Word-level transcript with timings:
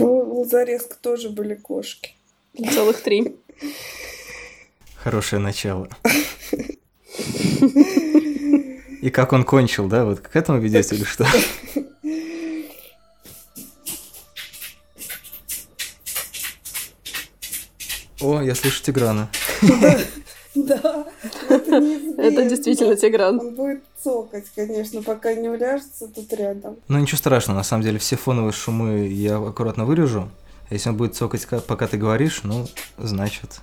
У 0.00 0.40
Лазареск 0.40 0.96
тоже 0.96 1.30
были 1.30 1.54
кошки. 1.54 2.14
Целых 2.72 3.02
три. 3.02 3.36
Хорошее 4.96 5.40
начало. 5.40 5.88
И 9.02 9.10
как 9.10 9.32
он 9.32 9.44
кончил, 9.44 9.86
да? 9.86 10.04
Вот 10.04 10.20
к 10.20 10.34
этому 10.34 10.58
ведете 10.60 10.94
или 10.96 11.04
что? 11.04 11.26
О, 18.20 18.40
я 18.40 18.54
слышу 18.54 18.82
Тиграна. 18.82 19.28
Да, 20.54 21.06
это 21.50 21.80
неизбежно. 21.80 22.22
Это 22.22 22.44
действительно 22.48 22.96
Тигран. 22.96 23.40
Он 23.40 23.54
будет 23.54 23.82
цокать, 24.04 24.44
конечно, 24.54 25.02
пока 25.02 25.34
не 25.34 25.48
уляжется 25.48 26.06
тут 26.08 26.32
рядом. 26.34 26.76
Ну 26.88 26.98
ничего 26.98 27.18
страшного, 27.18 27.56
на 27.58 27.64
самом 27.64 27.82
деле 27.82 27.98
все 27.98 28.16
фоновые 28.16 28.52
шумы 28.52 29.06
я 29.08 29.38
аккуратно 29.38 29.84
вырежу. 29.86 30.28
Если 30.70 30.90
он 30.90 30.96
будет 30.96 31.16
цокать, 31.16 31.44
ка- 31.46 31.60
пока 31.60 31.86
ты 31.86 31.96
говоришь, 31.96 32.40
ну, 32.44 32.66
значит, 32.98 33.60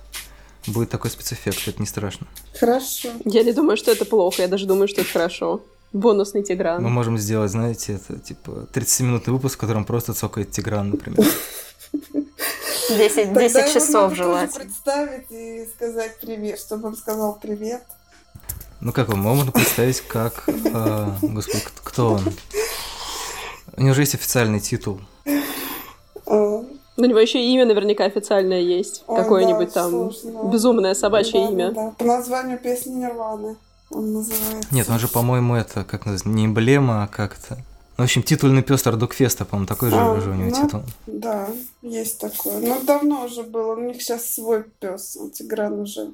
будет 0.66 0.90
такой 0.90 1.10
спецэффект, 1.10 1.66
это 1.68 1.80
не 1.80 1.86
страшно. 1.86 2.26
Хорошо. 2.58 3.08
Я 3.24 3.42
не 3.44 3.52
думаю, 3.52 3.76
что 3.76 3.90
это 3.92 4.04
плохо, 4.04 4.42
я 4.42 4.48
даже 4.48 4.66
думаю, 4.66 4.88
что 4.88 5.00
это 5.00 5.10
хорошо. 5.10 5.62
Бонусный 5.92 6.40
Мы 6.40 6.46
Тигран. 6.46 6.82
можем 6.84 7.18
сделать, 7.18 7.50
знаете, 7.50 7.94
это 7.94 8.18
типа 8.18 8.66
30-минутный 8.72 9.32
выпуск, 9.34 9.58
в 9.58 9.60
котором 9.60 9.84
просто 9.84 10.14
цокает 10.14 10.50
Тигран, 10.50 10.90
например. 10.90 11.26
10, 12.88 13.14
Тогда 13.14 13.40
10 13.40 13.56
его 13.56 13.68
часов 13.72 14.14
желательно. 14.14 14.64
представить 14.64 15.30
и 15.30 15.66
сказать 15.74 16.18
привет, 16.20 16.58
чтобы 16.58 16.88
он 16.88 16.96
сказал 16.96 17.38
привет. 17.40 17.82
Ну 18.84 18.92
как 18.92 19.08
вам, 19.08 19.20
можно 19.20 19.52
представить, 19.52 20.00
как... 20.00 20.42
э, 20.48 21.06
господи, 21.22 21.62
кто 21.84 22.14
он? 22.14 22.22
У 23.76 23.80
него 23.80 23.94
же 23.94 24.02
есть 24.02 24.16
официальный 24.16 24.58
титул. 24.58 25.00
У 26.26 27.04
него 27.04 27.20
еще 27.20 27.40
имя 27.40 27.64
наверняка 27.64 28.04
официальное 28.06 28.60
есть. 28.60 29.04
Ой, 29.06 29.22
Какое-нибудь 29.22 29.68
да, 29.68 29.82
там 29.82 30.12
сложно. 30.12 30.50
безумное 30.50 30.94
собачье 30.94 31.40
да, 31.40 31.52
имя. 31.52 31.70
да, 31.70 31.84
да. 31.84 31.90
По 31.96 32.04
названию 32.04 32.58
песни 32.58 32.90
Нирваны 32.94 33.56
он 33.90 34.14
называется. 34.14 34.74
Нет, 34.74 34.88
он 34.90 34.98
же, 34.98 35.06
по-моему, 35.06 35.54
это, 35.54 35.84
как 35.84 36.04
называется, 36.04 36.28
не 36.28 36.46
эмблема, 36.46 37.04
а 37.04 37.06
как-то... 37.06 37.58
Ну, 37.98 38.02
в 38.02 38.06
общем, 38.06 38.24
титульный 38.24 38.62
пес 38.62 38.84
Ардукфеста, 38.84 39.44
по-моему, 39.44 39.68
такой 39.68 39.90
же, 39.90 39.96
А, 39.96 40.20
же 40.20 40.30
у 40.30 40.34
него 40.34 40.50
ну, 40.50 40.64
титул. 40.64 40.82
Да, 41.06 41.48
есть 41.82 42.18
такое. 42.18 42.58
Но 42.58 42.80
давно 42.80 43.26
уже 43.26 43.44
было. 43.44 43.76
У 43.76 43.80
них 43.80 44.02
сейчас 44.02 44.28
свой 44.34 44.64
пес. 44.80 45.16
У 45.16 45.30
Тигран 45.30 45.80
уже. 45.80 46.10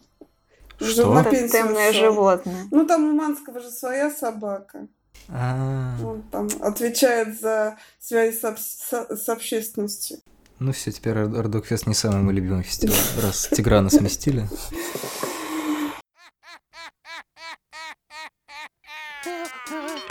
Что? 0.81 1.13
на 1.15 1.21
Это 1.21 1.31
пенсию 1.31 1.51
темное 1.51 1.91
ушел. 1.91 2.01
животное. 2.05 2.67
Ну, 2.71 2.87
там 2.87 3.05
у 3.09 3.13
Манского 3.13 3.61
же 3.61 3.71
своя 3.71 4.11
собака. 4.11 4.87
А, 5.29 5.97
Он 6.05 6.23
там 6.31 6.49
отвечает 6.61 7.39
за 7.41 7.77
связь 7.99 8.41
с, 8.41 8.45
об- 8.45 8.59
с- 8.59 9.17
с 9.17 9.29
общественностью. 9.29 10.19
Ну 10.61 10.73
все, 10.73 10.91
теперь 10.91 11.17
Ар- 11.19 11.37
Ардукфест 11.39 11.87
не 11.87 11.95
самый 11.95 12.23
мой 12.23 12.35
любимый 12.35 12.63
фестиваль, 12.63 12.97
раз 13.23 13.49
Тиграна 13.53 13.91
сместили. 13.91 14.49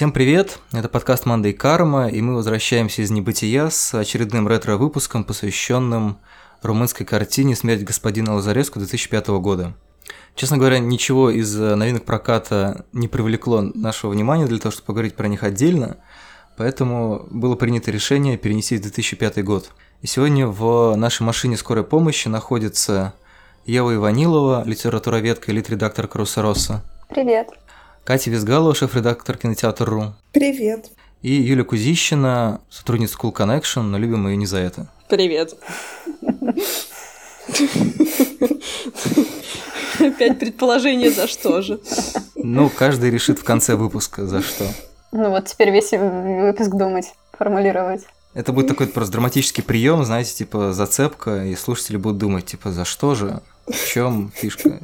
Всем 0.00 0.12
привет! 0.12 0.60
Это 0.72 0.88
подкаст 0.88 1.26
«Манда 1.26 1.50
и 1.50 1.52
карма», 1.52 2.08
и 2.08 2.22
мы 2.22 2.34
возвращаемся 2.34 3.02
из 3.02 3.10
небытия 3.10 3.68
с 3.68 3.92
очередным 3.92 4.48
ретро-выпуском, 4.48 5.24
посвященным 5.24 6.16
румынской 6.62 7.04
картине 7.04 7.54
«Смерть 7.54 7.82
господина 7.82 8.34
Лазареску» 8.34 8.78
2005 8.78 9.28
года. 9.42 9.74
Честно 10.36 10.56
говоря, 10.56 10.78
ничего 10.78 11.28
из 11.28 11.54
э, 11.54 11.74
новинок 11.74 12.06
проката 12.06 12.86
не 12.94 13.08
привлекло 13.08 13.60
нашего 13.60 14.12
внимания 14.12 14.46
для 14.46 14.58
того, 14.58 14.72
чтобы 14.72 14.86
поговорить 14.86 15.16
про 15.16 15.28
них 15.28 15.42
отдельно, 15.42 15.98
поэтому 16.56 17.26
было 17.30 17.54
принято 17.54 17.90
решение 17.90 18.38
перенести 18.38 18.78
в 18.78 18.80
2005 18.80 19.44
год. 19.44 19.70
И 20.00 20.06
сегодня 20.06 20.46
в 20.46 20.96
нашей 20.96 21.24
машине 21.24 21.58
скорой 21.58 21.84
помощи 21.84 22.26
находится 22.26 23.12
Ева 23.66 23.94
Иванилова, 23.96 24.62
литературоведка 24.64 25.52
и 25.52 25.54
лид-редактор 25.54 26.08
«Каруса 26.08 26.40
Росса», 26.40 26.82
Привет. 27.10 27.48
Катя 28.10 28.28
Визгалова, 28.28 28.74
шеф-редактор 28.74 29.36
кинотеатр.ру, 29.36 30.14
Привет. 30.32 30.90
и 31.22 31.30
Юля 31.30 31.62
Кузищина, 31.62 32.60
сотрудница 32.68 33.16
Cool 33.16 33.32
Connection, 33.32 33.82
но 33.82 33.98
любим 33.98 34.26
ее 34.26 34.36
не 34.36 34.46
за 34.46 34.58
это. 34.58 34.88
Привет. 35.08 35.54
Опять 40.00 40.40
предположение, 40.40 41.12
за 41.12 41.28
что 41.28 41.62
же. 41.62 41.78
Ну, 42.34 42.68
каждый 42.68 43.10
решит 43.12 43.38
в 43.38 43.44
конце 43.44 43.76
выпуска, 43.76 44.26
за 44.26 44.42
что. 44.42 44.66
Ну 45.12 45.30
вот 45.30 45.44
теперь 45.44 45.70
весь 45.70 45.92
выпуск 45.92 46.70
думать, 46.70 47.14
формулировать. 47.38 48.06
Это 48.34 48.52
будет 48.52 48.66
такой 48.66 48.88
просто 48.88 49.12
драматический 49.12 49.62
прием, 49.62 50.04
знаете, 50.04 50.34
типа 50.34 50.72
зацепка, 50.72 51.44
и 51.44 51.54
слушатели 51.54 51.96
будут 51.96 52.18
думать, 52.18 52.46
типа, 52.46 52.72
за 52.72 52.84
что 52.84 53.14
же, 53.14 53.40
в 53.68 53.86
чем 53.86 54.32
фишка. 54.34 54.80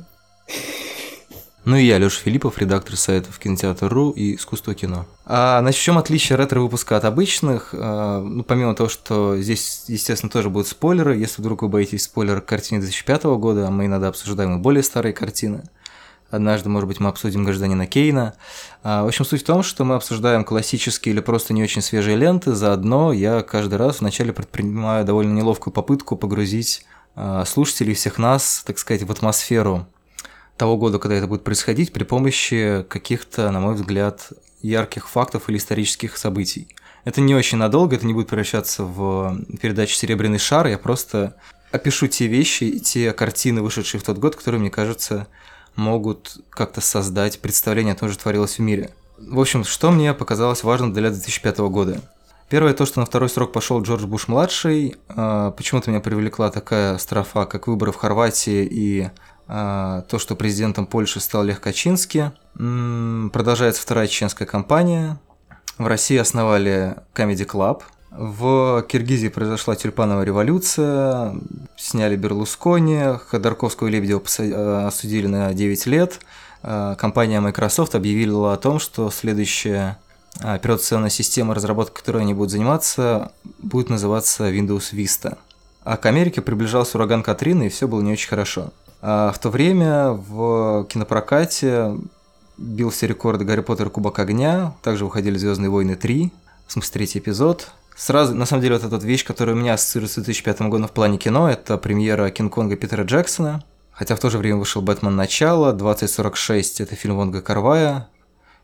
Ну 1.67 1.75
и 1.75 1.85
я, 1.85 1.99
Лёша 1.99 2.21
Филиппов, 2.21 2.59
редактор 2.59 2.97
сайтов 2.97 3.41
кинотеатр.ру 3.41 4.11
и 4.11 4.37
искусство 4.37 4.73
кино. 4.73 5.05
А, 5.25 5.59
значит, 5.63 5.81
в 5.81 5.83
чем 5.83 5.99
отличие 5.99 6.39
ретро-выпуска 6.39 6.97
от 6.97 7.05
обычных? 7.05 7.75
А, 7.77 8.21
ну, 8.21 8.45
помимо 8.45 8.77
того, 8.77 8.89
что 8.89 9.37
здесь, 9.37 9.83
естественно, 9.89 10.31
тоже 10.31 10.49
будут 10.49 10.69
спойлеры. 10.69 11.17
Если 11.17 11.43
вдруг 11.43 11.63
вы 11.63 11.69
боитесь 11.69 12.05
спойлеров 12.05 12.45
к 12.45 12.49
картине 12.49 12.83
2005 12.83 13.25
года, 13.25 13.67
а 13.67 13.73
мы 13.73 13.87
иногда 13.87 14.07
обсуждаем 14.07 14.57
и 14.57 14.61
более 14.61 14.85
старые 14.85 15.13
картины. 15.13 15.65
Однажды, 16.31 16.69
может 16.69 16.87
быть, 16.87 17.01
мы 17.01 17.09
обсудим 17.09 17.43
«Гражданина 17.43 17.89
Кейна». 17.89 18.35
А, 18.85 19.03
В 19.03 19.09
общем, 19.09 19.25
суть 19.25 19.43
в 19.43 19.47
том, 19.47 19.65
что 19.65 19.85
мы 19.85 19.97
обсуждаем 19.97 20.45
классические 20.45 21.15
или 21.15 21.21
просто 21.21 21.53
не 21.53 21.65
очень 21.65 21.83
свежие 21.83 22.17
ленты. 22.17 22.53
Заодно 22.53 23.13
я 23.13 23.43
каждый 23.43 23.75
раз 23.75 23.99
вначале 23.99 24.33
предпринимаю 24.33 25.05
довольно 25.05 25.37
неловкую 25.37 25.75
попытку 25.75 26.15
погрузить 26.15 26.87
а, 27.17 27.45
слушателей 27.45 27.95
всех 27.95 28.19
нас, 28.19 28.63
так 28.65 28.79
сказать, 28.79 29.03
в 29.03 29.11
атмосферу 29.11 29.89
того 30.57 30.77
года, 30.77 30.99
когда 30.99 31.17
это 31.17 31.27
будет 31.27 31.45
происходить, 31.45 31.93
при 31.93 32.05
помощи 32.05 32.85
каких-то, 32.89 33.51
на 33.51 33.61
мой 33.61 33.75
взгляд, 33.75 34.33
ярких 34.63 35.09
фактов 35.09 35.49
или 35.49 35.59
исторических 35.59 36.17
событий. 36.17 36.69
Это 37.05 37.21
не 37.21 37.35
очень 37.35 37.59
надолго, 37.59 37.97
это 37.97 38.07
не 38.07 38.15
будет 38.15 38.29
превращаться 38.29 38.85
в 38.85 39.39
передачу 39.61 39.95
«Серебряный 39.95 40.39
шар», 40.39 40.67
я 40.67 40.79
просто 40.79 41.37
опишу 41.71 42.09
те 42.09 42.27
вещи 42.27 42.65
и 42.65 42.81
те 42.81 43.13
картины, 43.13 43.63
вышедшие 43.63 44.01
в 44.01 44.05
тот 44.05 44.19
год, 44.19 44.35
которые, 44.35 44.61
мне 44.61 44.71
кажется, 44.71 45.29
могут 45.77 46.39
как-то 46.51 46.81
создать 46.81 47.41
представление 47.41 47.93
о 47.93 47.97
том, 47.97 48.11
что 48.11 48.23
творилось 48.23 48.59
в 48.59 48.63
мире. 48.63 48.91
В 49.19 49.39
общем, 49.39 49.65
что 49.65 49.91
мне 49.91 50.15
показалось 50.15 50.63
важным 50.63 50.93
для 50.93 51.11
2005 51.11 51.59
года? 51.59 52.01
Первое 52.49 52.75
то, 52.75 52.87
что 52.87 53.01
на 53.01 53.07
второй 53.07 53.29
срок 53.29 53.53
пошел 53.53 53.83
Джордж 53.83 54.05
Буш-младший. 54.07 54.97
А, 55.09 55.51
Почему-то 55.51 55.91
меня 55.91 56.01
привлекла 56.01 56.51
такая 56.51 56.97
строфа, 56.99 57.45
как 57.45 57.67
выборы 57.67 57.93
в 57.93 57.97
Хорватии 57.97 58.67
и 58.71 59.11
то, 59.47 60.19
что 60.19 60.35
президентом 60.35 60.87
Польши 60.87 61.21
стал 61.21 61.45
Лех 61.45 61.61
Качинский. 61.61 62.31
Продолжается 62.55 63.83
вторая 63.83 64.09
чеченская 64.09 64.47
кампания. 64.47 65.21
В 65.79 65.87
России 65.87 66.17
основали 66.17 66.97
Comedy 67.15 67.47
Club. 67.47 67.83
В 68.11 68.83
Киргизии 68.89 69.29
произошла 69.29 69.77
тюльпановая 69.77 70.25
революция, 70.25 71.35
сняли 71.77 72.17
Берлускони, 72.17 73.19
Ходорковского 73.29 73.89
и 73.89 73.91
Лебедева 73.91 74.23
э, 74.39 74.87
осудили 74.87 75.27
на 75.27 75.53
9 75.53 75.87
лет. 75.87 76.21
Э, 76.63 76.95
Компания 76.99 77.41
Microsoft 77.41 77.95
объявила 77.95 78.55
о 78.55 78.57
том, 78.57 78.79
что 78.79 79.11
следующая 79.11 79.99
а, 80.41 80.55
операционная 80.55 81.11
система, 81.11 81.55
разработкой 81.55 81.99
которой 81.99 82.23
они 82.23 82.33
будут 82.33 82.53
заниматься, 82.53 83.33
будет 83.59 83.91
называться 83.91 84.51
Windows 84.51 84.93
Vista. 84.93 85.37
А 85.85 85.99
к 85.99 86.07
Америке 86.07 86.41
приближался 86.41 86.97
ураган 86.97 87.23
Катрина, 87.23 87.65
и 87.65 87.69
все 87.69 87.87
было 87.87 88.01
не 88.01 88.13
очень 88.13 88.29
хорошо. 88.29 88.73
А 89.09 89.31
в 89.31 89.39
то 89.39 89.51
время 89.51 90.11
в 90.11 90.85
кинопрокате 90.89 91.97
бил 92.59 92.91
все 92.91 93.07
рекорды 93.07 93.45
Гарри 93.45 93.61
Поттер 93.61 93.87
и 93.87 93.91
Кубок 93.91 94.19
Огня, 94.19 94.75
также 94.83 95.05
выходили 95.05 95.39
Звездные 95.39 95.71
войны 95.71 95.95
3, 95.95 96.33
в 96.67 96.73
смысле 96.73 96.93
третий 96.93 97.21
эпизод. 97.21 97.69
Сразу, 97.97 98.35
на 98.35 98.47
самом 98.47 98.63
деле, 98.63 98.77
вот 98.77 98.83
эта 98.83 98.97
вещь, 99.07 99.25
которая 99.25 99.55
у 99.55 99.59
меня 99.61 99.75
ассоциируется 99.75 100.23
с 100.23 100.25
2005 100.25 100.63
годом 100.63 100.89
в 100.89 100.91
плане 100.91 101.19
кино, 101.19 101.49
это 101.49 101.79
премьера 101.79 102.31
Кинг-Конга 102.31 102.75
Питера 102.75 103.05
Джексона, 103.05 103.63
хотя 103.93 104.17
в 104.17 104.19
то 104.19 104.29
же 104.29 104.39
время 104.39 104.57
вышел 104.57 104.83
«Бэтмен. 104.83 105.15
Начало», 105.15 105.73
«2046»— 105.73 106.63
это 106.83 106.97
фильм 106.97 107.15
Вонга 107.15 107.43
Карвая, 107.43 108.09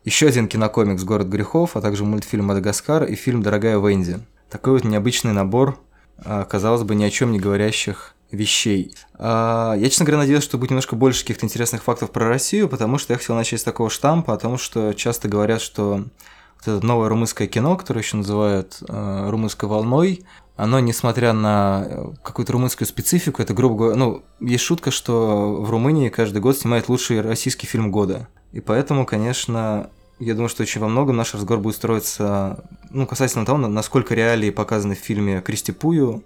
еще 0.03 0.27
один 0.27 0.49
кинокомикс 0.49 1.05
«Город 1.05 1.27
грехов», 1.27 1.77
а 1.77 1.81
также 1.81 2.03
мультфильм 2.03 2.47
«Мадагаскар» 2.47 3.05
и 3.05 3.15
фильм 3.15 3.43
«Дорогая 3.43 3.79
Венди». 3.79 4.19
Такой 4.49 4.73
вот 4.73 4.83
необычный 4.83 5.31
набор, 5.31 5.79
а, 6.17 6.43
казалось 6.43 6.83
бы, 6.83 6.95
ни 6.95 7.05
о 7.05 7.09
чем 7.09 7.31
не 7.31 7.39
говорящих 7.39 8.13
вещей. 8.33 8.95
А, 9.15 9.75
Я, 9.75 9.89
честно 9.89 10.05
говоря, 10.05 10.19
надеялся, 10.19 10.45
что 10.45 10.57
будет 10.57 10.71
немножко 10.71 10.95
больше 10.95 11.21
каких-то 11.21 11.45
интересных 11.45 11.83
фактов 11.83 12.11
про 12.11 12.27
Россию, 12.27 12.67
потому 12.67 12.97
что 12.97 13.13
я 13.13 13.19
хотел 13.19 13.35
начать 13.35 13.61
с 13.61 13.63
такого 13.63 13.89
штампа 13.89 14.33
о 14.33 14.37
том, 14.37 14.57
что 14.57 14.93
часто 14.93 15.27
говорят, 15.27 15.61
что 15.61 16.05
это 16.61 16.85
новое 16.85 17.09
румынское 17.09 17.47
кино, 17.47 17.75
которое 17.75 18.01
еще 18.01 18.17
называют 18.17 18.77
э, 18.87 19.29
румынской 19.29 19.67
волной, 19.67 20.23
оно, 20.55 20.79
несмотря 20.79 21.33
на 21.33 21.85
э, 21.85 22.05
какую-то 22.23 22.53
румынскую 22.53 22.87
специфику, 22.87 23.41
это, 23.41 23.53
грубо 23.53 23.75
говоря, 23.75 23.95
ну, 23.97 24.23
есть 24.39 24.63
шутка, 24.63 24.91
что 24.91 25.61
в 25.61 25.69
Румынии 25.69 26.09
каждый 26.09 26.41
год 26.41 26.57
снимает 26.57 26.89
лучший 26.89 27.21
российский 27.21 27.65
фильм 27.65 27.91
года. 27.91 28.27
И 28.51 28.61
поэтому, 28.61 29.05
конечно, 29.05 29.89
я 30.19 30.35
думаю, 30.35 30.49
что 30.49 30.63
очень 30.63 30.79
во 30.79 30.87
многом 30.87 31.17
наш 31.17 31.33
разговор 31.33 31.61
будет 31.61 31.75
строиться, 31.75 32.63
ну, 32.91 33.07
касательно 33.07 33.45
того, 33.45 33.57
насколько 33.57 34.13
реалии 34.13 34.51
показаны 34.51 34.95
в 34.95 34.99
фильме 34.99 35.41
Кристи 35.41 35.71
Пую, 35.71 36.23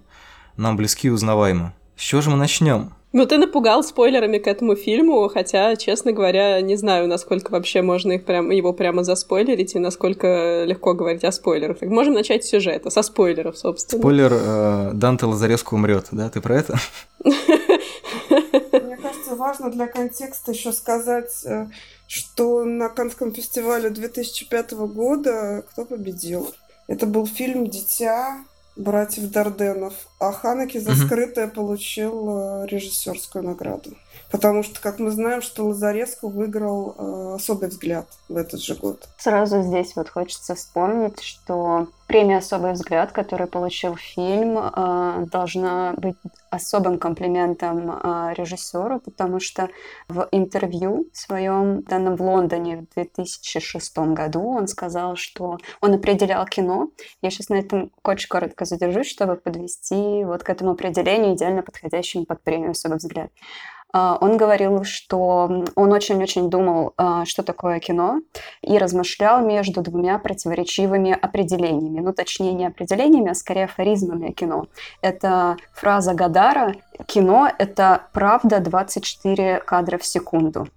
нам 0.56 0.76
близки 0.76 1.08
и 1.08 1.10
узнаваемы. 1.10 1.72
С 1.98 2.00
чего 2.00 2.20
же 2.20 2.30
мы 2.30 2.36
начнем? 2.36 2.94
Ну, 3.12 3.26
ты 3.26 3.38
напугал 3.38 3.82
спойлерами 3.82 4.38
к 4.38 4.46
этому 4.46 4.76
фильму, 4.76 5.28
хотя, 5.28 5.74
честно 5.74 6.12
говоря, 6.12 6.60
не 6.60 6.76
знаю, 6.76 7.08
насколько 7.08 7.50
вообще 7.50 7.82
можно 7.82 8.12
их 8.12 8.24
прям, 8.24 8.50
его 8.50 8.72
прямо 8.72 9.02
заспойлерить 9.02 9.74
и 9.74 9.80
насколько 9.80 10.62
легко 10.64 10.94
говорить 10.94 11.24
о 11.24 11.32
спойлерах. 11.32 11.78
Так 11.78 11.88
можем 11.88 12.14
начать 12.14 12.44
с 12.44 12.50
сюжета, 12.50 12.90
со 12.90 13.02
спойлеров, 13.02 13.58
собственно. 13.58 14.00
Спойлер, 14.00 14.32
э, 14.32 14.90
Данте 14.92 15.26
Лазареску 15.26 15.74
умрет, 15.74 16.06
да? 16.12 16.30
Ты 16.30 16.40
про 16.40 16.58
это? 16.58 16.78
Мне 17.24 18.96
кажется, 19.02 19.34
важно 19.34 19.70
для 19.70 19.88
контекста 19.88 20.52
еще 20.52 20.72
сказать, 20.72 21.44
э, 21.46 21.66
что 22.06 22.64
на 22.64 22.90
Канском 22.90 23.32
фестивале 23.32 23.90
2005 23.90 24.86
года 24.86 25.64
кто 25.72 25.84
победил? 25.84 26.54
Это 26.86 27.06
был 27.06 27.26
фильм 27.26 27.66
«Дитя», 27.66 28.44
братьев 28.78 29.30
Дарденов, 29.30 29.94
а 30.18 30.32
Ханеки 30.32 30.78
за 30.78 30.94
скрытое 30.94 31.48
получил 31.48 32.28
э, 32.30 32.66
режиссерскую 32.66 33.44
награду. 33.44 33.90
Потому 34.30 34.62
что, 34.62 34.80
как 34.80 34.98
мы 34.98 35.10
знаем, 35.10 35.40
что 35.40 35.64
Лазареску 35.64 36.28
выиграл 36.28 36.94
э, 36.98 37.34
особый 37.36 37.70
взгляд 37.70 38.06
в 38.28 38.36
этот 38.36 38.60
же 38.60 38.74
год. 38.74 39.08
Сразу 39.16 39.62
здесь 39.62 39.96
вот 39.96 40.10
хочется 40.10 40.54
вспомнить, 40.54 41.20
что 41.22 41.88
премия 42.06 42.38
«Особый 42.38 42.72
взгляд», 42.72 43.12
которую 43.12 43.48
получил 43.48 43.96
фильм, 43.96 44.58
э, 44.58 45.26
должна 45.30 45.94
быть 45.96 46.16
особым 46.50 46.98
комплиментом 46.98 47.90
э, 47.90 48.34
режиссеру, 48.34 49.00
потому 49.00 49.40
что 49.40 49.70
в 50.08 50.28
интервью 50.30 51.06
своем, 51.14 51.82
данном 51.82 52.16
в 52.16 52.22
Лондоне 52.22 52.86
в 52.90 52.94
2006 52.94 53.98
году, 53.98 54.56
он 54.56 54.68
сказал, 54.68 55.16
что 55.16 55.56
он 55.80 55.94
определял 55.94 56.44
кино. 56.46 56.88
Я 57.22 57.30
сейчас 57.30 57.48
на 57.48 57.54
этом 57.54 57.92
очень 58.04 58.28
коротко 58.28 58.66
задержусь, 58.66 59.08
чтобы 59.08 59.36
подвести 59.36 60.24
вот 60.24 60.42
к 60.42 60.50
этому 60.50 60.72
определению, 60.72 61.34
идеально 61.34 61.62
подходящему 61.62 62.26
под 62.26 62.42
премию 62.42 62.72
«Особый 62.72 62.98
взгляд». 62.98 63.30
А, 63.92 64.18
он 64.20 64.36
говорил, 64.36 64.84
что 64.84 65.64
он 65.74 65.92
очень-очень 65.92 66.50
думал, 66.50 66.92
а, 66.96 67.24
что 67.24 67.42
такое 67.42 67.80
кино, 67.80 68.20
и 68.62 68.78
размышлял 68.78 69.44
между 69.44 69.80
двумя 69.82 70.18
противоречивыми 70.18 71.12
определениями. 71.12 72.00
Ну, 72.00 72.12
точнее, 72.12 72.52
не 72.52 72.66
определениями, 72.66 73.30
а 73.30 73.34
скорее 73.34 73.64
афоризмами 73.64 74.32
кино. 74.32 74.66
Это 75.00 75.56
фраза 75.72 76.14
Гадара 76.14 76.74
«Кино— 77.06 77.48
это 77.58 78.02
правда 78.12 78.60
24 78.60 79.60
кадра 79.60 79.98
в 79.98 80.04
секунду». 80.04 80.68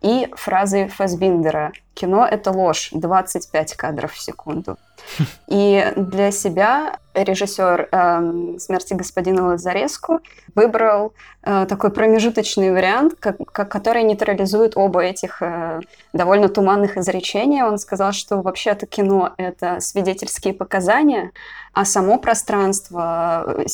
И 0.00 0.28
фразы 0.36 0.86
Фасбиндера 0.88 1.72
«Кино— 1.94 2.24
это 2.30 2.52
ложь, 2.52 2.90
25 2.92 3.74
кадров 3.74 4.12
в 4.12 4.20
секунду». 4.20 4.76
И 5.48 5.92
для 5.96 6.30
себя 6.30 6.98
режиссер 7.14 7.88
э, 7.90 8.58
«Смерти 8.58 8.94
господина 8.94 9.48
Лазареску» 9.48 10.20
выбрал 10.54 11.14
э, 11.42 11.66
такой 11.68 11.90
промежуточный 11.90 12.70
вариант, 12.70 13.14
как, 13.18 13.38
как, 13.50 13.68
который 13.68 14.04
нейтрализует 14.04 14.76
оба 14.76 15.02
этих 15.02 15.42
э, 15.42 15.80
довольно 16.12 16.48
туманных 16.48 16.96
изречения. 16.96 17.64
Он 17.64 17.78
сказал, 17.78 18.12
что 18.12 18.40
вообще-то 18.40 18.86
кино— 18.86 19.32
это 19.36 19.80
свидетельские 19.80 20.54
показания, 20.54 21.32
а 21.72 21.84
само 21.84 22.18
пространство 22.18 23.44
э, 23.46 23.64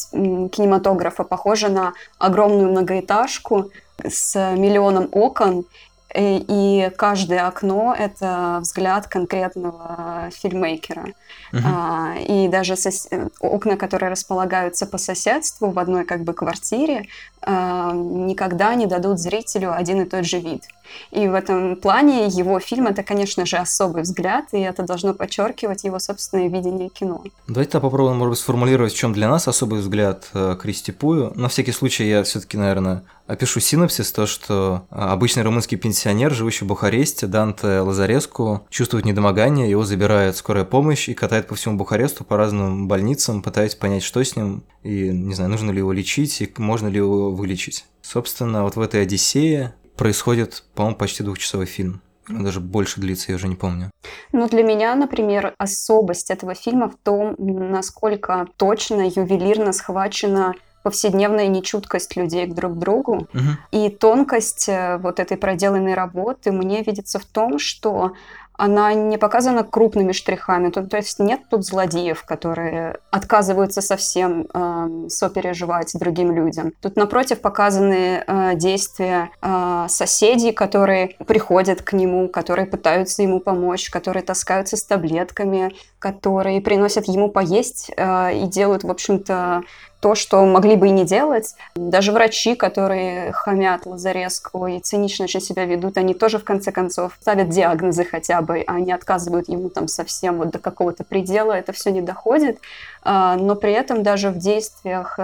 кинематографа 0.49 1.25
похоже 1.25 1.69
на 1.69 1.93
огромную 2.19 2.71
многоэтажку 2.71 3.71
с 4.03 4.35
миллионом 4.57 5.09
окон, 5.13 5.67
и 6.17 6.91
каждое 6.97 7.47
окно— 7.47 7.95
это 7.99 8.59
взгляд 8.61 9.09
конкретного 9.09 10.31
фильммейкера. 10.33 11.07
Uh-huh. 11.53 12.25
И 12.27 12.49
даже 12.49 12.77
сос... 12.77 13.09
окна, 13.41 13.77
которые 13.77 14.11
располагаются 14.11 14.87
по 14.87 14.99
соседству 14.99 15.71
в 15.71 15.79
одной 15.79 16.05
как 16.05 16.23
бы 16.23 16.33
квартире, 16.33 17.07
а, 17.47 17.93
никогда 17.93 18.75
не 18.75 18.87
дадут 18.87 19.19
зрителю 19.19 19.75
один 19.75 20.03
и 20.03 20.05
тот 20.05 20.25
же 20.25 20.39
вид. 20.39 20.65
И 21.11 21.29
в 21.29 21.35
этом 21.35 21.77
плане 21.77 22.27
его 22.27 22.59
фильм— 22.61 22.87
это, 22.89 23.03
конечно 23.03 23.45
же, 23.45 23.57
особый 23.57 24.03
взгляд, 24.03 24.47
и 24.53 24.61
это 24.61 24.83
должно 24.83 25.15
подчеркивать 25.15 25.85
его 25.85 25.99
собственное 25.99 26.49
видение 26.49 26.89
кино. 26.89 27.23
Давайте 27.49 27.81
попробуем, 27.81 28.17
может 28.17 28.31
быть, 28.31 28.39
сформулировать, 28.39 28.93
в 28.93 28.97
чем 28.97 29.13
для 29.13 29.29
нас 29.29 29.49
особый 29.49 29.81
взгляд 29.81 30.29
э, 30.35 30.57
Кристи 30.61 30.93
Пую. 30.93 31.33
На 31.35 31.49
всякий 31.49 31.73
случай 31.73 32.09
я 32.09 32.23
все 32.23 32.41
таки 32.41 32.57
наверное, 32.57 33.03
опишу 33.27 33.61
синопсис, 33.61 34.13
то, 34.13 34.27
что 34.27 34.87
э, 34.91 34.95
обычный 34.95 35.43
румынский 35.43 35.77
пенсионер, 35.77 36.33
живущий 36.33 36.65
в 36.65 36.69
Бухаресте, 36.69 37.27
Данте 37.27 37.81
Лазареску, 37.81 38.67
чувствует 38.71 39.05
недомогание, 39.05 39.71
его 39.71 39.85
забирает 39.85 40.37
скорая 40.37 40.65
помощь 40.65 41.09
и 41.09 41.15
катает 41.15 41.47
по 41.47 41.55
всему 41.55 41.77
Бухаресту, 41.77 42.25
по 42.25 42.37
разным 42.37 42.89
больницам, 42.89 43.43
пытаясь 43.43 43.75
понять, 43.75 44.03
что 44.03 44.23
с 44.23 44.37
ним, 44.37 44.65
и, 44.83 45.09
не 45.09 45.35
знаю, 45.35 45.51
нужно 45.51 45.71
ли 45.71 45.79
его 45.79 45.93
лечить, 45.93 46.41
и 46.41 46.53
можно 46.59 46.89
ли 46.89 46.97
его 46.97 47.31
вылечить. 47.31 47.87
Собственно, 48.03 48.65
вот 48.65 48.77
в 48.77 48.81
этой 48.81 49.03
Одиссее 49.03 49.75
происходит, 49.97 50.65
по-моему, 50.75 50.97
почти 50.97 51.23
двухчасовой 51.23 51.67
фильм. 51.67 52.03
Даже 52.29 52.61
больше 52.61 53.01
длится, 53.01 53.33
я 53.33 53.37
уже 53.37 53.49
не 53.49 53.55
помню. 53.55 53.91
Ну, 54.33 54.49
для 54.49 54.63
меня, 54.63 54.95
например, 54.95 55.55
особость 55.59 56.31
этого 56.31 56.55
фильма 56.55 56.89
в 56.89 56.97
том, 57.03 57.35
насколько 57.39 58.47
точно, 58.57 59.03
ювелирно 59.03 59.73
схвачена 59.73 60.55
повседневная 60.85 61.49
нечуткость 61.49 62.15
людей 62.15 62.47
друг 62.47 62.75
к 62.75 62.79
другу. 62.79 63.27
Угу. 63.35 63.43
И 63.73 63.89
тонкость 63.89 64.69
э, 64.69 64.99
вот 64.99 65.19
этой 65.19 65.37
проделанной 65.37 65.95
работы 65.95 66.53
мне 66.53 66.83
видится 66.83 67.19
в 67.19 67.25
том, 67.25 67.59
что 67.59 68.13
она 68.57 68.95
не 68.95 69.19
показана 69.19 69.65
крупными 69.65 70.13
штрихами. 70.13 70.71
То, 70.71 70.87
то 70.87 70.97
есть 70.97 71.19
нет 71.19 71.41
тут 71.51 71.65
злодеев, 71.65 72.25
которые 72.25 72.99
отказываются 73.11 73.81
совсем 73.81 74.47
э, 74.53 75.09
сопереживать 75.09 75.93
другим 75.95 76.33
людям. 76.33 76.73
Тут, 76.81 76.97
напротив, 76.97 77.41
показаны 77.41 78.23
э, 78.27 78.55
действия 78.55 79.31
э, 79.43 79.87
соседей, 79.89 80.53
которые 80.53 81.17
приходят 81.27 81.83
к 81.83 81.93
нему, 81.95 82.29
которые 82.29 82.67
пытаются 82.67 83.23
ему 83.23 83.41
помочь, 83.41 83.91
которые 83.91 84.23
таскаются 84.23 84.77
с 84.77 84.85
таблетками, 84.85 85.73
которые 86.05 86.61
приносят 86.61 87.09
ему 87.09 87.31
поесть 87.31 87.91
э, 87.97 88.37
и 88.37 88.47
делают, 88.47 88.85
в 88.85 88.91
общем-то, 88.91 89.63
то, 90.05 90.15
что 90.15 90.45
могли 90.45 90.77
бы 90.77 90.89
и 90.89 90.91
не 90.91 91.07
делать. 91.07 91.55
Даже 91.77 92.13
врачи, 92.13 92.55
которые 92.57 93.33
хамят 93.33 93.87
Лазареску 93.87 94.67
и 94.67 94.79
цинично 94.79 95.25
очень 95.25 95.41
себя 95.41 95.65
ведут, 95.65 95.97
они 95.97 96.13
тоже, 96.13 96.39
в 96.39 96.45
конце 96.45 96.73
концов, 96.73 97.17
ставят 97.23 97.49
диагнозы 97.49 98.05
хотя 98.05 98.43
бы, 98.43 98.63
а 98.67 98.81
не 98.81 98.93
отказывают 98.93 99.49
ему 99.49 99.71
там 99.71 99.89
совсем 99.89 100.37
вот 100.37 100.51
до 100.51 100.59
какого-то 100.59 101.05
предела. 101.05 101.53
Это 101.53 101.73
все 101.73 101.91
не 101.91 102.03
доходит. 102.03 102.59
А, 103.03 103.37
но 103.37 103.55
при 103.55 103.73
этом 103.73 104.03
даже 104.03 104.29
в 104.29 104.37
действиях, 104.37 105.19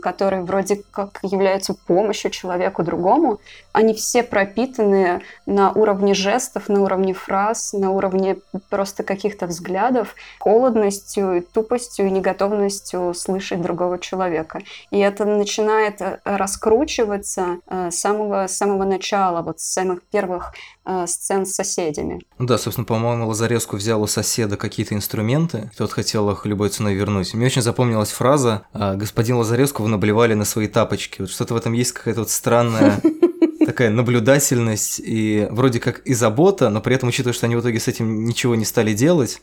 которые 0.00 0.42
вроде 0.42 0.82
как 0.90 1.18
являются 1.22 1.74
помощью 1.74 2.30
человеку 2.30 2.82
другому, 2.82 3.38
они 3.72 3.92
все 3.92 4.22
пропитаны 4.22 5.20
на 5.44 5.72
уровне 5.72 6.14
жестов, 6.14 6.70
на 6.70 6.82
уровне 6.82 7.12
фраз, 7.12 7.74
на 7.74 7.90
уровне 7.90 8.38
просто 8.70 9.02
каких-то 9.02 9.46
взглядов, 9.46 10.14
холодностью, 10.38 11.44
тупостью 11.52 12.06
и 12.06 12.10
неготовностью 12.10 13.14
слышать 13.14 13.62
другого 13.62 13.98
человека. 13.98 14.60
И 14.90 14.98
это 14.98 15.24
начинает 15.24 16.00
э, 16.00 16.18
раскручиваться 16.24 17.58
э, 17.68 17.90
с 17.90 17.98
самого, 17.98 18.46
с 18.46 18.56
самого 18.56 18.84
начала, 18.84 19.42
вот 19.42 19.60
с 19.60 19.72
самых 19.72 20.02
первых 20.02 20.52
э, 20.84 21.06
сцен 21.06 21.46
с 21.46 21.54
соседями. 21.54 22.20
Ну 22.38 22.46
да, 22.46 22.58
собственно, 22.58 22.84
по-моему, 22.84 23.28
Лазареску 23.28 23.76
взял 23.76 24.02
у 24.02 24.06
соседа 24.06 24.56
какие-то 24.56 24.94
инструменты, 24.94 25.70
тот 25.76 25.92
хотел 25.92 26.30
их 26.30 26.44
любой 26.46 26.70
ценой 26.70 26.94
вернуть. 26.94 27.34
Мне 27.34 27.46
очень 27.46 27.62
запомнилась 27.62 28.10
фраза 28.10 28.62
«А, 28.72 28.94
«Господин 28.94 29.36
Лазареску 29.36 29.82
вы 29.82 29.88
наблевали 29.88 30.34
на 30.34 30.44
свои 30.44 30.68
тапочки». 30.68 31.20
Вот 31.20 31.30
что-то 31.30 31.54
в 31.54 31.56
этом 31.56 31.72
есть 31.72 31.92
какая-то 31.92 32.20
вот 32.20 32.30
странная 32.30 33.00
такая 33.66 33.90
наблюдательность 33.90 35.00
и 35.02 35.46
вроде 35.50 35.80
как 35.80 36.00
и 36.00 36.14
забота, 36.14 36.68
но 36.68 36.80
при 36.80 36.94
этом, 36.94 37.08
учитывая, 37.08 37.32
что 37.32 37.46
они 37.46 37.56
в 37.56 37.60
итоге 37.60 37.80
с 37.80 37.88
этим 37.88 38.24
ничего 38.24 38.54
не 38.54 38.64
стали 38.64 38.92
делать, 38.92 39.40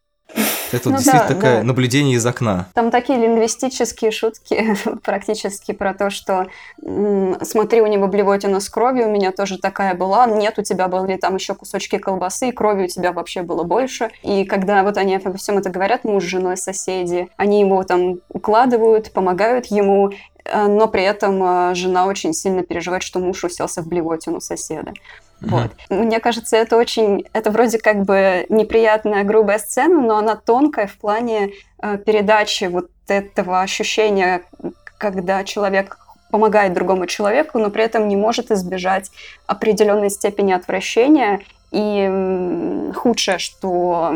это 0.72 0.90
ну, 0.90 0.96
действительно 0.96 1.28
да, 1.28 1.36
такое 1.36 1.58
да. 1.58 1.64
наблюдение 1.64 2.16
из 2.16 2.26
окна. 2.26 2.68
Там 2.74 2.92
такие 2.92 3.20
лингвистические 3.20 4.12
шутки 4.12 4.76
практически 5.04 5.72
про 5.72 5.94
то, 5.94 6.10
что 6.10 6.48
смотри, 6.82 7.82
у 7.82 7.88
него 7.88 8.08
блевотина 8.08 8.60
с 8.60 8.70
кровью, 8.70 9.08
у 9.08 9.12
меня 9.12 9.32
тоже 9.32 9.58
такая 9.58 9.94
была, 9.94 10.26
нет, 10.28 10.60
у 10.60 10.64
тебя 10.64 10.88
были 10.88 11.18
там 11.18 11.36
еще 11.36 11.54
кусочки 11.54 11.98
колбасы, 11.98 12.50
и 12.50 12.52
крови 12.52 12.86
у 12.86 12.88
тебя 12.88 13.12
вообще 13.12 13.42
было 13.42 13.64
больше. 13.64 14.10
И 14.24 14.46
когда 14.46 14.84
вот 14.84 14.98
они 14.98 15.16
обо 15.16 15.38
всем 15.38 15.58
это 15.58 15.70
говорят, 15.70 16.04
муж 16.04 16.24
с 16.24 16.28
женой, 16.28 16.58
соседи, 16.58 17.30
они 17.38 17.62
его 17.62 17.84
там 17.84 18.20
укладывают, 18.30 19.12
помогают 19.12 19.68
ему, 19.68 20.12
э, 20.46 20.68
но 20.68 20.88
при 20.88 21.04
этом 21.04 21.42
э, 21.44 21.76
жена 21.76 22.06
очень 22.06 22.34
сильно 22.34 22.64
переживает, 22.64 23.04
что 23.04 23.20
муж 23.20 23.44
уселся 23.44 23.82
в 23.82 23.88
блевотину 23.88 24.42
соседа. 24.42 24.94
Вот. 25.42 25.72
Мне 25.90 26.20
кажется, 26.20 26.58
это 26.58 26.78
очень, 26.78 27.26
это 27.34 27.52
вроде 27.52 27.78
как 27.78 28.04
бы 28.04 28.46
неприятная, 28.50 29.24
грубая 29.24 29.60
сцена, 29.60 30.02
но 30.02 30.18
она 30.18 30.36
тонкая 30.36 30.88
в 30.88 30.98
плане 30.98 31.52
э, 31.82 31.98
передачи 31.98 32.66
вот 32.66 32.90
этого 33.08 33.62
ощущения, 33.62 34.42
когда 34.98 35.44
человек 35.44 35.98
помогает 36.30 36.74
другому 36.74 37.08
человеку, 37.08 37.58
но 37.58 37.70
при 37.70 37.84
этом 37.84 38.08
не 38.08 38.16
может 38.16 38.52
избежать 38.52 39.12
определенной 39.48 40.10
степени 40.10 40.52
отвращения. 40.52 41.40
И 41.72 42.92
худшее, 42.96 43.38
что 43.38 44.12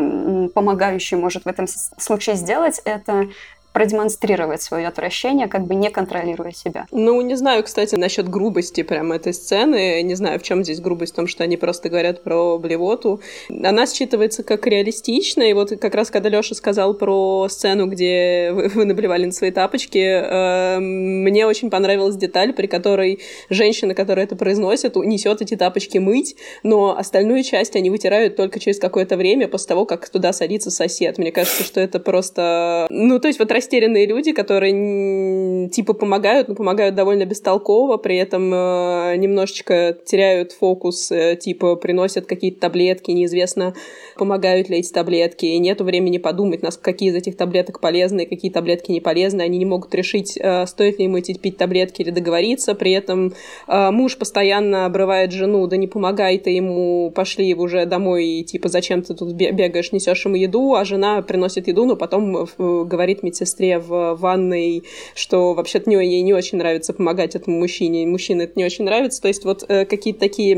помогающий 0.54 1.16
может 1.16 1.44
в 1.44 1.48
этом 1.48 1.66
случае 1.68 2.34
сделать, 2.34 2.80
это 2.84 3.28
продемонстрировать 3.74 4.62
свое 4.62 4.86
отвращение, 4.86 5.48
как 5.48 5.66
бы 5.66 5.74
не 5.74 5.90
контролируя 5.90 6.52
себя. 6.52 6.86
Ну, 6.92 7.20
не 7.22 7.34
знаю, 7.34 7.64
кстати, 7.64 7.96
насчет 7.96 8.28
грубости 8.28 8.84
прям 8.84 9.10
этой 9.10 9.34
сцены. 9.34 10.00
Не 10.02 10.14
знаю, 10.14 10.38
в 10.38 10.44
чем 10.44 10.62
здесь 10.62 10.80
грубость, 10.80 11.12
в 11.12 11.16
том, 11.16 11.26
что 11.26 11.42
они 11.42 11.56
просто 11.56 11.88
говорят 11.88 12.22
про 12.22 12.56
блевоту. 12.56 13.20
Она 13.50 13.86
считывается 13.86 14.44
как 14.44 14.68
реалистичная, 14.68 15.48
и 15.48 15.52
вот 15.54 15.70
как 15.80 15.96
раз 15.96 16.12
когда 16.12 16.28
Лёша 16.28 16.54
сказал 16.54 16.94
про 16.94 17.48
сцену, 17.48 17.86
где 17.86 18.52
вы, 18.52 18.68
вы 18.74 18.84
наблевали 18.84 19.24
на 19.26 19.32
свои 19.32 19.50
тапочки, 19.50 19.98
э, 19.98 20.78
мне 20.78 21.44
очень 21.44 21.68
понравилась 21.68 22.14
деталь, 22.14 22.52
при 22.52 22.68
которой 22.68 23.22
женщина, 23.50 23.92
которая 23.92 24.26
это 24.26 24.36
произносит, 24.36 24.94
несет 24.94 25.42
эти 25.42 25.56
тапочки 25.56 25.98
мыть, 25.98 26.36
но 26.62 26.96
остальную 26.96 27.42
часть 27.42 27.74
они 27.74 27.90
вытирают 27.90 28.36
только 28.36 28.60
через 28.60 28.78
какое-то 28.78 29.16
время 29.16 29.48
после 29.48 29.66
того, 29.66 29.84
как 29.84 30.08
туда 30.08 30.32
садится 30.32 30.70
сосед. 30.70 31.18
Мне 31.18 31.32
кажется, 31.32 31.64
что 31.64 31.80
это 31.80 31.98
просто... 31.98 32.86
Ну, 32.88 33.18
то 33.18 33.26
есть 33.26 33.40
вот 33.40 33.50
растерянные 33.64 34.06
люди, 34.06 34.32
которые 34.32 35.68
типа 35.70 35.94
помогают, 35.94 36.48
но 36.48 36.54
помогают 36.54 36.94
довольно 36.94 37.24
бестолково, 37.24 37.96
при 37.96 38.16
этом 38.16 38.52
э, 38.52 39.16
немножечко 39.16 39.96
теряют 40.04 40.52
фокус, 40.52 41.10
э, 41.10 41.36
типа 41.36 41.76
приносят 41.76 42.26
какие-то 42.26 42.60
таблетки, 42.60 43.10
неизвестно, 43.10 43.74
помогают 44.16 44.68
ли 44.68 44.78
эти 44.78 44.92
таблетки, 44.92 45.46
и 45.46 45.58
нету 45.58 45.84
времени 45.84 46.18
подумать, 46.18 46.62
нас, 46.62 46.76
какие 46.76 47.10
из 47.10 47.14
этих 47.14 47.36
таблеток 47.36 47.80
полезны, 47.80 48.26
какие 48.26 48.50
таблетки 48.50 48.90
не 48.90 49.00
полезны, 49.00 49.42
они 49.42 49.58
не 49.58 49.64
могут 49.64 49.94
решить, 49.94 50.36
э, 50.36 50.66
стоит 50.66 50.98
ли 50.98 51.04
ему 51.04 51.20
идти 51.20 51.34
пить 51.34 51.56
таблетки 51.56 52.02
или 52.02 52.10
договориться, 52.10 52.74
при 52.74 52.92
этом 52.92 53.32
э, 53.66 53.90
муж 53.90 54.16
постоянно 54.16 54.86
обрывает 54.86 55.32
жену, 55.32 55.66
да 55.66 55.76
не 55.76 55.86
помогай 55.86 56.38
ты 56.38 56.50
ему, 56.50 57.10
пошли 57.14 57.54
уже 57.54 57.86
домой, 57.86 58.26
и 58.26 58.44
типа 58.44 58.68
зачем 58.68 59.02
ты 59.02 59.14
тут 59.14 59.32
бегаешь, 59.32 59.92
несешь 59.92 60.24
ему 60.24 60.36
еду, 60.36 60.74
а 60.74 60.84
жена 60.84 61.22
приносит 61.22 61.68
еду, 61.68 61.84
но 61.84 61.96
потом 61.96 62.36
э, 62.36 62.46
говорит 62.56 63.22
медсестре, 63.22 63.44
сестре 63.44 63.78
в 63.78 64.14
ванной, 64.14 64.84
что 65.14 65.54
вообще-то 65.54 65.90
ей 65.90 66.22
не 66.22 66.32
очень 66.32 66.58
нравится 66.58 66.92
помогать 66.92 67.34
этому 67.34 67.58
мужчине, 67.58 68.06
мужчине 68.06 68.44
это 68.44 68.54
не 68.56 68.64
очень 68.64 68.84
нравится. 68.84 69.20
То 69.20 69.28
есть 69.28 69.44
вот 69.44 69.64
какие-то 69.64 70.20
такие 70.20 70.54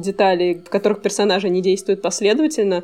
детали, 0.00 0.62
в 0.64 0.70
которых 0.70 1.02
персонажи 1.02 1.48
не 1.48 1.60
действуют 1.60 2.02
последовательно. 2.02 2.83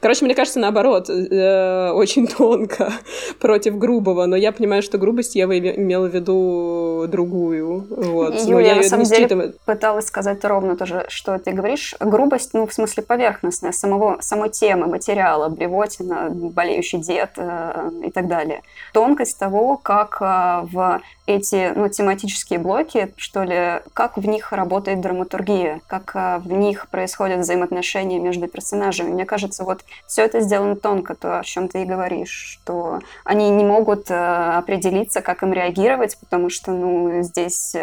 Короче, 0.00 0.24
мне 0.24 0.34
кажется, 0.34 0.58
наоборот, 0.58 1.08
э, 1.08 1.90
очень 1.90 2.26
тонко 2.26 2.92
против 3.40 3.78
грубого, 3.78 4.26
но 4.26 4.36
я 4.36 4.52
понимаю, 4.52 4.82
что 4.82 4.98
грубость 4.98 5.34
я 5.34 5.44
имела 5.44 6.06
в 6.06 6.14
виду 6.14 7.06
другую. 7.08 7.86
Вот. 7.90 8.34
Юля, 8.40 8.54
но 8.54 8.60
я 8.60 8.74
на 8.76 8.82
самом 8.82 9.04
деле 9.04 9.22
считываю. 9.22 9.54
пыталась 9.64 10.06
сказать 10.06 10.44
ровно 10.44 10.76
то 10.76 10.86
же, 10.86 11.06
что 11.08 11.38
ты 11.38 11.52
говоришь. 11.52 11.94
Грубость, 12.00 12.54
ну, 12.54 12.66
в 12.66 12.72
смысле 12.72 13.02
поверхностная, 13.02 13.72
самого, 13.72 14.18
самой 14.20 14.50
темы, 14.50 14.86
материала, 14.86 15.48
блевотина, 15.48 16.28
болеющий 16.30 16.98
дед 16.98 17.30
э, 17.36 17.90
и 18.06 18.10
так 18.10 18.28
далее 18.28 18.62
тонкость 18.92 19.38
того, 19.38 19.76
как 19.76 20.18
а, 20.20 20.66
в 20.72 21.00
эти 21.26 21.72
ну, 21.74 21.88
тематические 21.88 22.58
блоки, 22.58 23.12
что 23.16 23.42
ли, 23.42 23.80
как 23.92 24.16
в 24.16 24.26
них 24.26 24.52
работает 24.52 25.00
драматургия, 25.00 25.80
как 25.86 26.12
а, 26.14 26.38
в 26.38 26.50
них 26.50 26.88
происходят 26.88 27.40
взаимоотношения 27.40 28.18
между 28.18 28.48
персонажами. 28.48 29.10
Мне 29.10 29.24
кажется, 29.24 29.64
вот 29.68 29.84
все 30.06 30.22
это 30.22 30.40
сделано 30.40 30.74
тонко, 30.74 31.14
то, 31.14 31.38
о 31.38 31.44
чем 31.44 31.68
ты 31.68 31.82
и 31.82 31.86
говоришь, 31.86 32.58
что 32.60 32.98
они 33.24 33.48
не 33.50 33.64
могут 33.64 34.10
а, 34.10 34.58
определиться, 34.58 35.20
как 35.20 35.42
им 35.42 35.52
реагировать, 35.52 36.18
потому 36.18 36.50
что, 36.50 36.72
ну, 36.72 37.22
здесь 37.22 37.76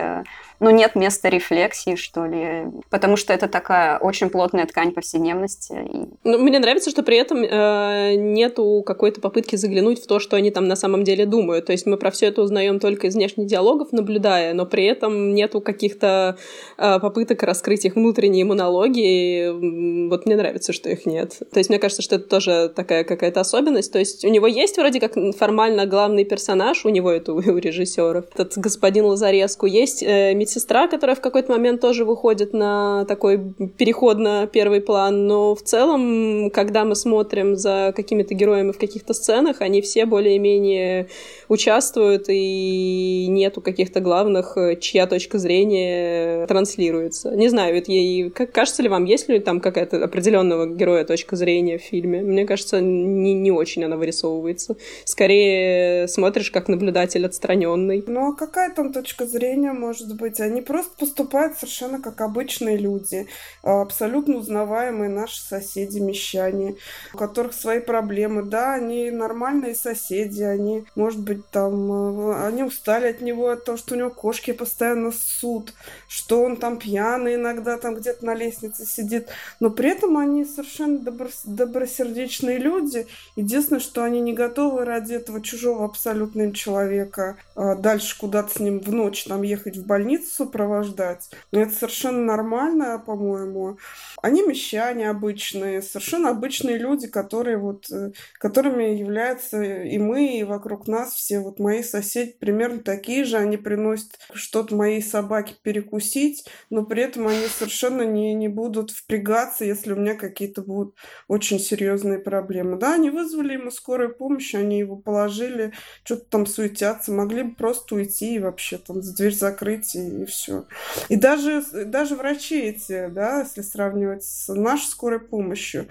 ну, 0.60 0.70
нет 0.70 0.96
места 0.96 1.30
рефлексии, 1.30 1.96
что 1.96 2.26
ли, 2.26 2.66
потому 2.90 3.18
что 3.18 3.34
это 3.34 3.48
такая 3.48 3.98
очень 3.98 4.30
плотная 4.30 4.66
ткань 4.66 4.92
повседневности. 4.92 5.74
И... 5.74 6.08
Ну, 6.24 6.40
мне 6.40 6.60
нравится, 6.60 6.90
что 6.90 7.04
при 7.04 7.18
этом 7.18 7.44
э, 7.44 8.16
нету 8.16 8.82
какой-то 8.86 9.20
попытки 9.20 9.58
заглянуть 9.58 10.02
в 10.02 10.08
то, 10.08 10.20
что 10.20 10.38
они 10.38 10.52
там 10.52 10.68
на 10.68 10.76
самом 10.76 11.04
деле 11.04 11.26
думают. 11.26 11.66
То 11.66 11.74
есть 11.74 11.86
мы 11.86 11.98
про 11.98 12.10
все 12.12 12.28
это 12.28 12.42
узнаем 12.42 12.80
только 12.80 13.08
из 13.08 13.16
внешних 13.16 13.48
диалогов, 13.48 13.92
наблюдая, 13.92 14.54
но 14.54 14.66
при 14.66 14.86
этом 14.86 15.34
нету 15.34 15.60
каких-то 15.60 16.38
э, 16.78 17.00
попыток 17.00 17.44
раскрыть 17.44 17.86
их 17.86 17.96
внутренние 17.96 18.46
монологи. 18.46 20.08
Вот 20.10 20.26
мне 20.26 20.36
нравится, 20.36 20.72
что 20.72 20.90
их 20.90 21.06
нет. 21.06 21.38
То 21.52 21.60
есть 21.60 21.70
мне 21.76 21.80
кажется, 21.82 22.02
что 22.02 22.16
это 22.16 22.30
тоже 22.30 22.72
такая 22.74 23.04
какая-то 23.04 23.42
особенность. 23.42 23.92
То 23.92 24.00
есть 24.00 24.24
у 24.24 24.30
него 24.30 24.48
есть 24.48 24.78
вроде 24.78 25.02
как 25.02 25.16
формально 25.38 25.86
главный 25.86 26.24
персонаж, 26.24 26.86
у 26.86 26.90
него 26.90 27.12
это 27.12 27.34
у, 27.34 27.40
режиссера, 27.58 28.24
этот 28.34 28.58
господин 28.58 29.06
Лазареску, 29.06 29.66
есть 29.66 30.02
э, 30.02 30.34
медсестра, 30.34 30.88
которая 30.88 31.18
в 31.18 31.22
какой-то 31.22 31.52
момент 31.52 31.82
тоже 31.82 32.06
выходит 32.06 32.54
на 32.54 33.04
такой 33.10 33.40
переход 33.78 34.20
на 34.20 34.48
первый 34.48 34.80
план, 34.80 35.28
но 35.28 35.54
в 35.54 35.64
целом, 35.64 36.50
когда 36.50 36.86
мы 36.86 36.96
смотрим 36.96 37.58
за 37.58 37.92
какими-то 37.94 38.34
героями 38.34 38.72
в 38.72 38.78
каких-то 38.78 39.14
сценах, 39.14 39.60
они 39.60 39.82
все 39.82 40.06
более-менее 40.06 41.10
участвуют, 41.50 42.30
и 42.30 43.28
нету 43.28 43.60
каких-то 43.60 44.00
главных, 44.00 44.58
чья 44.80 45.08
точка 45.08 45.40
зрения 45.40 46.48
транслируется. 46.48 47.32
Не 47.32 47.50
знаю, 47.50 47.74
ведь 47.74 47.90
ей, 47.90 48.30
кажется 48.30 48.82
ли 48.82 48.88
вам, 48.88 49.04
есть 49.04 49.28
ли 49.28 49.40
там 49.40 49.60
какая-то 49.60 50.02
определенного 50.02 50.68
героя 50.68 51.04
точка 51.04 51.36
зрения 51.36 51.65
в 51.74 51.82
фильме? 51.82 52.22
Мне 52.22 52.46
кажется, 52.46 52.80
не, 52.82 53.34
не 53.34 53.52
очень 53.52 53.84
она 53.84 53.98
вырисовывается. 53.98 54.76
Скорее 55.04 56.08
смотришь 56.08 56.52
как 56.52 56.68
наблюдатель 56.68 57.26
отстраненный. 57.26 58.04
Ну 58.08 58.32
а 58.32 58.36
какая 58.36 58.72
там 58.74 58.94
точка 58.94 59.26
зрения 59.26 59.74
может 59.74 60.16
быть? 60.16 60.40
Они 60.40 60.62
просто 60.62 60.92
поступают 60.98 61.58
совершенно 61.58 62.02
как 62.02 62.22
обычные 62.22 62.78
люди, 62.78 63.28
а, 63.64 63.82
абсолютно 63.82 64.38
узнаваемые 64.38 65.10
наши 65.10 65.42
соседи, 65.42 66.00
мещане, 66.00 66.76
у 67.14 67.18
которых 67.18 67.54
свои 67.54 67.80
проблемы. 67.80 68.44
Да, 68.44 68.74
они 68.74 69.12
нормальные 69.12 69.76
соседи, 69.76 70.44
они, 70.44 70.86
может 70.96 71.22
быть, 71.22 71.48
там, 71.50 71.92
а, 71.92 72.48
они 72.48 72.64
устали 72.64 73.08
от 73.08 73.22
него, 73.22 73.50
от 73.50 73.66
того, 73.66 73.78
что 73.78 73.96
у 73.96 73.98
него 73.98 74.10
кошки 74.10 74.52
постоянно 74.52 75.12
ссут, 75.12 75.74
что 76.08 76.42
он 76.42 76.58
там 76.58 76.78
пьяный 76.78 77.36
иногда 77.36 77.78
там 77.78 77.96
где-то 77.96 78.26
на 78.26 78.36
лестнице 78.36 78.86
сидит, 78.86 79.30
но 79.60 79.70
при 79.70 79.92
этом 79.92 80.18
они 80.18 80.46
совершенно 80.46 81.00
добро 81.00 81.28
добросердечные 81.56 82.58
люди. 82.58 83.08
Единственное, 83.36 83.80
что 83.80 84.04
они 84.04 84.22
не 84.22 84.34
готовы 84.34 84.86
ради 84.86 85.14
этого 85.14 85.42
чужого 85.42 85.86
абсолютно 85.86 86.54
человека 86.54 87.38
а, 87.56 87.76
дальше 87.76 88.18
куда-то 88.18 88.54
с 88.54 88.60
ним 88.60 88.80
в 88.80 88.92
ночь 88.92 89.24
там 89.24 89.42
ехать 89.44 89.78
в 89.78 89.86
больницу, 89.86 90.28
сопровождать. 90.30 91.30
Но 91.52 91.62
это 91.62 91.72
совершенно 91.74 92.20
нормально, 92.20 93.02
по-моему. 93.06 93.78
Они 94.22 94.42
мещане 94.42 95.10
обычные, 95.10 95.82
совершенно 95.82 96.30
обычные 96.30 96.78
люди, 96.78 97.08
которые 97.08 97.58
вот, 97.58 97.90
э, 97.92 98.12
которыми 98.40 98.84
являются 98.96 99.62
и 99.62 99.98
мы, 99.98 100.38
и 100.38 100.44
вокруг 100.44 100.88
нас 100.88 101.14
все. 101.14 101.40
Вот 101.40 101.60
мои 101.60 101.84
соседи 101.84 102.36
примерно 102.40 102.80
такие 102.80 103.24
же, 103.24 103.38
они 103.38 103.58
приносят 103.58 104.20
что-то 104.34 104.76
моей 104.76 105.02
собаке 105.02 105.56
перекусить, 105.62 106.46
но 106.70 106.84
при 106.84 107.04
этом 107.04 107.28
они 107.28 107.46
совершенно 107.48 108.04
не, 108.04 108.34
не 108.34 108.48
будут 108.48 108.92
впрягаться, 108.92 109.66
если 109.66 109.94
у 109.94 109.96
меня 109.96 110.16
какие-то 110.16 110.62
будут 110.62 110.96
очень 111.28 111.45
серьезные 111.60 112.20
проблемы. 112.20 112.78
Да, 112.78 112.96
они 112.96 113.10
вызвали 113.10 113.54
ему 113.54 113.72
скорую 113.72 114.14
помощь, 114.14 114.56
они 114.56 114.80
его 114.80 114.96
положили, 114.96 115.74
что-то 116.04 116.26
там 116.30 116.46
суетятся, 116.46 117.12
могли 117.12 117.44
бы 117.44 117.56
просто 117.56 117.96
уйти 117.96 118.36
и 118.36 118.40
вообще 118.40 118.78
там 118.78 119.02
дверь 119.02 119.34
закрыть 119.34 119.96
и, 119.96 120.24
и 120.24 120.26
все. 120.26 120.66
И 121.10 121.16
даже, 121.16 121.64
даже 121.86 122.16
врачи 122.16 122.60
эти, 122.60 123.08
да, 123.08 123.42
если 123.42 123.62
сравнивать 123.62 124.24
с 124.24 124.54
нашей 124.54 124.88
скорой 124.88 125.20
помощью, 125.20 125.88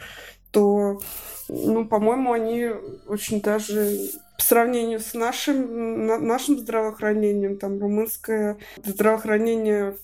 то, 0.50 1.00
ну, 1.48 1.84
по-моему, 1.84 2.32
они 2.32 2.70
очень 3.06 3.40
даже 3.40 4.10
сравнению 4.44 5.00
с 5.00 5.14
нашим, 5.14 6.06
нашим 6.26 6.58
здравоохранением, 6.58 7.56
там, 7.58 7.80
румынское 7.80 8.58
здравоохранение 8.84 9.96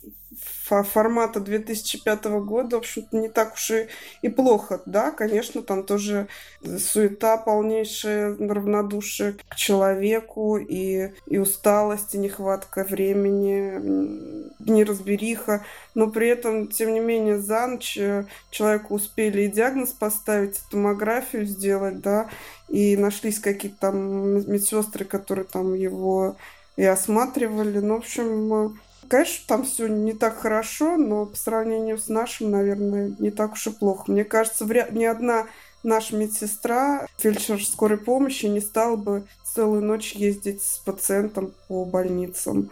формата 0.64 1.40
2005 1.40 2.24
года, 2.44 2.76
в 2.76 2.78
общем-то, 2.80 3.16
не 3.16 3.28
так 3.28 3.54
уж 3.54 3.70
и, 3.72 3.88
и 4.22 4.28
плохо. 4.28 4.80
Да, 4.86 5.10
конечно, 5.10 5.62
там 5.62 5.84
тоже 5.84 6.28
суета 6.62 7.36
полнейшая, 7.36 8.36
равнодушие 8.38 9.34
к 9.48 9.56
человеку 9.56 10.58
и, 10.58 11.12
и 11.26 11.38
усталость, 11.38 12.14
и 12.14 12.18
нехватка 12.18 12.84
времени, 12.84 14.50
неразбериха. 14.60 15.64
Но 15.94 16.08
при 16.08 16.28
этом, 16.28 16.68
тем 16.68 16.94
не 16.94 17.00
менее, 17.00 17.38
за 17.38 17.66
ночь 17.66 17.96
э, 17.96 18.24
человеку 18.50 18.94
успели 18.94 19.42
и 19.42 19.50
диагноз 19.50 19.90
поставить, 19.90 20.56
и 20.56 20.70
томографию 20.70 21.44
сделать, 21.46 22.00
да, 22.00 22.28
и 22.68 22.96
нашлись 22.96 23.40
какие-то 23.40 23.78
там 23.80 24.50
медсестры, 24.50 25.04
которые 25.04 25.44
там 25.44 25.74
его 25.74 26.36
и 26.76 26.84
осматривали. 26.84 27.78
Ну, 27.78 27.94
в 27.94 27.98
общем, 27.98 28.78
конечно, 29.08 29.44
там 29.48 29.64
все 29.64 29.88
не 29.88 30.12
так 30.12 30.38
хорошо, 30.38 30.96
но 30.96 31.26
по 31.26 31.36
сравнению 31.36 31.98
с 31.98 32.08
нашим, 32.08 32.50
наверное, 32.50 33.12
не 33.18 33.30
так 33.30 33.52
уж 33.52 33.66
и 33.66 33.70
плохо. 33.70 34.10
Мне 34.10 34.24
кажется, 34.24 34.64
вряд 34.64 34.92
ни 34.92 35.04
одна 35.04 35.46
наша 35.82 36.16
медсестра, 36.16 37.06
фельдшер 37.18 37.62
скорой 37.64 37.98
помощи, 37.98 38.46
не 38.46 38.60
стала 38.60 38.96
бы 38.96 39.24
целую 39.44 39.82
ночь 39.82 40.12
ездить 40.12 40.62
с 40.62 40.78
пациентом 40.78 41.52
по 41.68 41.84
больницам. 41.84 42.70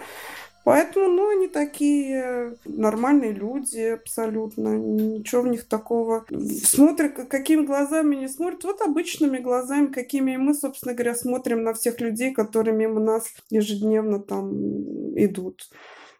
Поэтому, 0.69 1.09
ну, 1.09 1.31
они 1.31 1.49
такие 1.49 2.59
нормальные 2.67 3.33
люди 3.33 3.95
абсолютно. 3.95 4.77
Ничего 4.77 5.41
в 5.41 5.49
них 5.49 5.67
такого. 5.67 6.27
Смотрят, 6.63 7.15
какими 7.31 7.65
глазами 7.65 8.17
не 8.17 8.29
смотрят. 8.29 8.65
Вот 8.65 8.83
обычными 8.83 9.39
глазами, 9.39 9.87
какими 9.87 10.37
мы, 10.37 10.53
собственно 10.53 10.93
говоря, 10.93 11.15
смотрим 11.15 11.63
на 11.63 11.73
всех 11.73 12.03
людей, 12.03 12.35
которые 12.35 12.77
мимо 12.77 13.01
нас 13.01 13.33
ежедневно 13.49 14.21
там 14.21 14.53
идут. 15.17 15.71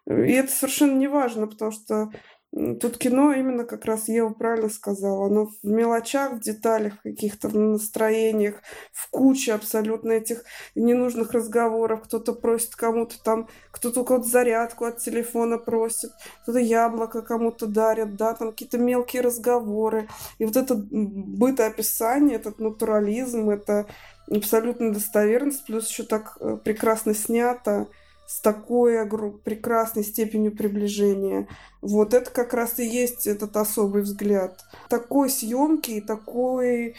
И 0.07 0.31
это 0.31 0.51
совершенно 0.51 0.97
не 0.97 1.07
важно, 1.07 1.45
потому 1.45 1.69
что 1.69 2.09
Тут 2.51 2.97
кино 2.97 3.31
именно 3.31 3.63
как 3.63 3.85
раз 3.85 4.07
Ева 4.07 4.29
правильно 4.29 4.69
сказала. 4.69 5.27
Оно 5.27 5.45
в 5.45 5.63
мелочах, 5.63 6.33
в 6.33 6.39
деталях, 6.39 6.95
в 6.95 7.03
каких-то 7.03 7.47
настроениях, 7.55 8.55
в 8.91 9.07
куче 9.11 9.53
абсолютно 9.53 10.13
этих 10.13 10.43
ненужных 10.73 11.31
разговоров. 11.33 12.01
Кто-то 12.05 12.33
просит 12.33 12.75
кому-то 12.75 13.21
там, 13.21 13.47
кто-то 13.69 14.03
кого-то 14.03 14.27
зарядку 14.27 14.85
от 14.85 14.97
телефона 14.97 15.59
просит, 15.59 16.09
кто-то 16.41 16.57
яблоко 16.57 17.21
кому-то 17.21 17.67
дарит, 17.67 18.15
да, 18.15 18.33
там 18.33 18.49
какие-то 18.49 18.79
мелкие 18.79 19.21
разговоры. 19.21 20.09
И 20.39 20.45
вот 20.45 20.57
это 20.57 20.73
бытоописание, 20.75 22.37
этот 22.37 22.59
натурализм, 22.59 23.51
это 23.51 23.85
абсолютно 24.27 24.91
достоверность, 24.91 25.65
плюс 25.65 25.87
еще 25.87 26.03
так 26.03 26.37
э, 26.39 26.57
прекрасно 26.63 27.13
снято 27.13 27.87
с 28.29 28.41
такой 28.41 29.09
прекрасной 29.43 30.03
степенью 30.03 30.55
приближения. 30.55 31.47
Вот 31.81 32.13
это 32.13 32.29
как 32.29 32.53
раз 32.53 32.77
и 32.77 32.85
есть 32.85 33.25
этот 33.25 33.57
особый 33.57 34.03
взгляд. 34.03 34.63
Такой 34.87 35.31
съемки 35.31 35.91
и 35.91 36.01
такой 36.01 36.95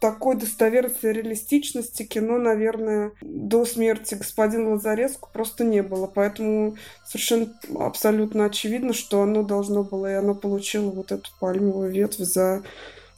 такой 0.00 0.34
достоверности 0.34 1.06
реалистичности 1.06 2.02
кино, 2.02 2.36
наверное, 2.36 3.12
до 3.20 3.64
смерти 3.64 4.16
господина 4.16 4.70
Лазареску 4.70 5.28
просто 5.32 5.62
не 5.62 5.84
было. 5.84 6.08
Поэтому 6.08 6.74
совершенно 7.06 7.54
абсолютно 7.78 8.46
очевидно, 8.46 8.92
что 8.92 9.22
оно 9.22 9.44
должно 9.44 9.84
было, 9.84 10.10
и 10.10 10.14
оно 10.14 10.34
получило 10.34 10.90
вот 10.90 11.12
эту 11.12 11.30
пальмовую 11.38 11.92
ветвь 11.92 12.18
за 12.18 12.64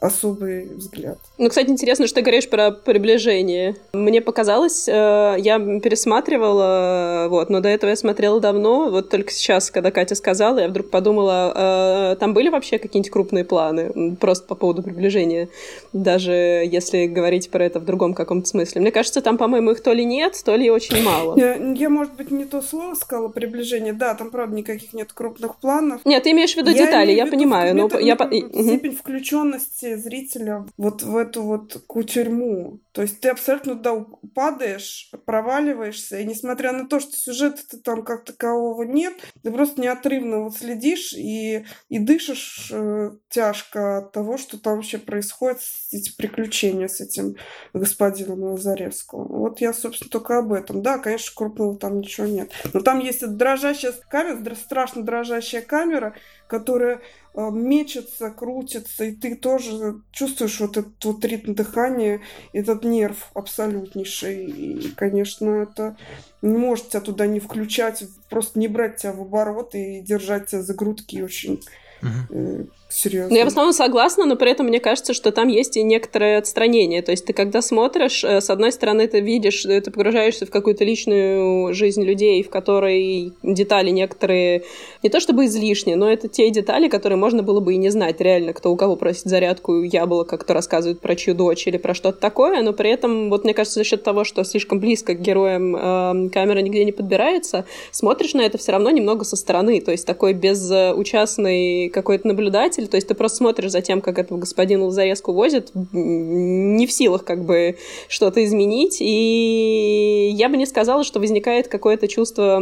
особый 0.01 0.67
взгляд. 0.67 1.19
Ну, 1.39 1.49
кстати, 1.49 1.71
интересно, 1.71 2.07
что 2.07 2.17
ты 2.17 2.23
говоришь 2.23 2.49
про 2.49 2.71
приближение. 2.71 3.77
Мне 3.93 4.21
показалось, 4.21 4.89
э, 4.89 5.37
я 5.39 5.59
пересматривала, 5.59 7.29
вот, 7.31 7.51
но 7.51 7.61
до 7.61 7.69
этого 7.69 7.91
я 7.91 7.97
смотрела 7.97 8.41
давно, 8.41 8.91
вот 8.91 9.09
только 9.09 9.33
сейчас, 9.33 9.71
когда 9.71 9.91
Катя 9.91 10.15
сказала, 10.15 10.59
я 10.59 10.69
вдруг 10.69 10.91
подумала, 10.91 12.13
э, 12.13 12.17
там 12.17 12.35
были 12.35 12.49
вообще 12.49 12.79
какие-нибудь 12.79 13.11
крупные 13.11 13.45
планы, 13.45 14.17
просто 14.17 14.47
по 14.47 14.55
поводу 14.55 14.83
приближения, 14.83 15.49
даже 15.93 16.33
если 16.33 17.07
говорить 17.07 17.51
про 17.51 17.65
это 17.65 17.81
в 17.81 17.85
другом 17.85 18.15
каком-то 18.15 18.49
смысле. 18.49 18.83
Мне 18.83 18.91
кажется, 18.91 19.23
там, 19.23 19.39
по-моему, 19.39 19.71
их 19.71 19.83
то 19.83 19.93
ли 19.93 20.05
нет, 20.05 20.41
то 20.45 20.55
ли 20.55 20.71
очень 20.71 21.03
мало. 21.03 21.39
Я, 21.39 21.55
я 21.55 21.89
может 21.89 22.15
быть, 22.15 22.31
не 22.31 22.45
то 22.45 22.61
слово 22.61 22.95
сказала, 22.95 23.29
приближение. 23.29 23.93
Да, 23.93 24.15
там, 24.15 24.31
правда, 24.31 24.55
никаких 24.55 24.93
нет 24.93 25.13
крупных 25.13 25.57
планов. 25.57 26.01
Нет, 26.05 26.23
ты 26.25 26.33
имеешь 26.33 26.53
в 26.53 26.57
виду 26.57 26.71
я 26.71 26.87
детали, 26.87 27.13
я 27.13 27.27
понимаю. 27.27 27.75
Но 27.75 27.89
я... 27.99 28.17
Степень 28.17 28.97
включенности 28.97 29.94
зрителя 29.99 30.67
вот 30.77 31.03
в 31.03 31.17
эту 31.17 31.43
вот 31.43 31.83
кутерьму. 31.87 32.81
То 32.95 33.03
есть 33.03 33.21
ты 33.21 33.29
абсолютно 33.29 33.75
туда 33.75 34.07
падаешь, 34.37 35.11
проваливаешься, 35.27 36.21
и 36.21 36.25
несмотря 36.25 36.71
на 36.71 36.87
то, 36.87 37.01
что 37.01 37.11
сюжета 37.11 37.77
там 37.83 38.05
как 38.05 38.25
такового 38.25 38.85
нет, 38.85 39.15
ты 39.43 39.51
просто 39.51 39.81
неотрывно 39.81 40.45
вот 40.45 40.57
следишь 40.57 41.13
и, 41.13 41.67
и 41.89 41.99
дышишь 41.99 42.71
э, 42.73 43.11
тяжко 43.31 43.99
от 43.99 44.13
того, 44.13 44.37
что 44.37 44.61
там 44.61 44.77
вообще 44.77 44.99
происходит, 44.99 45.59
эти 45.91 46.15
приключения 46.15 46.87
с 46.87 47.01
этим 47.01 47.35
господином 47.73 48.45
Лазаревского. 48.45 49.27
Вот 49.27 49.61
я, 49.61 49.73
собственно, 49.73 50.11
только 50.11 50.39
об 50.39 50.53
этом. 50.53 50.81
Да, 50.81 50.99
конечно, 50.99 51.33
крупного 51.35 51.77
там 51.77 51.99
ничего 51.99 52.29
нет. 52.29 52.53
Но 52.73 52.79
там 52.79 53.01
есть 53.01 53.25
эта 53.25 53.33
дрожащая 53.33 53.93
камера, 54.09 54.55
страшно 54.55 55.03
дрожащая 55.03 55.63
камера, 55.63 56.15
которая 56.47 57.01
э, 57.35 57.51
мечется, 57.51 58.31
крутится, 58.31 59.05
и 59.05 59.17
ты 59.17 59.35
тоже 59.35 60.03
чувствуешь 60.13 60.61
вот 60.61 60.77
этот 60.77 61.05
вот 61.05 61.25
ритм 61.25 61.55
дыхания, 61.55 62.21
этот 62.53 62.84
нерв 62.85 63.31
абсолютнейший. 63.35 64.44
И, 64.47 64.90
конечно, 64.94 65.62
это 65.62 65.97
не 66.42 66.57
может 66.57 66.90
тебя 66.90 67.01
туда 67.01 67.27
не 67.27 67.40
включать, 67.40 68.05
просто 68.29 68.59
не 68.59 68.68
брать 68.68 68.97
тебя 68.97 69.12
в 69.12 69.20
оборот 69.20 69.75
и 69.75 70.01
держать 70.01 70.47
тебя 70.47 70.62
за 70.62 70.75
грудки 70.75 71.23
очень 71.23 71.62
угу 72.03 72.68
серьезно. 72.88 73.31
Ну, 73.31 73.37
я 73.37 73.44
в 73.44 73.49
основном 73.49 73.73
согласна, 73.73 74.25
но 74.25 74.37
при 74.37 74.51
этом 74.51 74.66
мне 74.66 74.81
кажется, 74.81 75.14
что 75.14 75.33
там 75.33 75.49
есть 75.49 75.77
и 75.77 75.83
некоторое 75.83 76.38
отстранение. 76.38 77.03
То 77.03 77.11
есть 77.11 77.27
ты 77.27 77.33
когда 77.33 77.62
смотришь, 77.62 78.25
э, 78.25 78.40
с 78.40 78.51
одной 78.51 78.73
стороны, 78.73 79.07
ты 79.07 79.20
видишь, 79.20 79.64
э, 79.66 79.81
ты 79.81 79.90
погружаешься 79.90 80.47
в 80.47 80.51
какую-то 80.51 80.85
личную 80.85 81.75
жизнь 81.75 82.03
людей, 82.03 82.42
в 82.42 82.51
которой 82.51 83.33
детали 83.42 83.90
некоторые 83.90 84.64
не 85.03 85.11
то 85.11 85.20
чтобы 85.20 85.47
излишние, 85.47 85.97
но 85.97 86.11
это 86.11 86.29
те 86.29 86.49
детали, 86.51 86.88
которые 86.88 87.18
можно 87.18 87.42
было 87.42 87.61
бы 87.61 87.75
и 87.75 87.77
не 87.77 87.90
знать 87.90 88.20
реально, 88.20 88.53
кто 88.53 88.73
у 88.73 88.77
кого 88.77 88.97
просит 88.97 89.25
зарядку 89.25 89.83
яблоко, 89.83 90.38
кто 90.38 90.55
рассказывает 90.55 91.01
про 91.01 91.14
чью 91.16 91.35
дочь 91.35 91.66
или 91.66 91.77
про 91.77 91.94
что-то 91.94 92.18
такое, 92.20 92.62
но 92.62 92.73
при 92.73 92.90
этом, 92.90 93.31
вот 93.31 93.44
мне 93.44 93.55
кажется, 93.55 93.81
за 93.81 93.85
счет 93.85 94.03
того, 94.03 94.25
что 94.25 94.44
слишком 94.44 94.81
близко 94.81 95.14
к 95.14 95.20
героям 95.20 95.77
э, 95.77 96.31
камера 96.31 96.61
нигде 96.61 96.85
не 96.85 96.92
подбирается, 96.92 97.64
смотришь 97.90 98.35
на 98.35 98.42
это 98.42 98.59
все 98.59 98.73
равно 98.73 98.90
немного 98.90 99.25
со 99.25 99.37
стороны, 99.37 99.81
то 99.81 99.90
есть 99.90 100.07
такой 100.07 100.33
безучастный 100.33 101.88
какой-то 101.90 102.29
наблюдатель, 102.29 102.74
зритель, 102.75 102.91
то 102.91 102.97
есть 102.97 103.09
ты 103.09 103.15
просто 103.15 103.39
смотришь 103.39 103.71
за 103.71 103.81
тем, 103.81 104.01
как 104.01 104.19
этого 104.19 104.39
господина 104.39 104.85
Лазареску 104.85 105.33
возят, 105.33 105.71
не 105.75 106.87
в 106.87 106.93
силах 106.93 107.25
как 107.25 107.45
бы 107.45 107.77
что-то 108.09 108.45
изменить, 108.45 108.99
и 109.01 110.31
я 110.35 110.49
бы 110.49 110.57
не 110.57 110.67
сказала, 110.67 111.05
что 111.05 111.21
возникает 111.21 111.69
какое-то 111.69 112.09
чувство 112.09 112.57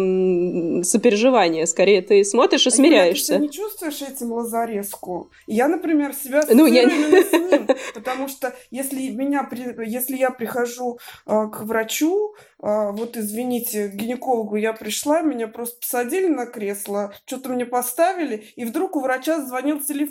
сопереживания, 0.82 1.66
скорее 1.66 2.02
ты 2.02 2.24
смотришь 2.24 2.66
и 2.66 2.70
смиряешься. 2.70 3.34
Ты 3.34 3.40
не 3.40 3.50
чувствуешь 3.50 4.02
этим 4.02 4.32
Лазареску? 4.32 5.30
Я, 5.46 5.68
например, 5.68 6.12
себя 6.14 6.42
ну, 6.50 6.66
я... 6.66 6.88
с 6.88 7.32
ним, 7.32 7.68
потому 7.94 8.28
что 8.28 8.54
если, 8.70 9.10
меня, 9.10 9.48
если 9.84 10.16
я 10.16 10.30
прихожу 10.30 10.98
э, 11.26 11.48
к 11.52 11.62
врачу, 11.62 12.34
а, 12.64 12.92
вот 12.92 13.16
извините, 13.16 13.88
к 13.88 13.94
гинекологу 13.94 14.54
я 14.54 14.72
пришла, 14.72 15.20
меня 15.22 15.48
просто 15.48 15.80
посадили 15.80 16.28
на 16.28 16.46
кресло, 16.46 17.12
что-то 17.26 17.48
мне 17.48 17.66
поставили, 17.66 18.36
и 18.54 18.64
вдруг 18.64 18.94
у 18.94 19.00
врача 19.00 19.44
звонил 19.44 19.80
телефон. 19.80 20.01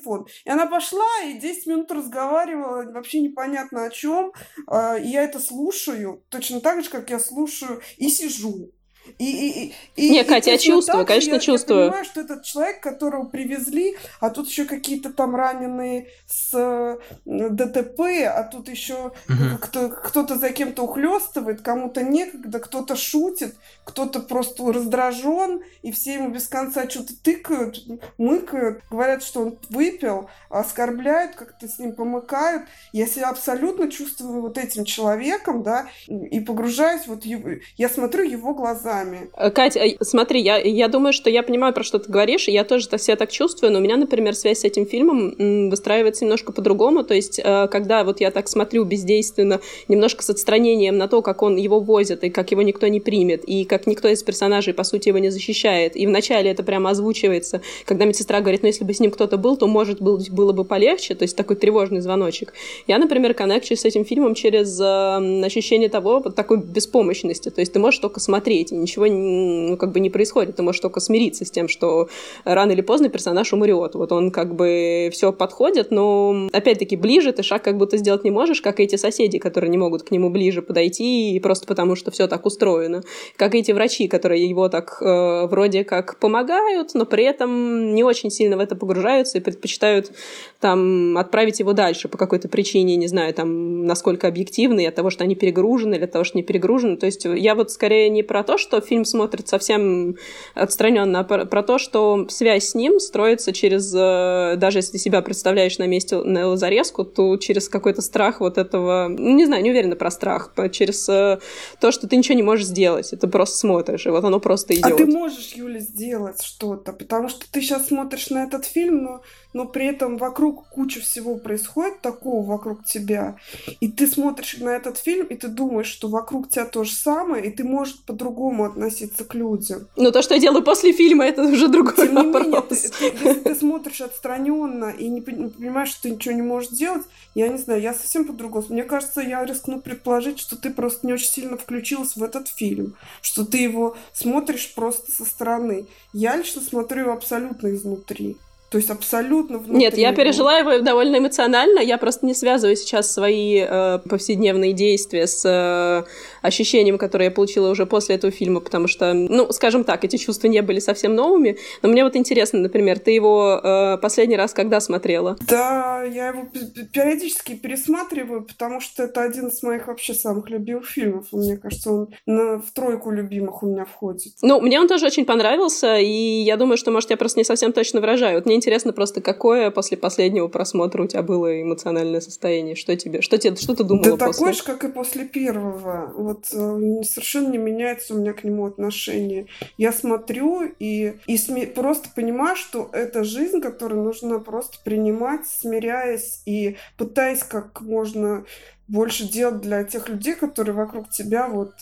И 0.45 0.49
она 0.49 0.65
пошла 0.65 1.21
и 1.25 1.39
10 1.39 1.67
минут 1.67 1.91
разговаривала, 1.91 2.91
вообще 2.91 3.19
непонятно 3.19 3.85
о 3.85 3.89
чем. 3.89 4.31
А, 4.67 4.97
и 4.97 5.07
я 5.07 5.23
это 5.23 5.39
слушаю, 5.39 6.23
точно 6.29 6.61
так 6.61 6.83
же, 6.83 6.89
как 6.89 7.09
я 7.09 7.19
слушаю 7.19 7.81
и 7.97 8.09
сижу. 8.09 8.71
И, 9.17 9.25
и, 9.25 9.73
и, 9.95 10.09
Не, 10.09 10.23
Катя, 10.23 10.51
я 10.51 10.57
чувствую, 10.57 11.05
конечно, 11.05 11.33
я, 11.33 11.39
чувствую. 11.39 11.79
Я 11.79 11.85
понимаю, 11.87 12.05
что 12.05 12.21
этот 12.21 12.43
человек, 12.43 12.81
которого 12.81 13.25
привезли, 13.25 13.97
а 14.19 14.29
тут 14.29 14.47
еще 14.47 14.65
какие-то 14.65 15.11
там 15.11 15.35
раненые 15.35 16.07
с 16.27 16.51
э, 16.53 16.97
ДТП, 17.25 17.99
а 18.27 18.43
тут 18.43 18.69
еще 18.69 19.07
угу. 19.27 19.57
кто, 19.59 19.89
кто-то 19.89 20.37
за 20.37 20.49
кем-то 20.51 20.83
ухлестывает, 20.83 21.61
кому-то 21.61 22.03
некогда, 22.03 22.59
кто-то 22.59 22.95
шутит, 22.95 23.55
кто-то 23.85 24.19
просто 24.19 24.71
раздражен, 24.71 25.61
и 25.81 25.91
все 25.91 26.15
ему 26.15 26.29
без 26.29 26.47
конца 26.47 26.87
что-то 26.89 27.13
тыкают, 27.21 27.83
мыкают, 28.17 28.81
говорят, 28.89 29.23
что 29.23 29.41
он 29.41 29.59
выпил, 29.69 30.29
оскорбляют, 30.49 31.35
как-то 31.35 31.67
с 31.67 31.79
ним 31.79 31.93
помыкают. 31.93 32.63
Я 32.91 33.07
себя 33.07 33.29
абсолютно 33.29 33.89
чувствую 33.91 34.41
вот 34.41 34.57
этим 34.57 34.85
человеком, 34.85 35.63
да, 35.63 35.87
и 36.07 36.39
погружаюсь 36.39 37.07
вот 37.07 37.25
его, 37.25 37.49
я 37.77 37.89
смотрю 37.89 38.23
его 38.23 38.53
глаза 38.53 38.90
глазами. 38.91 39.29
Э, 39.37 39.49
Катя, 39.49 39.79
э, 39.79 39.97
смотри, 40.01 40.41
я, 40.41 40.57
я 40.57 40.87
думаю, 40.87 41.13
что 41.13 41.29
я 41.29 41.43
понимаю, 41.43 41.73
про 41.73 41.83
что 41.83 41.99
ты 41.99 42.11
говоришь, 42.11 42.47
я 42.47 42.63
тоже 42.63 42.85
себя 42.97 43.15
так 43.15 43.31
чувствую, 43.31 43.71
но 43.71 43.79
у 43.79 43.81
меня, 43.81 43.97
например, 43.97 44.35
связь 44.35 44.59
с 44.59 44.63
этим 44.63 44.85
фильмом 44.85 45.69
выстраивается 45.69 46.25
немножко 46.25 46.51
по-другому, 46.51 47.03
то 47.03 47.13
есть, 47.13 47.39
э, 47.43 47.67
когда 47.67 48.03
вот 48.03 48.21
я 48.21 48.31
так 48.31 48.47
смотрю 48.47 48.83
бездейственно, 48.83 49.59
немножко 49.87 50.23
с 50.23 50.29
отстранением 50.29 50.97
на 50.97 51.07
то, 51.07 51.21
как 51.21 51.41
он 51.41 51.57
его 51.57 51.79
возит, 51.79 52.23
и 52.23 52.29
как 52.29 52.51
его 52.51 52.61
никто 52.61 52.87
не 52.87 52.99
примет, 52.99 53.43
и 53.45 53.65
как 53.65 53.87
никто 53.87 54.07
из 54.07 54.23
персонажей, 54.23 54.73
по 54.73 54.83
сути, 54.83 55.09
его 55.09 55.19
не 55.19 55.29
защищает, 55.29 55.95
и 55.95 56.07
вначале 56.07 56.51
это 56.51 56.63
прямо 56.63 56.89
озвучивается, 56.91 57.61
когда 57.85 58.05
медсестра 58.05 58.41
говорит, 58.41 58.61
ну, 58.61 58.67
если 58.67 58.83
бы 58.83 58.93
с 58.93 58.99
ним 58.99 59.11
кто-то 59.11 59.37
был, 59.37 59.57
то, 59.57 59.67
может, 59.67 60.01
было, 60.01 60.51
бы 60.51 60.65
полегче, 60.65 61.15
то 61.15 61.23
есть 61.23 61.35
такой 61.35 61.55
тревожный 61.55 62.01
звоночек. 62.01 62.53
Я, 62.87 62.97
например, 62.97 63.33
коннекчусь 63.33 63.81
с 63.81 63.85
этим 63.85 64.05
фильмом 64.05 64.35
через 64.35 64.79
э, 64.79 65.45
ощущение 65.45 65.89
того, 65.89 66.19
вот 66.19 66.35
такой 66.35 66.61
беспомощности, 66.61 67.49
то 67.49 67.61
есть 67.61 67.73
ты 67.73 67.79
можешь 67.79 67.99
только 67.99 68.19
смотреть, 68.19 68.71
ничего 68.81 69.05
ну, 69.05 69.77
как 69.77 69.91
бы 69.91 69.99
не 69.99 70.09
происходит. 70.09 70.55
Ты 70.55 70.63
можешь 70.63 70.81
только 70.81 70.99
смириться 70.99 71.45
с 71.45 71.51
тем, 71.51 71.67
что 71.67 72.09
рано 72.43 72.71
или 72.71 72.81
поздно 72.81 73.09
персонаж 73.09 73.53
умрет. 73.53 73.95
Вот 73.95 74.11
он 74.11 74.31
как 74.31 74.55
бы 74.55 75.09
все 75.11 75.31
подходит, 75.31 75.91
но 75.91 76.47
опять-таки 76.51 76.95
ближе 76.95 77.31
ты 77.31 77.43
шаг 77.43 77.63
как 77.63 77.77
будто 77.77 77.97
сделать 77.97 78.23
не 78.23 78.31
можешь, 78.31 78.61
как 78.61 78.79
и 78.79 78.83
эти 78.83 78.95
соседи, 78.95 79.37
которые 79.39 79.69
не 79.69 79.77
могут 79.77 80.03
к 80.03 80.11
нему 80.11 80.29
ближе 80.29 80.61
подойти, 80.61 81.39
просто 81.41 81.67
потому 81.67 81.95
что 81.95 82.11
все 82.11 82.27
так 82.27 82.45
устроено. 82.45 83.03
Как 83.35 83.55
и 83.55 83.59
эти 83.59 83.71
врачи, 83.71 84.07
которые 84.07 84.47
его 84.47 84.69
так 84.69 84.97
э, 85.01 85.47
вроде 85.47 85.83
как 85.83 86.19
помогают, 86.19 86.93
но 86.93 87.05
при 87.05 87.23
этом 87.23 87.93
не 87.93 88.03
очень 88.03 88.29
сильно 88.29 88.57
в 88.57 88.59
это 88.59 88.75
погружаются 88.75 89.37
и 89.37 89.41
предпочитают 89.41 90.11
там 90.59 91.17
отправить 91.17 91.59
его 91.59 91.73
дальше 91.73 92.07
по 92.07 92.17
какой-то 92.17 92.47
причине, 92.47 92.95
не 92.95 93.07
знаю, 93.07 93.33
там, 93.33 93.85
насколько 93.85 94.27
объективный, 94.27 94.87
от 94.87 94.95
того, 94.95 95.09
что 95.09 95.23
они 95.23 95.35
перегружены 95.35 95.95
или 95.95 96.03
от 96.03 96.11
того, 96.11 96.23
что 96.23 96.37
не 96.37 96.43
перегружены. 96.43 96.97
То 96.97 97.05
есть 97.05 97.25
я 97.25 97.55
вот 97.55 97.71
скорее 97.71 98.09
не 98.09 98.23
про 98.23 98.43
то, 98.43 98.57
что 98.57 98.70
фильм 98.79 99.03
смотрит 99.03 99.49
совсем 99.49 100.15
отстраненно, 100.53 101.19
а 101.19 101.23
про 101.23 101.63
то, 101.63 101.77
что 101.77 102.27
связь 102.29 102.69
с 102.69 102.75
ним 102.75 102.99
строится 102.99 103.51
через, 103.51 103.93
э, 103.93 104.55
даже 104.57 104.79
если 104.79 104.97
себя 104.97 105.21
представляешь 105.21 105.77
на 105.79 105.87
месте 105.87 106.17
на 106.17 106.47
Лазареску, 106.47 107.03
то 107.03 107.35
через 107.37 107.67
какой-то 107.67 108.01
страх 108.01 108.39
вот 108.39 108.57
этого, 108.57 109.07
ну, 109.09 109.35
не 109.35 109.45
знаю, 109.45 109.63
не 109.63 109.71
уверена 109.71 109.95
про 109.95 110.11
страх, 110.11 110.53
через 110.71 111.09
э, 111.09 111.39
то, 111.79 111.91
что 111.91 112.07
ты 112.07 112.15
ничего 112.15 112.35
не 112.35 112.43
можешь 112.43 112.67
сделать, 112.67 113.09
ты 113.09 113.27
просто 113.27 113.57
смотришь, 113.57 114.05
и 114.05 114.09
вот 114.09 114.23
оно 114.23 114.39
просто 114.39 114.73
идет. 114.73 114.85
А 114.85 114.95
ты 114.95 115.05
можешь, 115.05 115.53
Юля, 115.53 115.79
сделать 115.79 116.41
что-то, 116.41 116.93
потому 116.93 117.27
что 117.27 117.45
ты 117.51 117.61
сейчас 117.61 117.87
смотришь 117.87 118.29
на 118.29 118.43
этот 118.43 118.65
фильм, 118.65 119.03
но 119.03 119.21
но 119.53 119.65
при 119.65 119.87
этом 119.87 120.17
вокруг 120.17 120.67
куча 120.69 121.01
всего 121.01 121.35
происходит 121.35 122.01
такого 122.01 122.45
вокруг 122.45 122.85
тебя, 122.85 123.35
и 123.79 123.91
ты 123.91 124.07
смотришь 124.07 124.57
на 124.59 124.69
этот 124.69 124.97
фильм, 124.97 125.27
и 125.27 125.35
ты 125.35 125.47
думаешь, 125.47 125.87
что 125.87 126.07
вокруг 126.07 126.49
тебя 126.49 126.65
то 126.65 126.83
же 126.83 126.93
самое, 126.93 127.45
и 127.45 127.51
ты 127.51 127.63
можешь 127.63 127.99
по-другому 128.05 128.65
относиться 128.65 129.25
к 129.25 129.35
людям. 129.35 129.87
Но 129.95 130.11
то, 130.11 130.21
что 130.21 130.35
я 130.35 130.39
делаю 130.39 130.63
после 130.63 130.93
фильма, 130.93 131.25
это 131.25 131.43
уже 131.43 131.67
другой 131.67 132.07
Тем 132.07 132.15
вопрос. 132.15 132.45
Менее, 132.45 132.61
ты, 132.61 133.11
ты, 133.11 133.11
ты, 133.11 133.35
ты 133.35 133.55
смотришь 133.55 134.01
отстраненно 134.01 134.89
и 134.89 135.07
не, 135.07 135.19
не 135.19 135.49
понимаешь, 135.49 135.89
что 135.89 136.03
ты 136.03 136.11
ничего 136.11 136.35
не 136.35 136.41
можешь 136.41 136.69
делать, 136.71 137.05
я 137.35 137.47
не 137.47 137.57
знаю, 137.57 137.81
я 137.81 137.93
совсем 137.93 138.25
по-другому. 138.25 138.65
Мне 138.69 138.83
кажется, 138.83 139.21
я 139.21 139.43
рискну 139.45 139.79
предположить, 139.79 140.39
что 140.39 140.55
ты 140.55 140.69
просто 140.69 141.07
не 141.07 141.13
очень 141.13 141.29
сильно 141.29 141.57
включилась 141.57 142.15
в 142.15 142.23
этот 142.23 142.47
фильм, 142.47 142.95
что 143.21 143.45
ты 143.45 143.57
его 143.59 143.95
смотришь 144.13 144.73
просто 144.73 145.11
со 145.11 145.25
стороны. 145.25 145.85
Я 146.13 146.35
лично 146.35 146.61
смотрю 146.61 147.03
его 147.03 147.13
абсолютно 147.13 147.73
изнутри. 147.73 148.37
То 148.71 148.77
есть 148.77 148.89
абсолютно 148.89 149.57
внутри. 149.57 149.77
Нет, 149.77 149.97
я 149.97 150.13
пережила 150.13 150.57
его 150.57 150.79
довольно 150.79 151.17
эмоционально. 151.17 151.79
Я 151.79 151.97
просто 151.97 152.25
не 152.25 152.33
связываю 152.33 152.77
сейчас 152.77 153.11
свои 153.11 153.59
э, 153.59 153.99
повседневные 154.09 154.71
действия 154.71 155.27
с 155.27 155.43
э, 155.45 156.09
ощущением, 156.41 156.97
которое 156.97 157.25
я 157.25 157.31
получила 157.31 157.69
уже 157.69 157.85
после 157.85 158.15
этого 158.15 158.31
фильма, 158.31 158.59
потому 158.59 158.87
что, 158.87 159.13
ну, 159.13 159.51
скажем 159.51 159.83
так, 159.83 160.03
эти 160.03 160.17
чувства 160.17 160.47
не 160.47 160.61
были 160.61 160.79
совсем 160.79 161.15
новыми. 161.15 161.57
Но 161.81 161.89
мне 161.89 162.03
вот 162.03 162.15
интересно, 162.15 162.59
например, 162.59 162.99
ты 162.99 163.11
его 163.11 163.59
э, 163.63 163.97
последний 163.97 164.37
раз 164.37 164.53
когда 164.53 164.79
смотрела? 164.79 165.37
Да, 165.47 166.03
я 166.03 166.29
его 166.29 166.47
периодически 166.91 167.55
пересматриваю, 167.55 168.43
потому 168.43 168.79
что 168.79 169.03
это 169.03 169.21
один 169.21 169.47
из 169.47 169.61
моих 169.63 169.87
вообще 169.87 170.13
самых 170.13 170.49
любимых 170.49 170.87
фильмов. 170.87 171.27
Мне 171.31 171.57
кажется, 171.57 171.91
он 171.91 172.09
на, 172.25 172.59
в 172.59 172.71
тройку 172.73 173.11
любимых 173.11 173.63
у 173.63 173.67
меня 173.67 173.85
входит. 173.85 174.33
Ну, 174.41 174.61
мне 174.61 174.79
он 174.79 174.87
тоже 174.87 175.05
очень 175.05 175.25
понравился, 175.25 175.97
и 175.97 176.41
я 176.41 176.57
думаю, 176.57 176.77
что, 176.77 176.91
может, 176.91 177.09
я 177.09 177.17
просто 177.17 177.39
не 177.39 177.43
совсем 177.43 177.73
точно 177.73 178.01
выражаю. 178.01 178.35
Вот 178.35 178.45
мне 178.45 178.55
интересно 178.55 178.93
просто, 178.93 179.21
какое 179.21 179.71
после 179.71 179.97
последнего 179.97 180.47
просмотра 180.47 181.03
у 181.03 181.07
тебя 181.07 181.21
было 181.21 181.61
эмоциональное 181.61 182.21
состояние? 182.21 182.75
Что 182.75 182.95
тебе, 182.95 183.21
что 183.21 183.37
тебе, 183.37 183.55
что 183.55 183.75
ты 183.75 183.83
думала 183.83 184.17
да 184.17 184.27
после? 184.27 184.39
такое 184.39 184.53
же, 184.53 184.63
как 184.63 184.83
и 184.83 184.87
после 184.87 185.25
первого. 185.25 186.13
Вот 186.15 186.30
э, 186.53 187.03
совершенно 187.03 187.49
не 187.49 187.57
меняется 187.57 188.13
у 188.13 188.17
меня 188.17 188.33
к 188.33 188.43
нему 188.43 188.65
отношение. 188.65 189.47
Я 189.77 189.91
смотрю 189.91 190.63
и, 190.79 191.15
и 191.27 191.35
сме- 191.35 191.67
просто 191.67 192.09
понимаю, 192.15 192.55
что 192.55 192.89
это 192.93 193.23
жизнь, 193.23 193.61
которую 193.61 194.03
нужно 194.03 194.39
просто 194.39 194.77
принимать, 194.83 195.47
смиряясь 195.47 196.41
и 196.45 196.77
пытаясь 196.97 197.43
как 197.43 197.81
можно 197.81 198.45
больше 198.87 199.27
делать 199.27 199.61
для 199.61 199.83
тех 199.85 200.09
людей, 200.09 200.35
которые 200.35 200.75
вокруг 200.75 201.09
тебя 201.09 201.47
вот, 201.47 201.73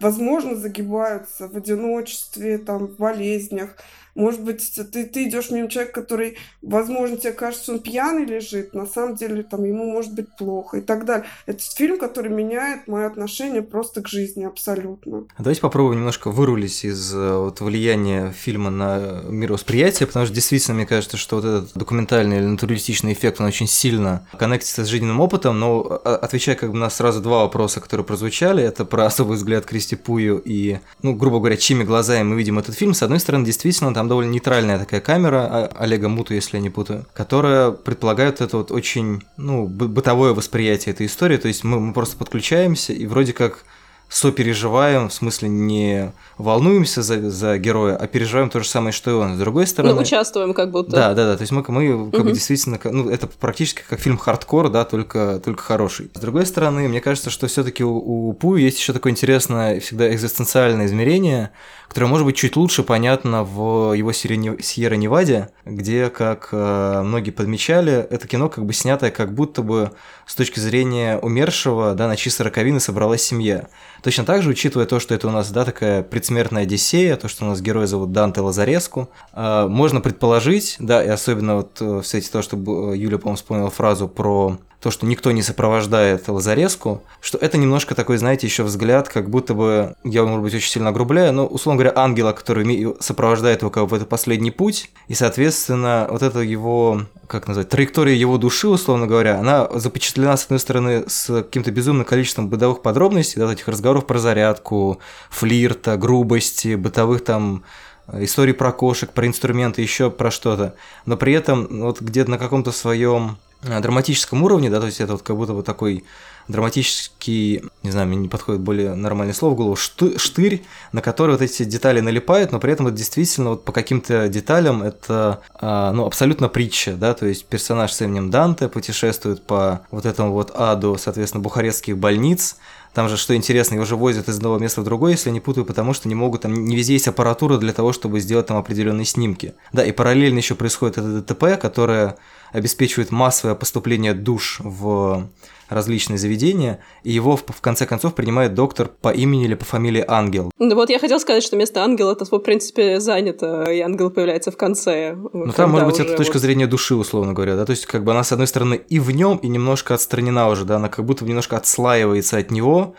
возможно, 0.00 0.54
загибаются 0.54 1.48
в 1.48 1.56
одиночестве, 1.56 2.58
там, 2.58 2.86
в 2.86 2.96
болезнях, 2.96 3.76
может 4.18 4.42
быть, 4.42 4.74
ты, 4.92 5.04
ты 5.06 5.28
идешь 5.28 5.50
мимо 5.50 5.70
человека, 5.70 6.00
который, 6.00 6.36
возможно, 6.60 7.16
тебе 7.16 7.32
кажется, 7.32 7.72
он 7.72 7.78
пьяный 7.78 8.24
лежит, 8.24 8.74
на 8.74 8.84
самом 8.84 9.14
деле 9.14 9.44
там 9.44 9.64
ему 9.64 9.84
может 9.84 10.12
быть 10.12 10.26
плохо 10.36 10.78
и 10.78 10.80
так 10.80 11.04
далее. 11.04 11.26
Это 11.46 11.62
фильм, 11.62 11.98
который 11.98 12.30
меняет 12.30 12.88
мое 12.88 13.06
отношение 13.06 13.62
просто 13.62 14.02
к 14.02 14.08
жизни 14.08 14.44
абсолютно. 14.44 15.24
Давайте 15.38 15.60
попробуем 15.60 15.98
немножко 15.98 16.30
вырулить 16.30 16.84
из 16.84 17.14
э, 17.14 17.36
вот, 17.36 17.60
влияния 17.60 18.32
фильма 18.32 18.70
на 18.70 19.22
мировосприятие, 19.28 20.08
потому 20.08 20.26
что 20.26 20.34
действительно 20.34 20.74
мне 20.74 20.86
кажется, 20.86 21.16
что 21.16 21.36
вот 21.36 21.44
этот 21.44 21.70
документальный 21.74 22.38
или 22.38 22.46
натуралистичный 22.46 23.12
эффект, 23.12 23.40
он 23.40 23.46
очень 23.46 23.68
сильно 23.68 24.26
коннектится 24.36 24.84
с 24.84 24.88
жизненным 24.88 25.20
опытом, 25.20 25.60
но 25.60 26.00
а, 26.04 26.16
отвечая 26.16 26.56
как 26.56 26.72
бы 26.72 26.76
на 26.76 26.90
сразу 26.90 27.20
два 27.20 27.44
вопроса, 27.44 27.80
которые 27.80 28.04
прозвучали, 28.04 28.64
это 28.64 28.84
про 28.84 29.06
особый 29.06 29.36
взгляд 29.36 29.64
Кристи 29.64 29.94
Пую 29.94 30.42
и, 30.44 30.78
ну, 31.02 31.14
грубо 31.14 31.38
говоря, 31.38 31.56
чьими 31.56 31.84
глазами 31.84 32.24
мы 32.24 32.36
видим 32.36 32.58
этот 32.58 32.74
фильм. 32.74 32.94
С 32.94 33.04
одной 33.04 33.20
стороны, 33.20 33.44
действительно, 33.44 33.94
там 33.94 34.07
довольно 34.08 34.30
нейтральная 34.30 34.78
такая 34.78 35.00
камера 35.00 35.46
а, 35.50 35.70
Олега 35.78 36.08
Муту, 36.08 36.34
если 36.34 36.56
я 36.56 36.62
не 36.62 36.70
путаю, 36.70 37.06
которая 37.14 37.70
предполагает 37.70 38.40
это 38.40 38.56
вот 38.56 38.70
очень, 38.70 39.22
ну, 39.36 39.66
бытовое 39.66 40.32
восприятие 40.32 40.94
этой 40.94 41.06
истории, 41.06 41.36
то 41.36 41.48
есть 41.48 41.64
мы, 41.64 41.78
мы 41.80 41.92
просто 41.92 42.16
подключаемся 42.16 42.92
и 42.92 43.06
вроде 43.06 43.32
как 43.32 43.64
сопереживаем, 44.08 45.08
в 45.08 45.12
смысле 45.12 45.48
не 45.48 46.12
волнуемся 46.38 47.02
за, 47.02 47.30
за 47.30 47.58
героя, 47.58 47.96
а 47.96 48.06
переживаем 48.06 48.48
то 48.48 48.60
же 48.60 48.68
самое, 48.68 48.92
что 48.92 49.10
и 49.10 49.14
он. 49.14 49.36
С 49.36 49.38
другой 49.38 49.66
стороны... 49.66 49.94
Ну, 49.94 50.00
участвуем 50.00 50.54
как 50.54 50.70
будто. 50.70 50.92
Да, 50.92 51.14
да, 51.14 51.26
да, 51.26 51.36
то 51.36 51.42
есть 51.42 51.52
мы, 51.52 51.64
мы 51.68 52.10
как 52.10 52.20
угу. 52.20 52.28
бы 52.28 52.32
действительно, 52.32 52.78
ну, 52.84 53.10
это 53.10 53.26
практически 53.26 53.82
как 53.88 54.00
фильм 54.00 54.16
хардкор, 54.16 54.70
да, 54.70 54.84
только, 54.84 55.40
только 55.44 55.62
хороший. 55.62 56.10
С 56.14 56.20
другой 56.20 56.46
стороны, 56.46 56.88
мне 56.88 57.00
кажется, 57.00 57.30
что 57.30 57.46
все 57.48 57.62
таки 57.62 57.84
у, 57.84 58.28
у 58.28 58.32
Пу 58.32 58.56
есть 58.56 58.78
еще 58.78 58.92
такое 58.92 59.12
интересное 59.12 59.80
всегда 59.80 60.12
экзистенциальное 60.12 60.86
измерение, 60.86 61.50
которое 61.88 62.06
может 62.06 62.26
быть 62.26 62.36
чуть 62.36 62.56
лучше 62.56 62.82
понятно 62.82 63.44
в 63.44 63.94
его 63.94 64.12
Сьерра-Неваде, 64.12 65.48
где, 65.64 66.10
как 66.10 66.50
э, 66.52 67.02
многие 67.02 67.30
подмечали, 67.30 68.06
это 68.10 68.28
кино 68.28 68.48
как 68.48 68.64
бы 68.64 68.72
снятое 68.72 69.10
как 69.10 69.34
будто 69.34 69.62
бы 69.62 69.92
с 70.26 70.34
точки 70.34 70.60
зрения 70.60 71.18
умершего, 71.18 71.94
да, 71.94 72.06
на 72.06 72.16
чистой 72.16 72.42
роковины 72.42 72.78
собралась 72.80 73.22
семья. 73.22 73.68
Точно 74.02 74.24
так 74.24 74.42
же, 74.42 74.50
учитывая 74.50 74.86
то, 74.86 75.00
что 75.00 75.14
это 75.14 75.28
у 75.28 75.30
нас, 75.30 75.50
да, 75.50 75.64
такая 75.64 76.02
предсмертная 76.02 76.62
Одиссея, 76.62 77.16
то, 77.16 77.28
что 77.28 77.44
у 77.44 77.48
нас 77.48 77.60
герой 77.60 77.86
зовут 77.86 78.12
Данте 78.12 78.40
Лазареску, 78.40 79.08
э, 79.32 79.66
можно 79.68 80.00
предположить, 80.00 80.76
да, 80.78 81.02
и 81.02 81.08
особенно 81.08 81.56
вот 81.56 81.80
э, 81.80 81.84
в 81.84 82.04
свете 82.04 82.30
того, 82.30 82.42
что 82.42 82.56
э, 82.56 82.96
Юля, 82.96 83.18
по-моему, 83.18 83.36
вспомнила 83.36 83.70
фразу 83.70 84.08
про 84.08 84.58
то, 84.80 84.92
что 84.92 85.06
никто 85.06 85.32
не 85.32 85.42
сопровождает 85.42 86.28
Лазареску, 86.28 87.02
что 87.20 87.36
это 87.38 87.58
немножко 87.58 87.96
такой, 87.96 88.16
знаете, 88.16 88.46
еще 88.46 88.62
взгляд, 88.62 89.08
как 89.08 89.28
будто 89.28 89.54
бы, 89.54 89.96
я, 90.04 90.24
может 90.24 90.42
быть, 90.42 90.54
очень 90.54 90.70
сильно 90.70 90.90
огрубляю, 90.90 91.32
но, 91.32 91.46
условно 91.46 91.82
говоря, 91.82 91.98
ангела, 92.00 92.32
который 92.32 92.94
сопровождает 93.00 93.62
его 93.62 93.70
как 93.70 93.90
в 93.90 93.94
этот 93.94 94.08
последний 94.08 94.52
путь, 94.52 94.90
и, 95.08 95.14
соответственно, 95.14 96.06
вот 96.08 96.22
это 96.22 96.40
его, 96.40 97.02
как 97.26 97.48
назвать, 97.48 97.68
траектория 97.68 98.14
его 98.14 98.38
души, 98.38 98.68
условно 98.68 99.08
говоря, 99.08 99.40
она 99.40 99.68
запечатлена, 99.74 100.36
с 100.36 100.44
одной 100.44 100.60
стороны, 100.60 101.04
с 101.08 101.42
каким-то 101.42 101.72
безумным 101.72 102.04
количеством 102.04 102.48
бытовых 102.48 102.80
подробностей, 102.80 103.40
да, 103.40 103.52
этих 103.52 103.66
разговоров 103.66 104.06
про 104.06 104.18
зарядку, 104.18 105.00
флирта, 105.28 105.96
грубости, 105.96 106.76
бытовых 106.76 107.24
там 107.24 107.64
истории 108.12 108.52
про 108.52 108.70
кошек, 108.70 109.10
про 109.10 109.26
инструменты, 109.26 109.82
еще 109.82 110.10
про 110.10 110.30
что-то. 110.30 110.76
Но 111.04 111.16
при 111.16 111.32
этом 111.32 111.66
вот 111.68 112.00
где-то 112.00 112.30
на 112.30 112.38
каком-то 112.38 112.72
своем 112.72 113.38
Э, 113.38 113.47
драматическом 113.62 114.42
уровне, 114.42 114.70
да, 114.70 114.80
то 114.80 114.86
есть 114.86 115.00
это 115.00 115.12
вот 115.12 115.22
как 115.22 115.36
будто 115.36 115.52
бы 115.52 115.62
такой 115.62 116.04
драматический, 116.48 117.62
не 117.82 117.90
знаю, 117.90 118.08
мне 118.08 118.16
не 118.16 118.28
подходит 118.28 118.62
более 118.62 118.94
нормальное 118.94 119.34
слово 119.34 119.52
в 119.52 119.56
голову, 119.56 119.76
штырь, 119.76 120.62
на 120.92 121.02
который 121.02 121.32
вот 121.32 121.42
эти 121.42 121.64
детали 121.64 122.00
налипают, 122.00 122.52
но 122.52 122.58
при 122.58 122.72
этом 122.72 122.86
это 122.86 122.96
действительно 122.96 123.50
вот 123.50 123.64
по 123.64 123.72
каким-то 123.72 124.28
деталям 124.28 124.82
это, 124.82 125.40
а, 125.54 125.92
ну, 125.92 126.06
абсолютно 126.06 126.48
притча, 126.48 126.92
да, 126.92 127.14
то 127.14 127.26
есть 127.26 127.44
персонаж 127.46 127.92
с 127.92 128.00
именем 128.00 128.30
Данте 128.30 128.68
путешествует 128.68 129.42
по 129.42 129.82
вот 129.90 130.06
этому 130.06 130.32
вот 130.32 130.52
аду, 130.54 130.96
соответственно, 130.98 131.42
бухарестских 131.42 131.98
больниц, 131.98 132.56
там 132.98 133.08
же, 133.08 133.16
что 133.16 133.36
интересно, 133.36 133.76
его 133.76 133.84
же 133.84 133.94
возят 133.94 134.28
из 134.28 134.38
одного 134.38 134.58
места 134.58 134.80
в 134.80 134.84
другое, 134.84 135.12
если 135.12 135.28
я 135.28 135.32
не 135.32 135.38
путаю, 135.38 135.64
потому 135.64 135.94
что 135.94 136.08
не 136.08 136.16
могут, 136.16 136.40
там 136.40 136.64
не 136.64 136.74
везде 136.74 136.94
есть 136.94 137.06
аппаратура 137.06 137.56
для 137.56 137.72
того, 137.72 137.92
чтобы 137.92 138.18
сделать 138.18 138.46
там 138.46 138.56
определенные 138.56 139.04
снимки. 139.04 139.54
Да, 139.72 139.84
и 139.84 139.92
параллельно 139.92 140.38
еще 140.38 140.56
происходит 140.56 140.98
это 140.98 141.22
ДТП, 141.22 141.60
которое 141.62 142.16
обеспечивает 142.50 143.12
массовое 143.12 143.54
поступление 143.54 144.14
душ 144.14 144.58
в 144.64 145.28
различные 145.68 146.18
заведения, 146.18 146.80
и 147.02 147.10
его 147.10 147.36
в 147.36 147.60
конце 147.60 147.86
концов 147.86 148.14
принимает 148.14 148.54
доктор 148.54 148.88
по 148.88 149.10
имени 149.10 149.44
или 149.44 149.54
по 149.54 149.64
фамилии 149.64 150.04
Ангел. 150.06 150.50
Ну 150.58 150.74
вот 150.74 150.90
я 150.90 150.98
хотел 150.98 151.20
сказать, 151.20 151.42
что 151.42 151.56
место 151.56 151.82
ангела 151.82 152.12
это, 152.12 152.24
в 152.24 152.38
принципе, 152.38 153.00
занято, 153.00 153.64
и 153.70 153.80
ангел 153.80 154.10
появляется 154.10 154.50
в 154.50 154.56
конце. 154.56 155.14
Ну 155.14 155.52
там, 155.52 155.70
может 155.70 155.86
быть, 155.86 156.00
это 156.00 156.16
точка 156.16 156.34
вот... 156.34 156.42
зрения 156.42 156.66
души, 156.66 156.94
условно 156.94 157.32
говоря, 157.32 157.56
да, 157.56 157.64
то 157.64 157.70
есть 157.70 157.86
как 157.86 158.04
бы 158.04 158.12
она, 158.12 158.24
с 158.24 158.32
одной 158.32 158.46
стороны, 158.46 158.80
и 158.88 158.98
в 158.98 159.10
нем, 159.10 159.38
и 159.38 159.48
немножко 159.48 159.94
отстранена 159.94 160.48
уже, 160.48 160.64
да, 160.64 160.76
она 160.76 160.88
как 160.88 161.04
будто 161.04 161.24
немножко 161.24 161.56
отслаивается 161.56 162.38
от 162.38 162.50
него, 162.50 162.94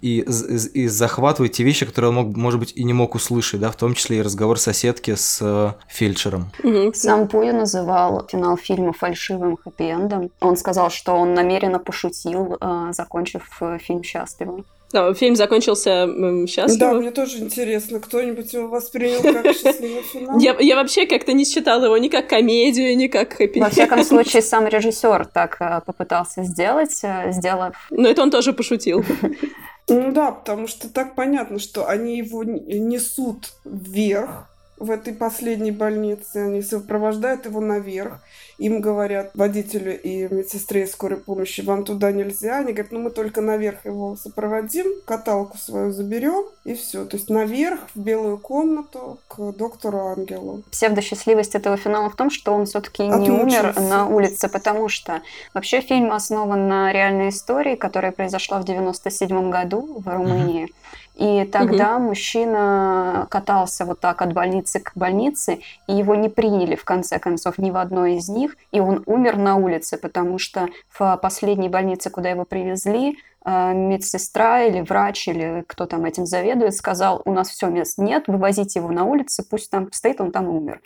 и, 0.00 0.20
и, 0.20 0.82
и 0.82 0.88
захватывает 0.88 1.52
те 1.52 1.64
вещи, 1.64 1.86
которые 1.86 2.10
он 2.10 2.14
мог, 2.16 2.36
может 2.36 2.60
быть, 2.60 2.72
и 2.76 2.84
не 2.84 2.92
мог 2.92 3.14
услышать, 3.14 3.60
да, 3.60 3.70
в 3.70 3.76
том 3.76 3.94
числе 3.94 4.18
и 4.18 4.22
разговор 4.22 4.58
соседки 4.58 5.14
с 5.14 5.38
э, 5.40 5.72
фельдшером. 5.88 6.50
Сам 6.94 7.28
Пуя 7.28 7.52
называл 7.52 8.26
финал 8.30 8.56
фильма 8.56 8.92
фальшивым 8.92 9.56
хэппи-эндом. 9.56 10.30
Он 10.40 10.56
сказал, 10.56 10.90
что 10.90 11.14
он 11.14 11.34
намеренно 11.34 11.78
пошутил, 11.78 12.56
э, 12.60 12.88
закончив 12.92 13.42
э, 13.60 13.78
фильм 13.78 14.02
счастливо. 14.02 14.64
Да, 14.94 15.12
фильм 15.12 15.34
закончился 15.34 16.06
счастливо. 16.46 16.78
Да, 16.78 16.92
мне 16.92 17.10
тоже 17.10 17.38
интересно, 17.38 17.98
кто-нибудь 17.98 18.52
его 18.52 18.68
воспринял 18.68 19.22
как 19.22 19.44
счастливый 19.56 20.02
финал? 20.02 20.38
Я, 20.38 20.56
я 20.60 20.76
вообще 20.76 21.06
как-то 21.06 21.32
не 21.32 21.44
считала 21.44 21.86
его 21.86 21.98
ни 21.98 22.06
как 22.06 22.28
комедию, 22.28 22.96
ни 22.96 23.08
как 23.08 23.32
хэппи 23.32 23.58
Во 23.58 23.70
всяком 23.70 24.04
случае, 24.04 24.40
сам 24.42 24.68
режиссер 24.68 25.26
так 25.26 25.56
э, 25.60 25.80
попытался 25.84 26.44
сделать, 26.44 27.00
э, 27.02 27.32
сделав... 27.32 27.74
Но 27.90 28.08
это 28.08 28.22
он 28.22 28.30
тоже 28.30 28.52
пошутил. 28.52 29.04
Ну 29.88 30.12
да, 30.12 30.32
потому 30.32 30.66
что 30.66 30.88
так 30.88 31.14
понятно, 31.14 31.58
что 31.58 31.88
они 31.88 32.16
его 32.16 32.42
несут 32.44 33.52
вверх, 33.64 34.48
в 34.76 34.90
этой 34.90 35.14
последней 35.14 35.70
больнице, 35.70 36.38
они 36.38 36.62
сопровождают 36.62 37.46
его 37.46 37.60
наверх, 37.60 38.20
им 38.58 38.80
говорят 38.80 39.30
водителю 39.34 40.00
и 40.00 40.28
медсестре 40.32 40.86
скорой 40.86 41.18
помощи, 41.18 41.60
вам 41.60 41.84
туда 41.84 42.12
нельзя. 42.12 42.58
Они 42.58 42.72
говорят, 42.72 42.92
ну 42.92 43.00
мы 43.00 43.10
только 43.10 43.40
наверх 43.40 43.84
его 43.84 44.16
сопроводим, 44.16 44.86
каталку 45.04 45.58
свою 45.58 45.92
заберем, 45.92 46.44
и 46.64 46.74
все. 46.74 47.04
То 47.04 47.16
есть 47.16 47.30
наверх, 47.30 47.80
в 47.94 48.00
белую 48.00 48.38
комнату, 48.38 49.18
к 49.28 49.52
доктору 49.52 50.06
Ангелу. 50.06 50.62
Псевдосчастливость 50.70 51.54
этого 51.54 51.76
финала 51.76 52.10
в 52.10 52.16
том, 52.16 52.30
что 52.30 52.52
он 52.52 52.66
все-таки 52.66 53.02
не 53.02 53.30
умер 53.30 53.78
на 53.80 54.06
улице, 54.06 54.48
потому 54.48 54.88
что 54.88 55.22
вообще 55.52 55.80
фильм 55.80 56.12
основан 56.12 56.68
на 56.68 56.92
реальной 56.92 57.30
истории, 57.30 57.76
которая 57.76 58.12
произошла 58.12 58.60
в 58.60 58.64
97 58.64 59.50
году 59.50 60.02
в 60.04 60.08
Румынии. 60.08 60.64
Mm-hmm. 60.64 60.74
И 61.14 61.44
тогда 61.44 61.96
угу. 61.96 62.06
мужчина 62.06 63.26
катался 63.30 63.84
вот 63.84 64.00
так 64.00 64.20
от 64.20 64.32
больницы 64.32 64.80
к 64.80 64.92
больнице, 64.96 65.60
и 65.86 65.94
его 65.94 66.14
не 66.14 66.28
приняли 66.28 66.74
в 66.74 66.84
конце 66.84 67.18
концов 67.18 67.58
ни 67.58 67.70
в 67.70 67.76
одной 67.76 68.16
из 68.16 68.28
них, 68.28 68.56
и 68.72 68.80
он 68.80 69.02
умер 69.06 69.36
на 69.36 69.56
улице, 69.56 69.96
потому 69.96 70.38
что 70.38 70.68
в 70.90 71.16
последней 71.22 71.68
больнице, 71.68 72.10
куда 72.10 72.30
его 72.30 72.44
привезли, 72.44 73.18
медсестра 73.44 74.62
или 74.64 74.80
врач 74.80 75.28
или 75.28 75.64
кто 75.66 75.86
там 75.86 76.04
этим 76.04 76.26
заведует 76.26 76.74
сказал, 76.74 77.22
у 77.24 77.32
нас 77.32 77.48
все 77.48 77.68
мест 77.68 77.98
нет, 77.98 78.24
вывозите 78.26 78.78
его 78.78 78.90
на 78.90 79.04
улицу, 79.04 79.44
пусть 79.48 79.70
там 79.70 79.92
стоит, 79.92 80.20
он 80.20 80.32
там 80.32 80.48
умер. 80.48 80.80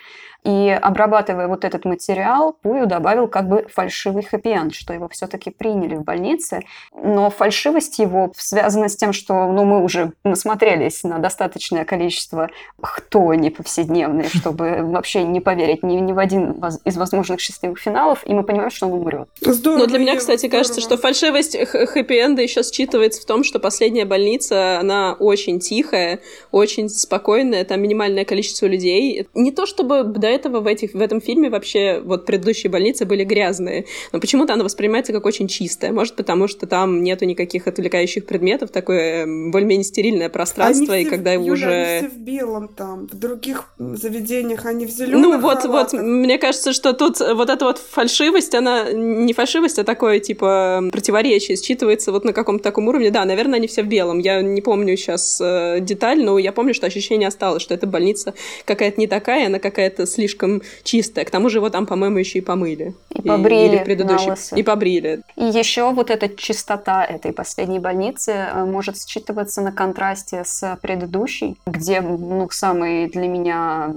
И 0.45 0.71
обрабатывая 0.71 1.49
вот 1.49 1.65
этот 1.65 1.85
материал, 1.85 2.53
Пую 2.53 2.87
добавил 2.87 3.29
как 3.29 3.49
бы 3.49 3.67
фальшивый 3.73 4.23
хэппи 4.23 4.49
что 4.73 4.95
его 4.95 5.09
все-таки 5.09 5.51
приняли 5.51 5.97
в 5.97 6.05
больнице. 6.05 6.63
Но 6.93 7.29
фальшивость 7.29 7.99
его 7.99 8.33
связана 8.37 8.89
с 8.89 8.97
тем, 8.97 9.13
что 9.13 9.47
ну, 9.53 9.65
мы 9.65 9.83
уже 9.83 10.13
насмотрелись 10.25 11.03
на 11.05 11.19
достаточное 11.19 11.85
количество 11.85 12.49
хтони 12.81 13.51
повседневной, 13.51 14.29
чтобы 14.29 14.81
вообще 14.83 15.25
не 15.25 15.41
поверить 15.41 15.83
ни, 15.83 15.97
ни 15.97 16.13
в 16.13 16.19
один 16.19 16.53
из 16.85 16.97
возможных 16.97 17.41
счастливых 17.41 17.79
финалов, 17.79 18.23
и 18.25 18.33
мы 18.33 18.43
понимаем, 18.43 18.71
что 18.71 18.87
он 18.87 18.95
умрет. 18.95 19.29
Здорово, 19.41 19.81
Но 19.81 19.87
для 19.87 19.99
меня, 19.99 20.17
кстати, 20.17 20.47
здорово. 20.47 20.59
кажется, 20.59 20.81
что 20.81 20.97
фальшивость 20.97 21.57
хэппи-энда 21.57 22.43
еще 22.49 22.61
считывается 22.61 23.21
в 23.21 23.25
том, 23.25 23.45
что 23.45 23.59
последняя 23.59 24.05
больница, 24.05 24.79
она 24.79 25.15
очень 25.19 25.61
тихая, 25.61 26.21
очень 26.51 26.89
спокойная, 26.89 27.65
там 27.65 27.81
минимальное 27.81 28.25
количество 28.25 28.67
людей. 28.67 29.27
Не 29.35 29.53
то 29.53 29.67
чтобы 29.67 30.05
до 30.05 30.27
этого 30.27 30.61
в, 30.61 30.67
этих, 30.67 30.95
в 30.95 31.01
этом 31.01 31.21
фильме 31.21 31.51
вообще 31.51 32.01
вот 32.03 32.27
предыдущие 32.27 32.71
больницы 32.71 33.05
были 33.05 33.25
грязные, 33.25 33.87
но 34.13 34.21
почему-то 34.21 34.55
она 34.55 34.65
воспринимается 34.65 35.13
как 35.13 35.27
очень 35.27 35.49
чистая. 35.49 35.93
Может, 35.93 36.17
потому 36.17 36.49
что 36.49 36.67
там 36.67 37.03
нету 37.03 37.25
никаких 37.25 37.67
отвлекающих 37.67 38.27
предметов, 38.27 38.71
такое 38.71 39.27
более-менее 39.27 39.85
стерильное 39.85 40.29
пространство, 40.29 40.95
они 40.95 41.05
и 41.05 41.07
когда 41.07 41.33
его 41.33 41.45
уже... 41.45 41.67
Они 41.67 42.09
все 42.09 42.17
в 42.17 42.19
белом 42.19 42.69
там, 42.69 43.07
в 43.07 43.15
других 43.15 43.65
заведениях 43.79 44.67
они 44.67 44.87
в 44.87 44.91
зеленом. 44.91 45.23
Ну 45.23 45.41
вот, 45.41 45.63
халатах. 45.63 45.93
вот, 45.93 46.03
мне 46.03 46.39
кажется, 46.39 46.73
что 46.73 46.93
тут 46.93 47.21
вот 47.21 47.51
эта 47.51 47.65
вот 47.65 47.79
фальшивость, 47.79 48.55
она 48.55 48.91
не 48.93 49.33
фальшивость, 49.33 49.79
а 49.79 49.85
такое, 49.85 50.21
типа, 50.21 50.85
противоречие 50.91 51.57
считывается 51.57 52.13
вот 52.13 52.25
на 52.25 52.33
каком-то 52.39 52.63
таком 52.63 52.89
уровне. 52.89 53.11
Да, 53.11 53.25
наверное, 53.25 53.59
они 53.59 53.67
все 53.67 53.83
в 53.83 53.87
белом. 53.87 54.19
Я 54.19 54.41
не 54.43 54.61
помню 54.61 54.97
сейчас 54.97 55.41
э, 55.41 55.79
деталь, 55.81 56.23
но 56.23 56.39
я 56.39 56.53
помню, 56.53 56.75
что 56.75 56.87
ощущение 56.87 57.29
осталось, 57.29 57.63
что 57.63 57.75
эта 57.75 57.87
больница 57.87 58.35
какая-то 58.65 59.01
не 59.01 59.07
такая, 59.07 59.47
она 59.47 59.59
какая-то 59.59 60.07
слишком 60.07 60.63
чистая. 60.83 61.25
К 61.25 61.31
тому 61.31 61.49
же 61.49 61.59
его 61.59 61.71
там, 61.71 61.87
по-моему, 61.87 62.19
еще 62.19 62.39
и 62.39 62.43
помыли. 62.43 62.95
И, 63.15 63.21
и 63.21 63.23
побрили 63.23 63.83
предыдущий... 63.85 64.33
И 64.57 64.63
побрили. 64.63 65.23
И 65.37 65.45
еще 65.45 65.93
вот 65.93 66.11
эта 66.11 66.29
чистота 66.29 67.05
этой 67.05 67.33
последней 67.33 67.79
больницы 67.79 68.33
э, 68.33 68.65
может 68.65 68.97
считываться 68.97 69.61
на 69.61 69.73
контрасте 69.73 70.43
с 70.45 70.79
предыдущей, 70.81 71.57
где, 71.67 72.01
ну, 72.01 72.49
самый 72.51 73.09
для 73.09 73.27
меня 73.27 73.93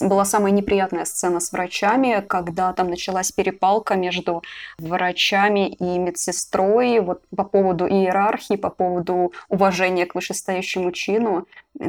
была 0.00 0.24
самая 0.24 0.52
неприятная 0.52 1.04
сцена 1.04 1.40
с 1.40 1.52
врачами, 1.52 2.24
когда 2.26 2.72
там 2.72 2.88
началась 2.88 3.32
перепалка 3.32 3.94
между 3.94 4.42
врачами 4.78 5.68
и 5.68 5.98
медсестрой 5.98 7.00
вот 7.00 7.22
по 7.34 7.44
поводу 7.44 7.86
иерархии, 7.86 8.56
по 8.56 8.70
поводу 8.70 9.32
уважения 9.48 10.06
к 10.06 10.14
вышестоящему 10.14 10.92
чину. 10.92 11.46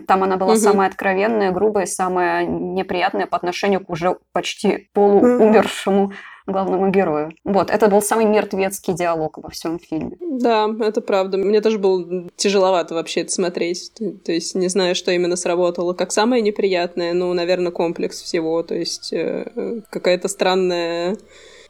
Там 0.07 0.23
она 0.23 0.37
была 0.37 0.53
угу. 0.53 0.59
самая 0.59 0.89
откровенная, 0.89 1.51
грубая, 1.51 1.85
самая 1.85 2.45
неприятная 2.45 3.27
по 3.27 3.37
отношению 3.37 3.85
к 3.85 3.89
уже 3.89 4.17
почти 4.31 4.89
полуумершему 4.93 6.13
главному 6.47 6.89
герою. 6.91 7.31
Вот, 7.43 7.69
это 7.69 7.87
был 7.87 8.01
самый 8.01 8.25
мертвецкий 8.25 8.93
диалог 8.93 9.37
во 9.37 9.49
всем 9.49 9.79
фильме. 9.79 10.17
Да, 10.19 10.69
это 10.79 11.01
правда. 11.01 11.37
Мне 11.37 11.61
тоже 11.61 11.79
было 11.79 12.29
тяжеловато 12.35 12.93
вообще 12.93 13.21
это 13.21 13.31
смотреть. 13.31 13.91
То 14.23 14.31
есть 14.31 14.55
не 14.55 14.67
знаю, 14.67 14.95
что 14.95 15.11
именно 15.11 15.35
сработало. 15.35 15.93
Как 15.93 16.11
самое 16.11 16.41
неприятное, 16.41 17.13
ну, 17.13 17.33
наверное, 17.33 17.71
комплекс 17.71 18.21
всего. 18.21 18.61
То 18.63 18.75
есть 18.75 19.11
э, 19.13 19.81
какая-то 19.89 20.27
странная 20.27 21.17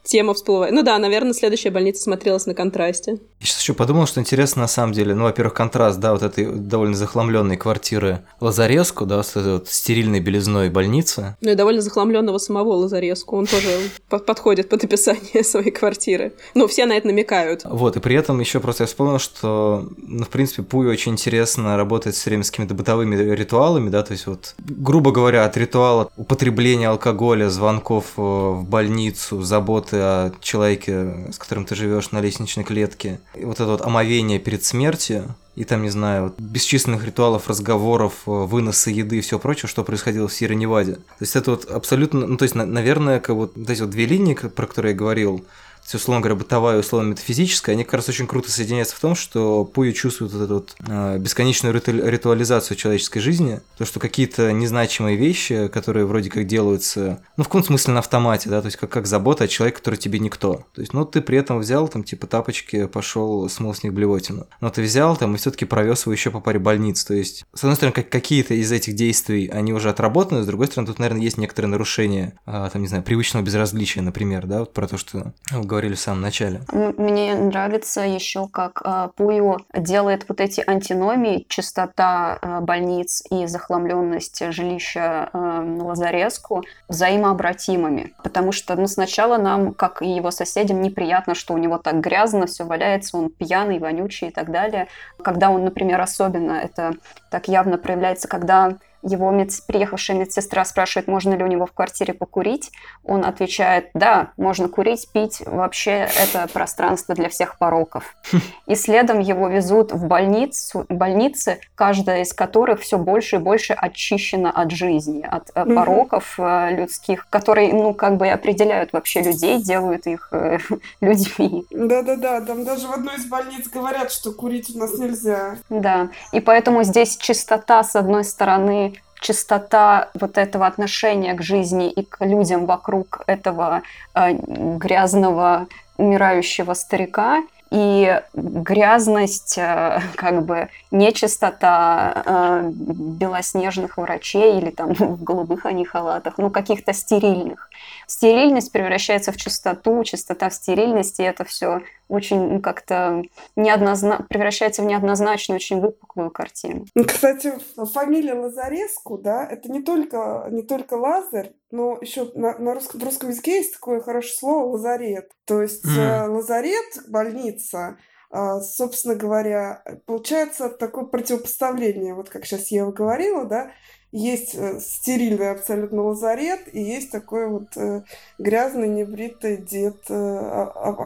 тема 0.06 0.34
всплывает. 0.34 0.72
Ну 0.72 0.82
да, 0.82 0.98
наверное, 0.98 1.32
следующая 1.32 1.70
больница 1.70 2.02
смотрелась 2.02 2.46
на 2.46 2.54
контрасте. 2.54 3.18
Я 3.40 3.46
сейчас 3.46 3.60
еще 3.60 3.74
подумал, 3.74 4.06
что 4.06 4.20
интересно 4.20 4.62
на 4.62 4.68
самом 4.68 4.92
деле, 4.92 5.14
ну, 5.14 5.24
во-первых, 5.24 5.54
контраст, 5.54 5.98
да, 5.98 6.12
вот 6.12 6.22
этой 6.22 6.46
довольно 6.46 6.94
захламленной 6.94 7.56
квартиры 7.56 8.20
Лазареску, 8.40 9.04
да, 9.04 9.22
с 9.22 9.36
этой 9.36 9.54
вот 9.54 9.68
стерильной 9.68 10.20
белизной 10.20 10.70
больницы. 10.70 11.36
Ну 11.40 11.50
и 11.50 11.54
довольно 11.54 11.82
захламленного 11.82 12.38
самого 12.38 12.74
Лазареску, 12.74 13.36
он 13.36 13.46
тоже 13.46 13.68
подходит 14.08 14.68
под 14.68 14.84
описание 14.84 15.44
своей 15.44 15.70
квартиры. 15.70 16.32
Ну, 16.54 16.66
все 16.66 16.86
на 16.86 16.96
это 16.96 17.08
намекают. 17.08 17.62
Вот, 17.64 17.96
и 17.96 18.00
при 18.00 18.16
этом 18.16 18.40
еще 18.40 18.60
просто 18.60 18.84
я 18.84 18.86
вспомнил, 18.86 19.18
что, 19.18 19.88
ну, 19.98 20.24
в 20.24 20.28
принципе, 20.28 20.62
Пуи 20.62 20.86
очень 20.86 21.12
интересно 21.12 21.76
работает 21.76 22.16
все 22.16 22.30
время 22.30 22.44
с 22.44 22.50
какими-то 22.50 22.74
бытовыми 22.74 23.16
ритуалами, 23.16 23.90
да, 23.90 24.02
то 24.02 24.12
есть 24.12 24.26
вот, 24.26 24.54
грубо 24.58 25.10
говоря, 25.10 25.44
от 25.44 25.56
ритуала 25.56 26.10
употребления 26.16 26.88
алкоголя, 26.88 27.48
звонков 27.48 28.12
э, 28.16 28.20
в 28.20 28.64
больницу, 28.64 29.42
заботы 29.42 29.95
заботы 29.96 30.00
о 30.00 30.32
человеке, 30.40 31.32
с 31.32 31.38
которым 31.38 31.64
ты 31.64 31.74
живешь 31.74 32.10
на 32.12 32.20
лестничной 32.20 32.64
клетке, 32.64 33.20
и 33.34 33.44
вот 33.44 33.56
это 33.56 33.66
вот 33.66 33.82
омовение 33.82 34.38
перед 34.38 34.64
смертью, 34.64 35.34
и 35.54 35.64
там, 35.64 35.82
не 35.82 35.90
знаю, 35.90 36.24
вот 36.24 36.34
бесчисленных 36.38 37.04
ритуалов, 37.04 37.48
разговоров, 37.48 38.12
э, 38.26 38.30
выноса 38.30 38.90
еды 38.90 39.18
и 39.18 39.20
все 39.20 39.38
прочее, 39.38 39.68
что 39.68 39.84
происходило 39.84 40.28
в 40.28 40.32
Сирии 40.32 40.54
Неваде. 40.54 40.94
То 40.94 41.20
есть 41.20 41.34
это 41.34 41.52
вот 41.52 41.70
абсолютно, 41.70 42.26
ну 42.26 42.36
то 42.36 42.42
есть, 42.42 42.54
наверное, 42.54 43.20
как 43.20 43.36
вот, 43.36 43.52
вот 43.56 43.70
эти 43.70 43.80
вот 43.80 43.90
две 43.90 44.06
линии, 44.06 44.34
про 44.34 44.66
которые 44.66 44.92
я 44.92 44.98
говорил, 44.98 45.44
условно 45.94 46.20
говоря, 46.20 46.36
бытовая 46.36 46.76
и 46.76 46.80
условно 46.80 47.10
метафизическая, 47.10 47.74
они 47.74 47.84
как 47.84 47.94
раз 47.94 48.08
очень 48.08 48.26
круто 48.26 48.50
соединяются 48.50 48.96
в 48.96 49.00
том, 49.00 49.14
что 49.14 49.64
Пуи 49.64 49.92
чувствует 49.92 50.32
вот 50.32 50.42
эту 50.42 50.54
вот 50.54 50.76
э, 50.86 51.18
бесконечную 51.18 51.74
ритуализацию 51.74 52.76
человеческой 52.76 53.20
жизни, 53.20 53.60
то, 53.78 53.84
что 53.84 54.00
какие-то 54.00 54.52
незначимые 54.52 55.16
вещи, 55.16 55.68
которые 55.68 56.06
вроде 56.06 56.30
как 56.30 56.46
делаются, 56.46 57.20
ну, 57.36 57.44
в 57.44 57.48
каком 57.48 57.64
смысле 57.64 57.94
на 57.94 58.00
автомате, 58.00 58.50
да, 58.50 58.60
то 58.60 58.66
есть 58.66 58.76
как, 58.76 58.90
как 58.90 59.06
забота 59.06 59.44
о 59.44 59.48
человеке, 59.48 59.78
который 59.78 59.96
тебе 59.96 60.18
никто. 60.18 60.64
То 60.74 60.80
есть, 60.80 60.92
ну, 60.92 61.04
ты 61.04 61.20
при 61.20 61.38
этом 61.38 61.58
взял 61.58 61.88
там, 61.88 62.02
типа, 62.02 62.26
тапочки, 62.26 62.86
пошел, 62.86 63.48
смыл 63.48 63.74
с 63.74 63.82
них 63.82 63.92
блевотину. 63.92 64.46
Но 64.60 64.70
ты 64.70 64.82
взял 64.82 65.16
там 65.16 65.34
и 65.34 65.38
все-таки 65.38 65.64
провез 65.64 66.02
его 66.02 66.12
еще 66.12 66.30
по 66.30 66.40
паре 66.40 66.58
больниц. 66.58 67.04
То 67.04 67.14
есть, 67.14 67.44
с 67.54 67.64
одной 67.64 67.76
стороны, 67.76 67.94
как 67.94 68.08
какие-то 68.08 68.54
из 68.54 68.72
этих 68.72 68.94
действий, 68.94 69.48
они 69.48 69.72
уже 69.72 69.90
отработаны, 69.90 70.42
с 70.42 70.46
другой 70.46 70.66
стороны, 70.66 70.86
тут, 70.88 70.98
наверное, 70.98 71.22
есть 71.22 71.38
некоторые 71.38 71.70
нарушения, 71.70 72.38
э, 72.46 72.68
там, 72.72 72.82
не 72.82 72.88
знаю, 72.88 73.02
привычного 73.02 73.44
безразличия, 73.44 74.02
например, 74.02 74.46
да, 74.46 74.60
вот 74.60 74.72
про 74.72 74.88
то, 74.88 74.98
что 74.98 75.32
говорили 75.76 75.94
в 75.94 76.00
самом 76.00 76.22
начале. 76.22 76.60
Мне 76.72 77.34
нравится 77.34 78.00
еще, 78.00 78.48
как 78.48 78.80
э, 78.82 79.10
Пую 79.14 79.58
делает 79.76 80.24
вот 80.26 80.40
эти 80.40 80.64
антиномии, 80.66 81.44
чистота 81.50 82.38
э, 82.40 82.60
больниц 82.60 83.22
и 83.30 83.46
захламленность 83.46 84.42
жилища 84.52 85.28
э, 85.30 85.76
Лазареску 85.78 86.64
взаимообратимыми. 86.88 88.14
Потому 88.22 88.52
что 88.52 88.74
ну, 88.74 88.86
сначала 88.86 89.36
нам, 89.36 89.74
как 89.74 90.00
и 90.00 90.08
его 90.08 90.30
соседям, 90.30 90.80
неприятно, 90.80 91.34
что 91.34 91.52
у 91.52 91.58
него 91.58 91.76
так 91.76 92.00
грязно, 92.00 92.46
все 92.46 92.64
валяется, 92.64 93.18
он 93.18 93.28
пьяный, 93.28 93.78
вонючий 93.78 94.28
и 94.28 94.30
так 94.30 94.50
далее. 94.50 94.88
Когда 95.22 95.50
он, 95.50 95.62
например, 95.62 96.00
особенно 96.00 96.52
это 96.52 96.94
так 97.30 97.48
явно 97.48 97.76
проявляется, 97.76 98.28
когда 98.28 98.78
его 99.02 99.30
мед... 99.30 99.50
приехавшая 99.66 100.16
медсестра 100.16 100.64
спрашивает, 100.64 101.08
можно 101.08 101.34
ли 101.34 101.44
у 101.44 101.46
него 101.46 101.66
в 101.66 101.72
квартире 101.72 102.14
покурить. 102.14 102.70
Он 103.04 103.24
отвечает, 103.24 103.90
да, 103.94 104.32
можно 104.36 104.68
курить, 104.68 105.08
пить. 105.12 105.42
Вообще 105.46 106.08
это 106.22 106.48
пространство 106.52 107.14
для 107.14 107.28
всех 107.28 107.58
пороков. 107.58 108.14
И 108.66 108.74
следом 108.74 109.20
его 109.20 109.48
везут 109.48 109.92
в 109.92 110.06
больницу, 110.06 110.86
больницы, 110.88 111.60
каждая 111.74 112.22
из 112.22 112.32
которых 112.32 112.80
все 112.80 112.98
больше 112.98 113.36
и 113.36 113.38
больше 113.38 113.72
очищена 113.72 114.50
от 114.50 114.70
жизни, 114.70 115.22
от 115.22 115.50
mm 115.50 115.74
пороков 115.76 116.36
э, 116.38 116.70
людских, 116.70 117.26
которые, 117.28 117.72
ну, 117.74 117.92
как 117.92 118.16
бы 118.16 118.28
определяют 118.28 118.92
вообще 118.92 119.20
людей, 119.20 119.62
делают 119.62 120.06
их 120.06 120.28
э, 120.32 120.58
людьми. 121.00 121.64
Да-да-да, 121.70 122.40
там 122.40 122.64
даже 122.64 122.88
в 122.88 122.92
одной 122.92 123.16
из 123.16 123.26
больниц 123.26 123.68
говорят, 123.68 124.10
что 124.10 124.32
курить 124.32 124.74
у 124.74 124.78
нас 124.78 124.98
нельзя. 124.98 125.56
Да, 125.68 126.08
и 126.32 126.40
поэтому 126.40 126.82
здесь 126.82 127.16
чистота, 127.16 127.82
с 127.84 127.94
одной 127.94 128.24
стороны, 128.24 128.95
чистота 129.26 130.08
вот 130.14 130.38
этого 130.38 130.66
отношения 130.66 131.34
к 131.34 131.42
жизни 131.42 131.90
и 131.90 132.04
к 132.04 132.24
людям 132.24 132.66
вокруг 132.66 133.22
этого 133.26 133.82
э, 134.14 134.32
грязного 134.32 135.66
умирающего 135.96 136.74
старика, 136.74 137.42
и 137.72 138.20
грязность, 138.34 139.58
э, 139.58 140.00
как 140.16 140.44
бы 140.44 140.68
нечистота 140.92 142.22
э, 142.24 142.70
белоснежных 142.70 143.96
врачей 143.96 144.58
или 144.58 144.70
там 144.70 144.92
в 144.94 145.22
голубых 145.22 145.66
они 145.66 145.84
халатах, 145.84 146.38
ну 146.38 146.50
каких-то 146.50 146.92
стерильных. 146.92 147.68
Стерильность 148.06 148.70
превращается 148.70 149.32
в 149.32 149.36
чистоту, 149.36 150.04
чистота 150.04 150.48
в 150.48 150.54
стерильности, 150.54 151.22
и 151.22 151.24
это 151.24 151.44
все 151.44 151.82
очень 152.08 152.40
ну, 152.40 152.60
как-то 152.60 153.22
неоднозна... 153.56 154.24
превращается 154.28 154.82
в 154.82 154.86
неоднозначную, 154.86 155.56
очень 155.56 155.80
выпуклую 155.80 156.30
картину. 156.30 156.86
Ну, 156.94 157.04
кстати, 157.04 157.52
фамилия 157.92 158.34
Лазареску, 158.34 159.18
да, 159.18 159.46
это 159.46 159.70
не 159.70 159.82
только, 159.82 160.48
не 160.50 160.62
только 160.62 160.94
Лазарь, 160.94 161.52
но 161.70 161.98
еще 162.00 162.30
на, 162.34 162.56
на 162.58 162.74
русском, 162.74 163.00
в 163.00 163.04
русском 163.04 163.30
языке 163.30 163.56
есть 163.56 163.74
такое 163.74 164.00
хорошее 164.00 164.34
слово 164.34 164.72
лазарет. 164.72 165.30
То 165.44 165.62
есть 165.62 165.84
mm. 165.84 166.28
лазарет, 166.28 167.08
больница, 167.08 167.98
а, 168.30 168.60
собственно 168.60 169.14
говоря, 169.14 169.82
получается 170.04 170.68
такое 170.68 171.04
противопоставление, 171.04 172.14
вот 172.14 172.28
как 172.28 172.44
сейчас 172.44 172.70
Ева 172.70 172.92
говорила, 172.92 173.44
да, 173.44 173.70
есть 174.12 174.54
э, 174.54 174.80
стерильный 174.80 175.50
абсолютно 175.50 176.02
лазарет, 176.02 176.72
и 176.72 176.80
есть 176.80 177.10
такой 177.10 177.48
вот 177.48 177.76
э, 177.76 178.02
грязный, 178.38 178.88
небритый 178.88 179.56
дед, 179.56 179.96
э, 180.08 180.14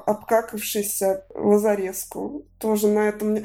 обкакавшийся 0.06 1.24
лазареску. 1.34 2.44
Тоже 2.58 2.88
на 2.88 3.08
этом... 3.08 3.38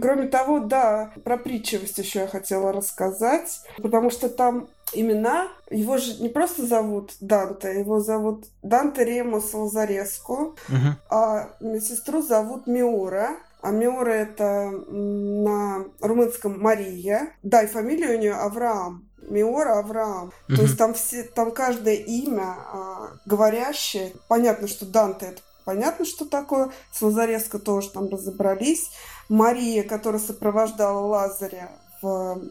Кроме 0.00 0.28
того, 0.28 0.60
да, 0.60 1.12
про 1.24 1.36
притчивость 1.36 1.98
еще 1.98 2.20
я 2.20 2.26
хотела 2.26 2.72
рассказать, 2.72 3.62
потому 3.78 4.10
что 4.10 4.28
там 4.28 4.68
имена, 4.92 5.48
его 5.70 5.96
же 5.96 6.22
не 6.22 6.28
просто 6.28 6.66
зовут 6.66 7.12
Данте, 7.20 7.78
его 7.78 8.00
зовут 8.00 8.44
Данте 8.62 9.04
Ремус 9.04 9.54
Лазареску, 9.54 10.54
а 11.08 11.50
медсестру 11.60 12.22
зовут 12.22 12.66
Миора. 12.66 13.36
А 13.62 13.70
Миора 13.70 14.10
это 14.10 14.70
на 14.70 15.84
румынском 16.00 16.60
Мария. 16.60 17.34
Да, 17.42 17.62
и 17.62 17.68
фамилия 17.68 18.16
у 18.16 18.18
нее 18.18 18.34
Авраам. 18.34 19.08
Миора 19.28 19.78
Авраам. 19.78 20.32
Mm-hmm. 20.48 20.56
То 20.56 20.62
есть 20.62 20.76
там 20.76 20.94
все, 20.94 21.22
там 21.22 21.52
каждое 21.52 21.94
имя 21.94 22.56
а, 22.72 23.12
говорящее. 23.24 24.12
Понятно, 24.28 24.66
что 24.66 24.84
Данте 24.84 25.26
это 25.26 25.42
понятно, 25.64 26.04
что 26.04 26.24
такое. 26.24 26.70
С 26.92 27.00
Лазареско 27.02 27.58
тоже 27.58 27.90
там 27.90 28.08
разобрались. 28.08 28.90
Мария, 29.28 29.84
которая 29.84 30.20
сопровождала 30.20 31.06
Лазаря 31.06 31.70
в 32.02 32.42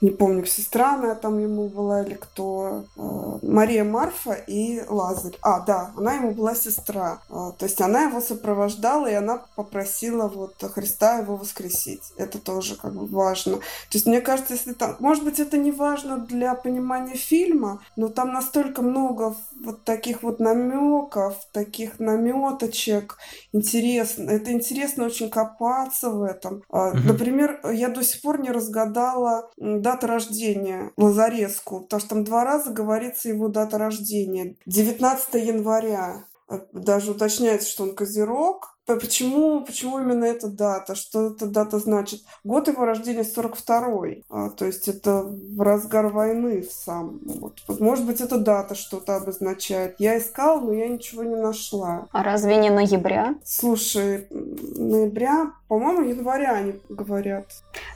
не 0.00 0.10
помню, 0.10 0.46
сестра 0.46 0.94
она 0.94 1.14
там 1.14 1.38
ему 1.38 1.68
была 1.68 2.02
или 2.02 2.14
кто, 2.14 2.84
э, 2.96 3.38
Мария 3.42 3.84
Марфа 3.84 4.32
и 4.32 4.82
Лазарь. 4.88 5.36
А, 5.42 5.60
да, 5.60 5.92
она 5.96 6.14
ему 6.14 6.30
была 6.32 6.54
сестра. 6.54 7.20
Э, 7.28 7.52
то 7.58 7.64
есть 7.66 7.80
она 7.82 8.04
его 8.04 8.20
сопровождала, 8.20 9.06
и 9.10 9.14
она 9.14 9.42
попросила 9.56 10.28
вот 10.28 10.54
Христа 10.72 11.18
его 11.18 11.36
воскресить. 11.36 12.12
Это 12.16 12.38
тоже 12.38 12.76
как 12.76 12.94
бы 12.94 13.06
важно. 13.06 13.56
То 13.56 13.62
есть 13.92 14.06
мне 14.06 14.22
кажется, 14.22 14.54
если 14.54 14.72
там... 14.72 14.96
Может 15.00 15.24
быть, 15.24 15.38
это 15.38 15.58
не 15.58 15.70
важно 15.70 16.16
для 16.18 16.54
понимания 16.54 17.16
фильма, 17.16 17.82
но 17.96 18.08
там 18.08 18.32
настолько 18.32 18.80
много 18.80 19.34
вот 19.62 19.84
таких 19.84 20.22
вот 20.22 20.40
намеков, 20.40 21.34
таких 21.52 22.00
наметочек. 22.00 23.18
Интересно. 23.52 24.30
Это 24.30 24.52
интересно 24.52 25.04
очень 25.04 25.28
копаться 25.28 26.08
в 26.08 26.22
этом. 26.22 26.62
Угу. 26.70 26.98
Например, 27.04 27.60
я 27.70 27.90
до 27.90 28.02
сих 28.02 28.22
пор 28.22 28.40
не 28.40 28.50
разгадала, 28.50 29.50
дата 29.90 30.06
рождения 30.06 30.92
Лазареску, 30.96 31.80
потому 31.80 32.00
что 32.00 32.08
там 32.10 32.24
два 32.24 32.44
раза 32.44 32.70
говорится 32.70 33.28
его 33.28 33.48
дата 33.48 33.76
рождения. 33.78 34.56
19 34.66 35.34
января. 35.34 36.26
Э, 36.48 36.60
даже 36.72 37.12
уточняется, 37.12 37.68
что 37.68 37.82
он 37.84 37.94
козерог. 37.94 38.78
Почему, 38.96 39.64
почему 39.64 39.98
именно 39.98 40.24
эта 40.24 40.48
дата? 40.48 40.94
Что 40.94 41.28
эта 41.28 41.46
дата 41.46 41.78
значит? 41.78 42.22
Год 42.44 42.68
его 42.68 42.84
рождения 42.84 43.22
42-й. 43.22 44.24
А, 44.30 44.50
то 44.50 44.64
есть 44.64 44.88
это 44.88 45.22
в 45.22 45.60
разгар 45.60 46.06
войны 46.08 46.62
в 46.62 46.72
сам. 46.72 47.20
Вот. 47.24 47.60
Может 47.68 48.06
быть, 48.06 48.20
эта 48.20 48.38
дата 48.38 48.74
что-то 48.74 49.16
обозначает. 49.16 49.96
Я 49.98 50.18
искала, 50.18 50.60
но 50.60 50.72
я 50.72 50.88
ничего 50.88 51.22
не 51.22 51.36
нашла. 51.36 52.06
А 52.12 52.22
разве 52.22 52.56
не 52.56 52.70
ноября? 52.70 53.34
Слушай, 53.44 54.26
ноября, 54.30 55.52
по-моему, 55.68 56.02
января 56.02 56.54
они 56.54 56.74
говорят. 56.88 57.46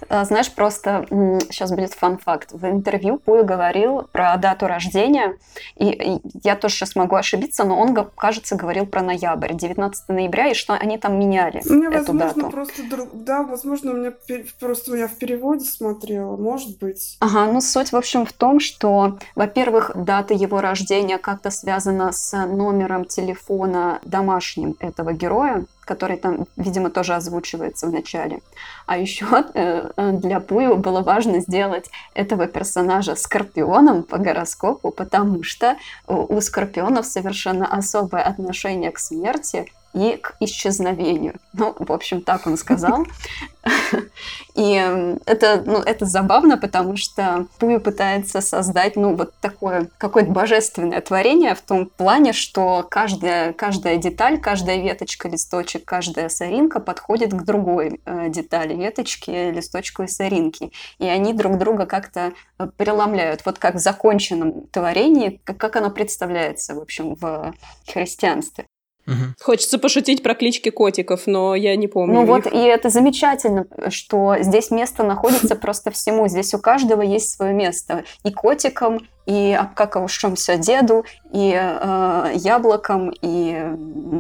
А, 0.09 0.25
знаешь, 0.25 0.53
просто 0.53 1.07
сейчас 1.51 1.71
будет 1.71 1.93
фан-факт. 1.95 2.53
В 2.53 2.65
интервью 2.67 3.19
Пуя 3.19 3.43
говорил 3.43 4.03
про 4.13 4.37
дату 4.37 4.67
рождения, 4.67 5.37
и, 5.77 5.91
и 5.91 6.21
я 6.45 6.57
тоже 6.57 6.75
сейчас 6.75 6.95
могу 6.95 7.17
ошибиться, 7.17 7.65
но 7.65 7.79
он, 7.79 7.95
кажется, 8.17 8.55
говорил 8.55 8.87
про 8.87 9.03
ноябрь, 9.03 9.55
19 9.55 10.09
ноября, 10.09 10.49
и 10.49 10.55
что 10.55 10.75
они 10.85 10.99
там 10.99 11.19
меняли 11.19 11.63
мне, 11.65 11.87
эту 11.87 12.13
возможно, 12.13 12.35
дату. 12.35 12.51
Просто, 12.51 12.83
да, 13.13 13.43
возможно, 13.43 13.93
у 13.93 13.97
меня 13.97 14.13
просто 14.61 14.97
я 14.97 15.09
в 15.09 15.17
переводе 15.17 15.65
смотрела, 15.65 16.37
может 16.37 16.79
быть. 16.79 17.17
Ага, 17.21 17.51
ну 17.53 17.61
суть, 17.61 17.93
в 17.93 17.97
общем, 17.97 18.27
в 18.27 18.33
том, 18.33 18.61
что, 18.61 19.19
во-первых, 19.35 19.93
дата 19.95 20.35
его 20.35 20.61
рождения 20.61 21.19
как-то 21.19 21.51
связана 21.51 22.13
с 22.13 22.33
номером 22.47 23.05
телефона 23.05 23.99
домашним 24.05 24.77
этого 24.79 25.13
героя, 25.13 25.65
который 25.85 26.17
там, 26.17 26.47
видимо, 26.57 26.91
тоже 26.91 27.15
озвучивается 27.15 27.87
в 27.87 27.93
начале. 27.93 28.41
А 28.87 28.97
еще 28.97 29.27
э, 29.55 29.91
э, 29.97 30.13
для 30.13 30.41
Пуева 30.41 30.77
было 30.77 31.03
важно 31.03 31.41
сделать 31.41 31.91
этого 32.15 32.47
персонажа 32.47 33.17
скорпионом 33.17 34.03
по 34.03 34.19
гороскопу, 34.19 34.91
потому 34.91 35.43
что 35.43 35.77
у 36.07 36.41
скорпионов 36.41 37.07
совершенно 37.07 37.67
особое 37.67 38.23
отношение 38.23 38.91
к 38.91 38.99
смерти, 38.99 39.67
и 39.95 40.17
к 40.17 40.37
исчезновению. 40.41 41.39
Ну, 41.53 41.75
в 41.79 41.93
общем, 41.93 42.21
так 42.21 42.47
он 42.47 42.57
сказал. 42.57 43.07
И 44.55 44.73
это, 45.25 45.63
ну, 45.65 45.79
это 45.79 46.05
забавно, 46.05 46.59
потому 46.59 46.97
что 46.97 47.47
Пуи 47.59 47.79
пытается 47.79 48.41
создать, 48.41 48.97
ну, 48.97 49.15
вот 49.15 49.33
такое 49.41 49.89
какое-то 49.99 50.31
божественное 50.31 51.01
творение 51.01 51.55
в 51.55 51.63
том 51.63 51.87
плане, 51.87 52.33
что 52.33 52.87
каждая, 52.91 53.53
каждая 53.53 53.97
деталь, 53.97 54.39
каждая 54.41 54.83
веточка, 54.83 55.29
листочек, 55.29 55.85
каждая 55.85 56.29
соринка 56.29 56.81
подходит 56.81 57.33
к 57.33 57.43
другой 57.43 58.01
э, 58.05 58.29
детали, 58.29 58.75
веточке, 58.75 59.51
листочку 59.51 60.03
и 60.03 60.09
соринке. 60.09 60.71
И 60.99 61.07
они 61.07 61.33
друг 61.33 61.59
друга 61.59 61.87
как-то 61.87 62.33
э, 62.59 62.67
преломляют. 62.77 63.43
Вот 63.45 63.59
как 63.59 63.77
в 63.77 63.79
законченном 63.79 64.67
творении, 64.69 65.41
как, 65.45 65.57
как 65.57 65.77
оно 65.77 65.91
представляется, 65.91 66.75
в 66.75 66.81
общем, 66.81 67.15
в 67.15 67.55
христианстве. 67.87 68.67
Угу. 69.07 69.17
Хочется 69.41 69.79
пошутить 69.79 70.23
про 70.23 70.35
клички 70.35 70.71
котиков, 70.71 71.27
но 71.27 71.55
я 71.55 71.77
не 71.77 71.89
помню. 71.89 72.15
Ну 72.15 72.23
их. 72.23 72.29
вот, 72.29 72.47
и 72.47 72.59
это 72.59 72.89
замечательно, 72.89 73.67
что 73.89 74.37
здесь 74.41 74.71
место 74.71 75.03
находится 75.03 75.57
просто 75.57 75.91
всему. 75.91 76.29
Здесь 76.29 76.55
у 76.55 76.59
каждого 76.59 77.03
есть 77.03 77.31
свое 77.31 77.53
место. 77.53 78.05
И 78.25 78.33
котикам, 78.33 79.07
и 79.27 79.57
обкакавшимся 79.59 80.57
деду, 80.57 81.05
и 81.33 81.53
э, 81.55 82.33
яблоком, 82.35 83.13
и 83.23 83.57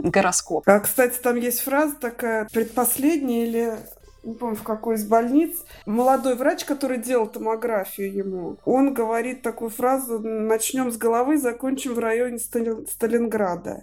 гороскоп. 0.04 0.64
А, 0.66 0.80
кстати, 0.80 1.18
там 1.22 1.36
есть 1.36 1.60
фраза 1.60 1.94
такая, 1.96 2.48
предпоследняя 2.52 3.46
или 3.46 3.78
не 4.24 4.34
помню, 4.34 4.56
в 4.56 4.62
какой 4.62 4.96
из 4.96 5.04
больниц, 5.04 5.64
молодой 5.86 6.34
врач, 6.36 6.64
который 6.64 6.98
делал 6.98 7.26
томографию 7.26 8.12
ему, 8.12 8.56
он 8.64 8.94
говорит 8.94 9.42
такую 9.42 9.70
фразу 9.70 10.18
«начнем 10.18 10.90
с 10.90 10.96
головы, 10.96 11.38
закончим 11.38 11.94
в 11.94 11.98
районе 11.98 12.38
Стали... 12.38 12.84
Сталинграда». 12.86 13.82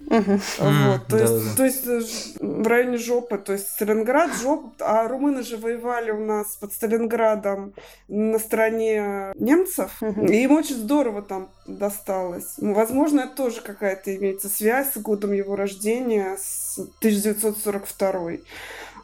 Вот, 0.60 1.08
то, 1.08 1.18
есть, 1.18 1.58
то 1.58 1.66
есть 1.66 1.88
э, 1.88 2.02
в 2.40 2.68
районе 2.68 2.98
жопы, 2.98 3.38
то 3.38 3.54
есть 3.54 3.70
Сталинград, 3.70 4.32
жопа, 4.42 4.72
а 4.80 5.08
румыны 5.08 5.44
же 5.44 5.58
воевали 5.58 6.12
у 6.12 6.26
нас 6.26 6.56
под 6.56 6.74
Сталинградом 6.74 7.74
на 8.08 8.40
стороне 8.40 9.32
немцев, 9.36 10.02
и 10.02 10.44
им 10.44 10.52
очень 10.54 10.76
здорово 10.76 11.22
там 11.22 11.50
досталось. 11.68 12.56
Возможно, 12.58 13.22
это 13.22 13.36
тоже 13.36 13.62
какая-то 13.62 14.16
имеется 14.16 14.50
связь 14.50 14.94
с 14.94 14.98
годом 14.98 15.32
его 15.32 15.56
рождения, 15.56 16.38
с 16.38 16.80
1942 17.00 18.32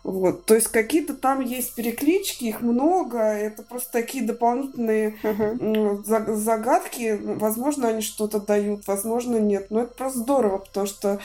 Вот, 0.07 0.45
то 0.45 0.55
есть 0.55 0.69
какие-то 0.69 1.15
там 1.15 1.41
есть 1.41 1.75
переклички, 1.75 2.45
их 2.45 2.61
много, 2.61 3.17
это 3.17 3.61
просто 3.61 3.91
такие 3.91 4.23
дополнительные 4.23 5.17
uh-huh. 5.21 6.33
загадки. 6.33 7.19
Возможно, 7.21 7.89
они 7.89 8.01
что-то 8.01 8.39
дают, 8.39 8.87
возможно, 8.87 9.35
нет. 9.35 9.67
Но 9.69 9.81
это 9.81 9.93
просто 9.93 10.19
здорово, 10.19 10.59
потому 10.59 10.87
что 10.87 11.19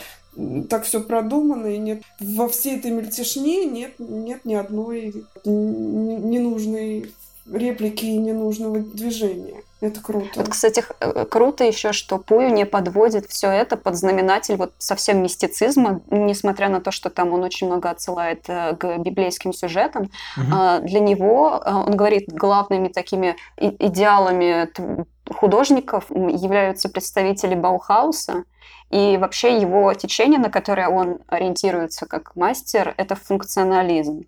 так 0.69 0.83
все 0.83 1.01
продумано, 1.01 1.69
и 1.69 1.79
нет 1.79 2.03
во 2.19 2.49
всей 2.49 2.77
этой 2.77 2.91
мельтешне 2.91 3.67
нет, 3.67 4.01
нет 4.01 4.45
ни 4.45 4.55
одной 4.55 5.27
ненужной 5.45 7.13
реплики 7.49 8.07
и 8.07 8.19
ненужного 8.19 8.81
движения. 8.81 9.63
Это 9.83 10.01
круто. 10.01 10.29
Вот, 10.37 10.49
кстати, 10.49 10.85
э, 11.01 11.25
круто 11.29 11.65
еще, 11.65 11.93
что 11.93 12.19
Пую 12.19 12.53
не 12.53 12.65
подводит 12.65 13.27
все 13.27 13.49
это 13.49 13.77
под 13.77 13.97
знаменатель 13.97 14.55
вот 14.55 14.73
совсем 14.79 15.21
мистицизма, 15.21 16.01
несмотря 16.09 16.69
на 16.69 16.81
то, 16.81 16.93
что 16.93 17.11
там 17.11 17.33
он 17.33 17.43
очень 17.43 17.67
много 17.67 17.91
отсылает 17.91 18.45
э, 18.47 18.77
к 18.77 18.99
библейским 18.99 19.53
сюжетам. 19.53 20.09
Угу. 20.37 20.87
Для 20.87 21.01
него, 21.01 21.61
э, 21.65 21.75
он 21.75 21.97
говорит, 21.97 22.33
главными 22.33 22.87
такими 22.87 23.35
идеалами 23.57 24.69
художников 25.29 26.05
являются 26.11 26.89
представители 26.89 27.57
Баухауса, 27.57 28.45
и 28.91 29.17
вообще 29.17 29.59
его 29.59 29.93
течение, 29.95 30.39
на 30.39 30.51
которое 30.51 30.89
он 30.89 31.19
ориентируется 31.27 32.07
как 32.07 32.37
мастер, 32.37 32.95
это 32.99 33.17
функционализм. 33.17 34.27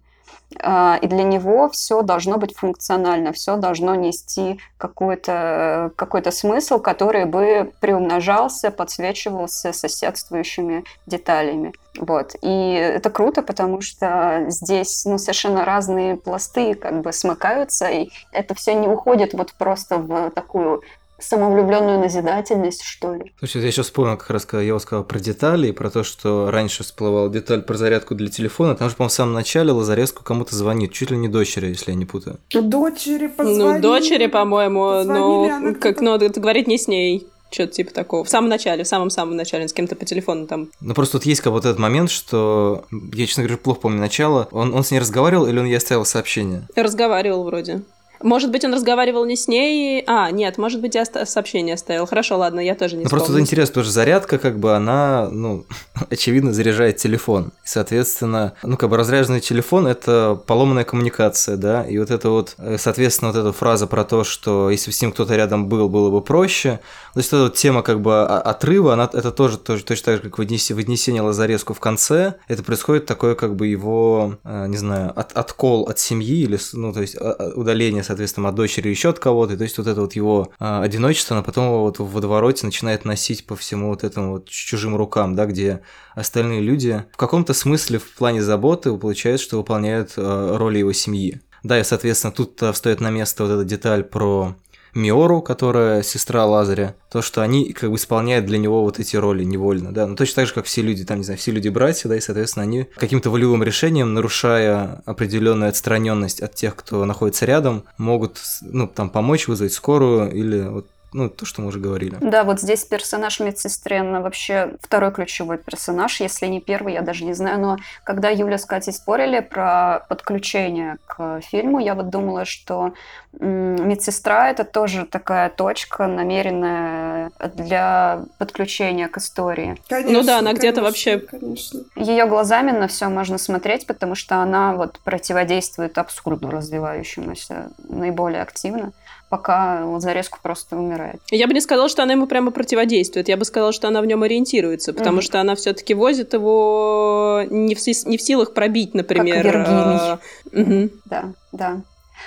А, 0.62 0.98
и 1.00 1.06
для 1.06 1.24
него 1.24 1.68
все 1.68 2.02
должно 2.02 2.36
быть 2.38 2.56
функционально, 2.56 3.32
все 3.32 3.56
должно 3.56 3.94
нести 3.94 4.60
какой-то 4.78 5.92
какой 5.96 6.24
смысл, 6.32 6.78
который 6.78 7.24
бы 7.24 7.72
приумножался, 7.80 8.70
подсвечивался 8.70 9.72
соседствующими 9.72 10.84
деталями. 11.06 11.72
Вот. 11.98 12.34
И 12.42 12.72
это 12.72 13.10
круто, 13.10 13.42
потому 13.42 13.80
что 13.80 14.46
здесь 14.48 15.04
ну, 15.04 15.18
совершенно 15.18 15.64
разные 15.64 16.16
пласты 16.16 16.74
как 16.74 17.02
бы 17.02 17.12
смыкаются, 17.12 17.88
и 17.88 18.10
это 18.32 18.54
все 18.54 18.74
не 18.74 18.88
уходит 18.88 19.34
вот 19.34 19.52
просто 19.54 19.98
в 19.98 20.30
такую 20.30 20.82
самовлюбленную 21.24 21.98
назидательность, 21.98 22.82
что 22.82 23.14
ли. 23.14 23.32
Слушай, 23.38 23.62
я 23.62 23.70
сейчас 23.70 23.86
вспомнил, 23.86 24.16
как 24.16 24.30
раз, 24.30 24.44
когда 24.46 24.62
я 24.62 24.78
сказал 24.78 25.04
про 25.04 25.18
детали, 25.18 25.68
и 25.68 25.72
про 25.72 25.90
то, 25.90 26.02
что 26.04 26.50
раньше 26.50 26.82
всплывала 26.82 27.28
деталь 27.28 27.62
про 27.62 27.76
зарядку 27.76 28.14
для 28.14 28.28
телефона, 28.28 28.74
там 28.74 28.88
же, 28.88 28.96
по-моему, 28.96 29.10
в 29.10 29.14
самом 29.14 29.34
начале 29.34 29.72
Лазареску 29.72 30.24
кому-то 30.24 30.54
звонит, 30.54 30.92
чуть 30.92 31.10
ли 31.10 31.16
не 31.16 31.28
дочери, 31.28 31.68
если 31.68 31.92
я 31.92 31.96
не 31.96 32.04
путаю. 32.04 32.38
Дочери 32.52 33.26
позвонили. 33.26 33.62
Ну, 33.62 33.80
дочери, 33.80 34.26
по-моему, 34.26 35.04
но 35.04 35.74
как, 35.80 36.00
но 36.00 36.16
это 36.16 36.40
говорить 36.40 36.66
не 36.66 36.78
с 36.78 36.88
ней 36.88 37.26
что-то 37.54 37.72
типа 37.72 37.94
такого. 37.94 38.24
В 38.24 38.28
самом 38.28 38.48
начале, 38.48 38.84
в 38.84 38.88
самом-самом 38.88 39.36
начале, 39.36 39.68
с 39.68 39.72
кем-то 39.72 39.96
по 39.96 40.04
телефону 40.04 40.46
там. 40.46 40.68
Ну, 40.80 40.94
просто 40.94 41.18
вот 41.18 41.24
есть 41.24 41.40
как 41.40 41.52
вот 41.52 41.64
этот 41.64 41.78
момент, 41.78 42.10
что 42.10 42.84
я, 43.12 43.26
честно 43.26 43.44
говоря, 43.44 43.58
плохо 43.58 43.80
помню 43.82 44.00
начало. 44.00 44.48
Он, 44.50 44.74
он 44.74 44.84
с 44.84 44.90
ней 44.90 44.98
разговаривал 44.98 45.46
или 45.46 45.58
он 45.58 45.66
ей 45.66 45.76
оставил 45.76 46.04
сообщение? 46.04 46.66
Разговаривал 46.74 47.44
вроде. 47.44 47.82
Может 48.24 48.50
быть, 48.50 48.64
он 48.64 48.72
разговаривал 48.72 49.26
не 49.26 49.36
с 49.36 49.48
ней. 49.48 50.02
А, 50.06 50.30
нет, 50.30 50.56
может 50.56 50.80
быть, 50.80 50.94
я 50.94 51.04
сообщение 51.04 51.74
оставил. 51.74 52.06
Хорошо, 52.06 52.38
ладно, 52.38 52.58
я 52.58 52.74
тоже 52.74 52.96
не 52.96 53.04
Ну, 53.04 53.10
просто 53.10 53.38
интересно, 53.38 53.74
тоже 53.74 53.90
зарядка, 53.90 54.38
как 54.38 54.58
бы, 54.58 54.74
она, 54.74 55.28
ну, 55.30 55.66
очевидно, 56.10 56.54
заряжает 56.54 56.96
телефон. 56.96 57.52
И, 57.64 57.68
соответственно, 57.68 58.54
ну, 58.62 58.78
как 58.78 58.88
бы 58.88 58.96
разряженный 58.96 59.40
телефон– 59.40 59.86
это 59.86 60.40
поломанная 60.46 60.84
коммуникация, 60.84 61.58
да, 61.58 61.82
и 61.84 61.98
вот 61.98 62.10
это 62.10 62.30
вот, 62.30 62.54
э, 62.56 62.78
соответственно, 62.78 63.30
вот 63.30 63.38
эта 63.38 63.52
фраза 63.52 63.86
про 63.86 64.04
то, 64.04 64.24
что 64.24 64.70
если 64.70 64.90
бы 64.90 64.94
с 64.94 65.02
ним 65.02 65.12
кто-то 65.12 65.36
рядом 65.36 65.68
был, 65.68 65.90
было 65.90 66.10
бы 66.10 66.22
проще. 66.22 66.80
То 67.12 67.20
есть, 67.20 67.28
эта 67.28 67.42
вот 67.42 67.56
тема, 67.56 67.82
как 67.82 68.00
бы, 68.00 68.22
отрыва, 68.24 68.94
она, 68.94 69.10
это 69.12 69.32
тоже, 69.32 69.58
тоже 69.58 69.84
точно 69.84 70.04
так 70.06 70.16
же, 70.16 70.30
как 70.30 70.38
вынесение, 70.38 71.20
Лазареску 71.20 71.74
в 71.74 71.80
конце. 71.80 72.36
Это 72.48 72.62
происходит 72.62 73.04
такое, 73.04 73.34
как 73.34 73.54
бы, 73.54 73.66
его, 73.66 74.38
э, 74.44 74.66
не 74.68 74.78
знаю, 74.78 75.12
от, 75.14 75.32
откол 75.32 75.86
от 75.90 75.98
семьи 75.98 76.38
или, 76.38 76.58
ну, 76.72 76.90
то 76.94 77.02
есть, 77.02 77.16
удаление, 77.54 78.02
соответственно, 78.02 78.13
от 78.20 78.54
дочери 78.54 78.88
еще 78.88 79.10
от 79.10 79.18
кого-то. 79.18 79.56
То 79.56 79.64
есть 79.64 79.78
вот 79.78 79.86
это 79.86 80.00
вот 80.00 80.14
его 80.14 80.52
э, 80.58 80.80
одиночество, 80.82 81.34
но 81.34 81.42
потом 81.42 81.70
вот 81.80 81.98
в 81.98 82.10
водовороте 82.10 82.66
начинает 82.66 83.04
носить 83.04 83.46
по 83.46 83.56
всему 83.56 83.88
вот 83.88 84.04
этому 84.04 84.32
вот 84.32 84.48
чужим 84.48 84.96
рукам, 84.96 85.34
да, 85.34 85.46
где 85.46 85.80
остальные 86.14 86.60
люди 86.60 87.04
в 87.12 87.16
каком-то 87.16 87.54
смысле 87.54 87.98
в 87.98 88.10
плане 88.14 88.42
заботы 88.42 88.96
получается, 88.96 89.44
что 89.44 89.58
выполняют 89.58 90.12
э, 90.16 90.56
роли 90.56 90.78
его 90.78 90.92
семьи. 90.92 91.40
Да, 91.62 91.80
и, 91.80 91.84
соответственно, 91.84 92.32
тут 92.32 92.62
встает 92.74 93.00
на 93.00 93.10
место 93.10 93.44
вот 93.44 93.52
эта 93.52 93.64
деталь 93.64 94.04
про 94.04 94.54
Миору, 94.94 95.42
которая 95.42 96.02
сестра 96.02 96.46
Лазаря, 96.46 96.94
то, 97.10 97.22
что 97.22 97.42
они 97.42 97.72
как 97.72 97.90
бы 97.90 97.96
исполняют 97.96 98.46
для 98.46 98.58
него 98.58 98.82
вот 98.82 98.98
эти 98.98 99.16
роли 99.16 99.44
невольно, 99.44 99.92
да, 99.92 100.06
ну 100.06 100.16
точно 100.16 100.36
так 100.36 100.46
же, 100.46 100.54
как 100.54 100.66
все 100.66 100.82
люди, 100.82 101.04
там, 101.04 101.18
не 101.18 101.24
знаю, 101.24 101.38
все 101.38 101.50
люди 101.50 101.68
братья, 101.68 102.08
да, 102.08 102.16
и, 102.16 102.20
соответственно, 102.20 102.64
они 102.64 102.86
каким-то 102.96 103.30
волевым 103.30 103.62
решением, 103.62 104.14
нарушая 104.14 105.02
определенную 105.04 105.68
отстраненность 105.68 106.40
от 106.40 106.54
тех, 106.54 106.76
кто 106.76 107.04
находится 107.04 107.44
рядом, 107.46 107.84
могут, 107.98 108.38
ну, 108.62 108.86
там, 108.88 109.10
помочь 109.10 109.48
вызвать 109.48 109.72
скорую 109.72 110.32
или 110.32 110.68
вот 110.68 110.86
ну, 111.14 111.30
то, 111.30 111.46
что 111.46 111.62
мы 111.62 111.68
уже 111.68 111.78
говорили. 111.78 112.16
Да, 112.20 112.42
вот 112.42 112.60
здесь 112.60 112.84
персонаж 112.84 113.38
медсестры, 113.38 114.02
вообще 114.02 114.74
второй 114.82 115.12
ключевой 115.12 115.58
персонаж, 115.58 116.20
если 116.20 116.46
не 116.46 116.60
первый, 116.60 116.92
я 116.92 117.02
даже 117.02 117.24
не 117.24 117.34
знаю, 117.34 117.60
но 117.60 117.76
когда 118.02 118.30
Юля 118.30 118.58
с 118.58 118.64
Катей 118.64 118.92
спорили 118.92 119.38
про 119.38 120.04
подключение 120.08 120.98
к 121.06 121.40
фильму, 121.40 121.78
я 121.78 121.94
вот 121.94 122.10
думала, 122.10 122.44
что 122.44 122.94
медсестра 123.32 124.50
это 124.50 124.64
тоже 124.64 125.06
такая 125.06 125.50
точка 125.50 126.08
намеренная 126.08 127.30
для 127.54 128.24
подключения 128.38 129.06
к 129.06 129.18
истории. 129.18 129.80
Конечно, 129.88 130.12
ну 130.12 130.26
да, 130.26 130.38
она 130.40 130.52
где-то 130.52 130.82
вообще... 130.82 131.18
Конечно. 131.18 131.80
Ее 131.94 132.26
глазами 132.26 132.72
на 132.72 132.88
все 132.88 133.08
можно 133.08 133.38
смотреть, 133.38 133.86
потому 133.86 134.16
что 134.16 134.36
она 134.36 134.74
вот 134.74 134.98
противодействует 134.98 135.96
абсурду 135.96 136.50
развивающемуся 136.50 137.70
наиболее 137.88 138.42
активно 138.42 138.92
пока 139.34 139.84
Лазареску 139.84 140.38
просто 140.40 140.76
умирает. 140.76 141.20
Я 141.32 141.48
бы 141.48 141.54
не 141.54 141.60
сказала, 141.60 141.88
что 141.88 142.04
она 142.04 142.12
ему 142.12 142.28
прямо 142.28 142.52
противодействует. 142.52 143.28
Я 143.28 143.36
бы 143.36 143.44
сказала, 143.44 143.72
что 143.72 143.88
она 143.88 144.00
в 144.00 144.06
нем 144.06 144.22
ориентируется, 144.22 144.92
потому 144.92 145.18
mm-hmm. 145.18 145.22
что 145.22 145.40
она 145.40 145.56
все-таки 145.56 145.92
возит 145.92 146.34
его 146.34 147.42
не 147.50 147.74
в, 147.74 148.06
не 148.06 148.16
в 148.16 148.22
силах 148.22 148.54
пробить, 148.54 148.94
например. 148.94 149.42
Как 149.42 149.44
Вергилий. 149.44 150.82
Угу. 150.84 150.90
Да, 151.06 151.24
да. 151.50 151.80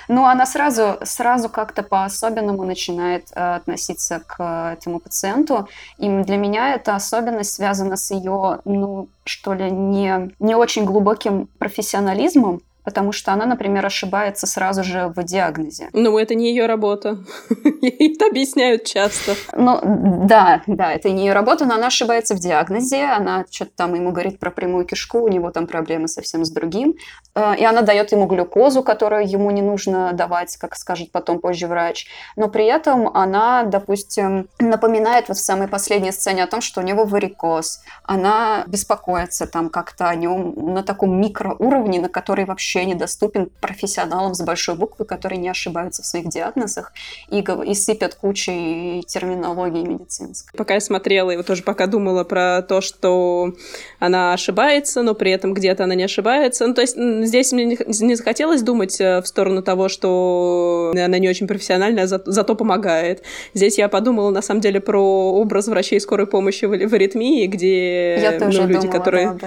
Ну, 0.08 0.26
она 0.26 0.44
сразу, 0.44 0.98
сразу 1.02 1.48
как-то 1.48 1.82
по-особенному 1.82 2.64
начинает 2.64 3.28
э, 3.34 3.56
относиться 3.56 4.20
к 4.26 4.76
этому 4.78 5.00
пациенту. 5.00 5.66
И 5.96 6.08
для 6.08 6.36
меня 6.36 6.74
эта 6.74 6.94
особенность 6.94 7.54
связана 7.54 7.96
с 7.96 8.10
ее, 8.10 8.60
ну, 8.66 9.08
что 9.24 9.54
ли, 9.54 9.70
не, 9.70 10.30
не 10.40 10.54
очень 10.54 10.84
глубоким 10.84 11.48
профессионализмом, 11.58 12.60
потому 12.88 13.12
что 13.12 13.34
она, 13.34 13.44
например, 13.44 13.84
ошибается 13.84 14.46
сразу 14.46 14.82
же 14.82 15.12
в 15.14 15.22
диагнозе. 15.22 15.90
Ну, 15.92 16.16
это 16.16 16.34
не 16.34 16.48
ее 16.48 16.64
работа. 16.64 17.18
Это 17.82 18.26
объясняют 18.30 18.84
часто. 18.84 19.34
Ну, 19.52 19.78
да, 19.84 20.62
да, 20.66 20.94
это 20.94 21.10
не 21.10 21.26
ее 21.26 21.34
работа, 21.34 21.66
но 21.66 21.74
она 21.74 21.88
ошибается 21.88 22.34
в 22.34 22.38
диагнозе, 22.38 23.04
она 23.04 23.44
что-то 23.50 23.72
там 23.76 23.94
ему 23.94 24.10
говорит 24.10 24.38
про 24.38 24.50
прямую 24.50 24.86
кишку, 24.86 25.18
у 25.20 25.28
него 25.28 25.50
там 25.50 25.66
проблемы 25.66 26.08
совсем 26.08 26.46
с 26.46 26.50
другим, 26.50 26.94
э, 27.34 27.56
и 27.58 27.64
она 27.64 27.82
дает 27.82 28.12
ему 28.12 28.24
глюкозу, 28.24 28.82
которую 28.82 29.28
ему 29.28 29.50
не 29.50 29.60
нужно 29.60 30.12
давать, 30.14 30.56
как 30.56 30.74
скажет 30.74 31.12
потом 31.12 31.40
позже 31.40 31.66
врач, 31.66 32.06
но 32.36 32.48
при 32.48 32.64
этом 32.64 33.08
она, 33.14 33.64
допустим, 33.64 34.48
напоминает 34.58 35.28
вот 35.28 35.36
в 35.36 35.44
самой 35.44 35.68
последней 35.68 36.12
сцене 36.12 36.44
о 36.44 36.46
том, 36.46 36.62
что 36.62 36.80
у 36.80 36.84
него 36.84 37.04
варикоз, 37.04 37.80
она 38.04 38.64
беспокоится 38.66 39.46
там 39.46 39.68
как-то 39.68 40.08
о 40.08 40.14
нем 40.14 40.54
на 40.74 40.82
таком 40.82 41.20
микроуровне, 41.20 42.00
на 42.00 42.08
который 42.08 42.46
вообще 42.46 42.77
вообще 42.78 42.84
недоступен 42.84 43.50
профессионалам 43.60 44.34
с 44.34 44.42
большой 44.42 44.76
буквы, 44.76 45.04
которые 45.04 45.38
не 45.38 45.48
ошибаются 45.48 46.02
в 46.02 46.06
своих 46.06 46.28
диагнозах 46.28 46.92
и, 47.30 47.44
и 47.66 47.74
сыпят 47.74 48.14
кучей 48.14 49.02
терминологии 49.06 49.84
медицинской. 49.84 50.56
Пока 50.56 50.74
я 50.74 50.80
смотрела, 50.80 51.30
и 51.30 51.42
тоже 51.42 51.62
пока 51.62 51.86
думала 51.86 52.24
про 52.24 52.62
то, 52.62 52.80
что 52.80 53.54
она 53.98 54.32
ошибается, 54.32 55.02
но 55.02 55.14
при 55.14 55.30
этом 55.30 55.54
где-то 55.54 55.84
она 55.84 55.94
не 55.94 56.04
ошибается. 56.04 56.66
Ну, 56.66 56.74
то 56.74 56.80
есть 56.80 56.96
здесь 56.96 57.52
мне 57.52 57.76
не 57.86 58.14
захотелось 58.14 58.62
думать 58.62 59.00
э, 59.00 59.20
в 59.20 59.26
сторону 59.26 59.62
того, 59.62 59.88
что 59.88 60.92
она 60.94 61.18
не 61.18 61.28
очень 61.28 61.46
профессиональная, 61.46 62.06
за, 62.06 62.22
зато 62.24 62.54
помогает. 62.54 63.22
Здесь 63.54 63.78
я 63.78 63.88
подумала, 63.88 64.30
на 64.30 64.42
самом 64.42 64.60
деле, 64.60 64.80
про 64.80 65.32
образ 65.32 65.68
врачей 65.68 66.00
скорой 66.00 66.26
помощи 66.26 66.64
в, 66.64 66.88
в 66.88 66.94
аритмии, 66.94 67.46
где 67.46 68.20
я 68.20 68.38
ну, 68.40 68.46
люди, 68.46 68.74
думала, 68.74 68.90
которые, 68.90 69.38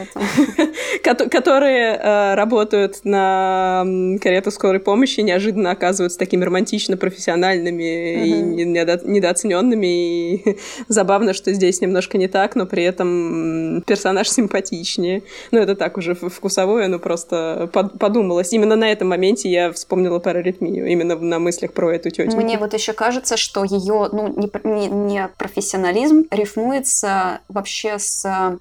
да, 1.04 1.16
которые 1.30 1.96
э, 1.96 2.36
работают 2.36 3.00
на 3.12 3.86
карету 4.22 4.52
скорой 4.52 4.80
помощи 4.80 5.20
неожиданно 5.20 5.72
оказываются 5.72 6.18
такими 6.18 6.44
романтично 6.44 6.98
профессиональными 6.98 7.84
uh-huh. 7.84 8.62
и 8.62 8.66
недо- 8.66 9.08
недооцененными. 9.08 10.36
И 10.36 10.58
забавно, 10.88 11.34
что 11.34 11.54
здесь 11.54 11.82
немножко 11.82 12.18
не 12.18 12.28
так, 12.28 12.56
но 12.56 12.66
при 12.66 12.84
этом 12.84 13.84
персонаж 13.86 14.30
симпатичнее. 14.30 15.24
Ну, 15.52 15.60
это 15.60 15.76
так 15.76 15.98
уже 15.98 16.16
вкусовое, 16.16 16.88
но 16.88 17.00
просто 17.00 17.70
под- 17.72 18.00
подумалось. 18.00 18.54
Именно 18.54 18.76
на 18.76 18.92
этом 18.92 19.10
моменте 19.10 19.50
я 19.50 19.72
вспомнила 19.72 20.20
про 20.20 20.32
аритмию, 20.32 20.88
именно 20.88 21.16
на 21.16 21.40
мыслях 21.40 21.74
про 21.74 21.92
эту 21.92 22.10
тетю. 22.10 22.36
Мне 22.38 22.58
вот 22.58 22.74
еще 22.74 22.94
кажется, 22.94 23.38
что 23.38 23.64
ее 23.64 24.10
ну, 24.12 24.34
не, 24.36 24.50
не, 24.64 24.88
не 24.88 25.30
профессионализм 25.38 26.26
рифмуется 26.32 27.42
вообще 27.50 28.00
с 28.00 28.60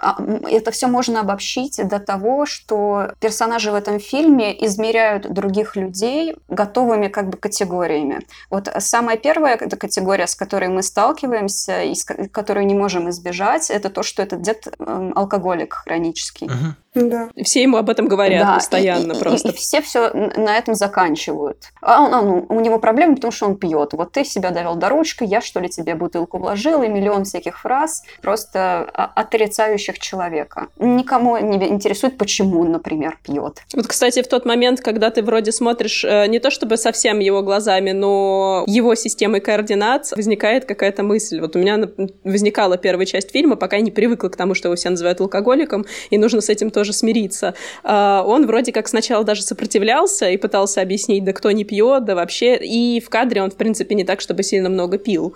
это 0.00 0.70
все 0.70 0.86
можно 0.86 1.20
обобщить 1.20 1.80
до 1.86 1.98
того, 1.98 2.46
что 2.46 3.12
персонажи 3.20 3.70
в 3.70 3.74
этом 3.74 4.00
фильме 4.00 4.52
измеряют 4.64 5.30
других 5.32 5.76
людей 5.76 6.36
готовыми 6.48 7.08
как 7.08 7.28
бы 7.28 7.36
категориями. 7.36 8.20
Вот 8.50 8.70
самая 8.78 9.16
первая 9.16 9.56
эта 9.56 9.76
категория, 9.76 10.26
с 10.26 10.34
которой 10.34 10.68
мы 10.68 10.82
сталкиваемся 10.82 11.82
и 11.82 11.94
с 11.94 12.04
которой 12.04 12.64
не 12.64 12.74
можем 12.74 13.10
избежать, 13.10 13.70
это 13.70 13.90
то, 13.90 14.02
что 14.02 14.22
этот 14.22 14.42
дед 14.42 14.68
эм, 14.78 15.12
алкоголик 15.14 15.74
хронический. 15.74 16.46
Угу. 16.46 16.74
Да. 16.94 17.28
Все 17.44 17.62
ему 17.62 17.76
об 17.76 17.88
этом 17.88 18.08
говорят 18.08 18.46
да, 18.46 18.54
постоянно 18.54 19.12
и, 19.12 19.18
просто. 19.18 19.48
И, 19.48 19.52
и 19.52 19.54
все 19.54 19.80
все 19.80 20.10
на 20.12 20.58
этом 20.58 20.74
заканчивают. 20.74 21.68
А 21.80 22.02
он, 22.02 22.14
он, 22.14 22.46
у 22.48 22.60
него 22.60 22.80
проблемы, 22.80 23.14
потому 23.14 23.30
что 23.30 23.46
он 23.46 23.56
пьет. 23.56 23.92
Вот 23.92 24.10
ты 24.10 24.24
себя 24.24 24.50
довел 24.50 24.74
до 24.74 24.88
ручки, 24.88 25.22
я 25.22 25.40
что 25.40 25.60
ли 25.60 25.68
тебе 25.68 25.94
бутылку 25.94 26.38
вложил, 26.38 26.82
и 26.82 26.88
миллион 26.88 27.24
всяких 27.24 27.60
фраз, 27.60 28.02
просто 28.22 28.82
отрицающих 28.82 30.00
человека. 30.00 30.66
Никому 30.78 31.36
не 31.38 31.68
интересует, 31.68 32.18
почему 32.18 32.60
он, 32.60 32.72
например, 32.72 33.18
пьет. 33.22 33.62
Вот, 33.72 33.86
кстати, 33.86 34.22
в 34.22 34.28
тот 34.28 34.44
момент, 34.44 34.80
когда 34.80 35.10
ты 35.10 35.22
вроде 35.22 35.52
смотришь 35.52 36.04
э, 36.04 36.26
не 36.26 36.40
то 36.40 36.50
чтобы 36.50 36.76
совсем 36.76 37.20
его 37.20 37.42
глазами, 37.42 37.92
но 37.92 38.64
его 38.66 38.96
системой 38.96 39.40
координат, 39.40 40.10
возникает 40.16 40.64
какая-то 40.64 41.04
мысль. 41.04 41.40
Вот 41.40 41.54
у 41.54 41.60
меня 41.60 41.88
возникала 42.24 42.76
первая 42.76 43.06
часть 43.06 43.30
фильма, 43.30 43.54
пока 43.54 43.76
я 43.76 43.82
не 43.82 43.92
привыкла 43.92 44.28
к 44.28 44.36
тому, 44.36 44.54
что 44.54 44.68
его 44.68 44.76
все 44.76 44.90
называют 44.90 45.20
алкоголиком, 45.20 45.86
и 46.10 46.18
нужно 46.18 46.40
с 46.40 46.48
этим 46.48 46.70
тоже 46.70 46.79
смириться. 46.92 47.54
А, 47.84 48.22
он 48.26 48.46
вроде 48.46 48.72
как 48.72 48.88
сначала 48.88 49.24
даже 49.24 49.42
сопротивлялся 49.42 50.28
и 50.30 50.36
пытался 50.36 50.80
объяснить, 50.80 51.24
да 51.24 51.32
кто 51.32 51.50
не 51.50 51.64
пьет, 51.64 52.04
да 52.04 52.14
вообще. 52.14 52.56
И 52.56 53.00
в 53.00 53.08
кадре 53.08 53.42
он, 53.42 53.50
в 53.50 53.56
принципе, 53.56 53.94
не 53.94 54.04
так, 54.04 54.20
чтобы 54.20 54.42
сильно 54.42 54.68
много 54.68 54.98
пил. 54.98 55.34